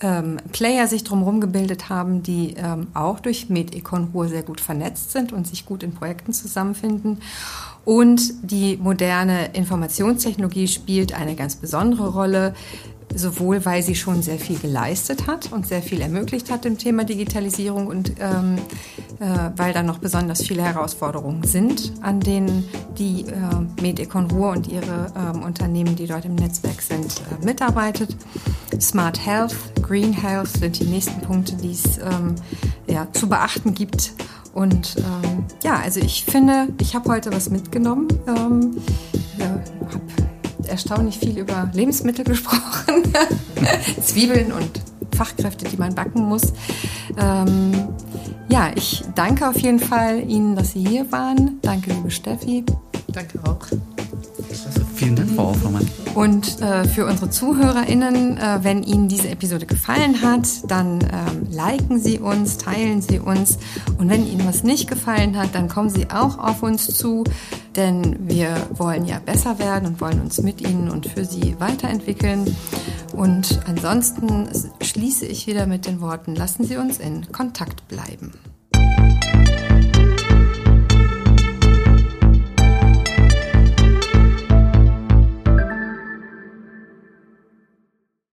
ähm, 0.00 0.38
Player 0.50 0.88
sich 0.88 1.04
drumherum 1.04 1.38
gebildet 1.38 1.90
haben, 1.90 2.22
die 2.22 2.54
ähm, 2.56 2.86
auch 2.94 3.20
durch 3.20 3.50
MedEcon 3.50 4.08
Ruhr 4.14 4.28
sehr 4.28 4.42
gut 4.42 4.62
vernetzt 4.62 5.12
sind 5.12 5.30
und 5.30 5.46
sich 5.46 5.66
gut 5.66 5.82
in 5.82 5.92
Projekten 5.92 6.32
zusammenfinden. 6.32 7.18
Und 7.84 8.32
die 8.42 8.78
moderne 8.78 9.52
Informationstechnologie 9.52 10.66
spielt 10.66 11.12
eine 11.12 11.34
ganz 11.34 11.56
besondere 11.56 12.08
Rolle 12.08 12.54
sowohl 13.14 13.64
weil 13.64 13.82
sie 13.82 13.94
schon 13.94 14.22
sehr 14.22 14.38
viel 14.38 14.58
geleistet 14.58 15.26
hat 15.26 15.52
und 15.52 15.66
sehr 15.66 15.82
viel 15.82 16.00
ermöglicht 16.00 16.50
hat 16.50 16.64
im 16.66 16.78
Thema 16.78 17.04
Digitalisierung 17.04 17.86
und 17.86 18.12
ähm, 18.20 18.56
äh, 19.20 19.50
weil 19.56 19.72
da 19.72 19.82
noch 19.82 19.98
besonders 19.98 20.42
viele 20.42 20.62
Herausforderungen 20.62 21.44
sind, 21.44 21.92
an 22.02 22.20
denen 22.20 22.68
die 22.98 23.22
äh, 23.22 23.82
Medecon 23.82 24.30
Ruhr 24.30 24.50
und 24.50 24.68
ihre 24.68 25.12
ähm, 25.16 25.42
Unternehmen, 25.42 25.96
die 25.96 26.06
dort 26.06 26.24
im 26.24 26.34
Netzwerk 26.34 26.82
sind, 26.82 27.22
äh, 27.30 27.44
mitarbeitet. 27.44 28.16
Smart 28.80 29.24
Health, 29.24 29.54
Green 29.82 30.12
Health 30.12 30.48
sind 30.48 30.80
die 30.80 30.86
nächsten 30.86 31.20
Punkte, 31.20 31.54
die 31.56 31.72
es 31.72 31.98
ähm, 31.98 32.34
ja, 32.86 33.06
zu 33.12 33.28
beachten 33.28 33.74
gibt. 33.74 34.12
Und 34.54 34.96
ähm, 34.98 35.44
ja, 35.62 35.80
also 35.80 36.00
ich 36.00 36.24
finde, 36.24 36.68
ich 36.80 36.94
habe 36.94 37.10
heute 37.10 37.32
was 37.32 37.48
mitgenommen. 37.48 38.08
Ähm, 38.26 38.76
ja, 39.38 39.46
habe 39.46 40.31
erstaunlich 40.68 41.18
viel 41.18 41.38
über 41.38 41.70
Lebensmittel 41.72 42.24
gesprochen, 42.32 43.12
Zwiebeln 44.02 44.52
und 44.52 44.70
Fachkräfte, 45.16 45.66
die 45.66 45.76
man 45.76 45.94
backen 45.94 46.22
muss. 46.22 46.52
Ähm, 47.18 47.72
ja, 48.48 48.70
ich 48.74 49.04
danke 49.14 49.48
auf 49.48 49.58
jeden 49.58 49.78
Fall 49.78 50.28
Ihnen, 50.28 50.56
dass 50.56 50.72
Sie 50.72 50.86
hier 50.86 51.10
waren. 51.12 51.58
Danke, 51.62 51.92
liebe 51.92 52.10
Steffi. 52.10 52.64
Danke 53.08 53.38
auch. 53.44 53.66
Vielen 54.94 55.16
Dank, 55.16 55.30
Frau 55.30 55.48
Auffermann. 55.48 55.88
Und 56.14 56.60
äh, 56.60 56.86
für 56.86 57.06
unsere 57.06 57.30
ZuhörerInnen, 57.30 58.36
äh, 58.36 58.58
wenn 58.62 58.82
Ihnen 58.82 59.08
diese 59.08 59.28
Episode 59.28 59.66
gefallen 59.66 60.22
hat, 60.22 60.46
dann 60.68 61.00
ähm, 61.00 61.46
liken 61.50 61.98
Sie 61.98 62.18
uns, 62.18 62.58
teilen 62.58 63.00
Sie 63.00 63.18
uns. 63.18 63.58
Und 63.98 64.10
wenn 64.10 64.26
Ihnen 64.26 64.46
was 64.46 64.62
nicht 64.62 64.88
gefallen 64.88 65.38
hat, 65.38 65.54
dann 65.54 65.68
kommen 65.68 65.90
Sie 65.90 66.10
auch 66.10 66.38
auf 66.38 66.62
uns 66.62 66.86
zu, 66.86 67.24
denn 67.76 68.16
wir 68.20 68.54
wollen 68.74 69.06
ja 69.06 69.18
besser 69.18 69.58
werden 69.58 69.88
und 69.88 70.00
wollen 70.00 70.20
uns 70.20 70.42
mit 70.42 70.60
Ihnen 70.60 70.90
und 70.90 71.06
für 71.06 71.24
Sie 71.24 71.56
weiterentwickeln. 71.58 72.54
Und 73.12 73.60
ansonsten 73.66 74.48
schließe 74.82 75.26
ich 75.26 75.46
wieder 75.46 75.66
mit 75.66 75.86
den 75.86 76.00
Worten, 76.00 76.34
lassen 76.34 76.64
Sie 76.64 76.76
uns 76.76 76.98
in 76.98 77.30
Kontakt 77.32 77.88
bleiben. 77.88 78.32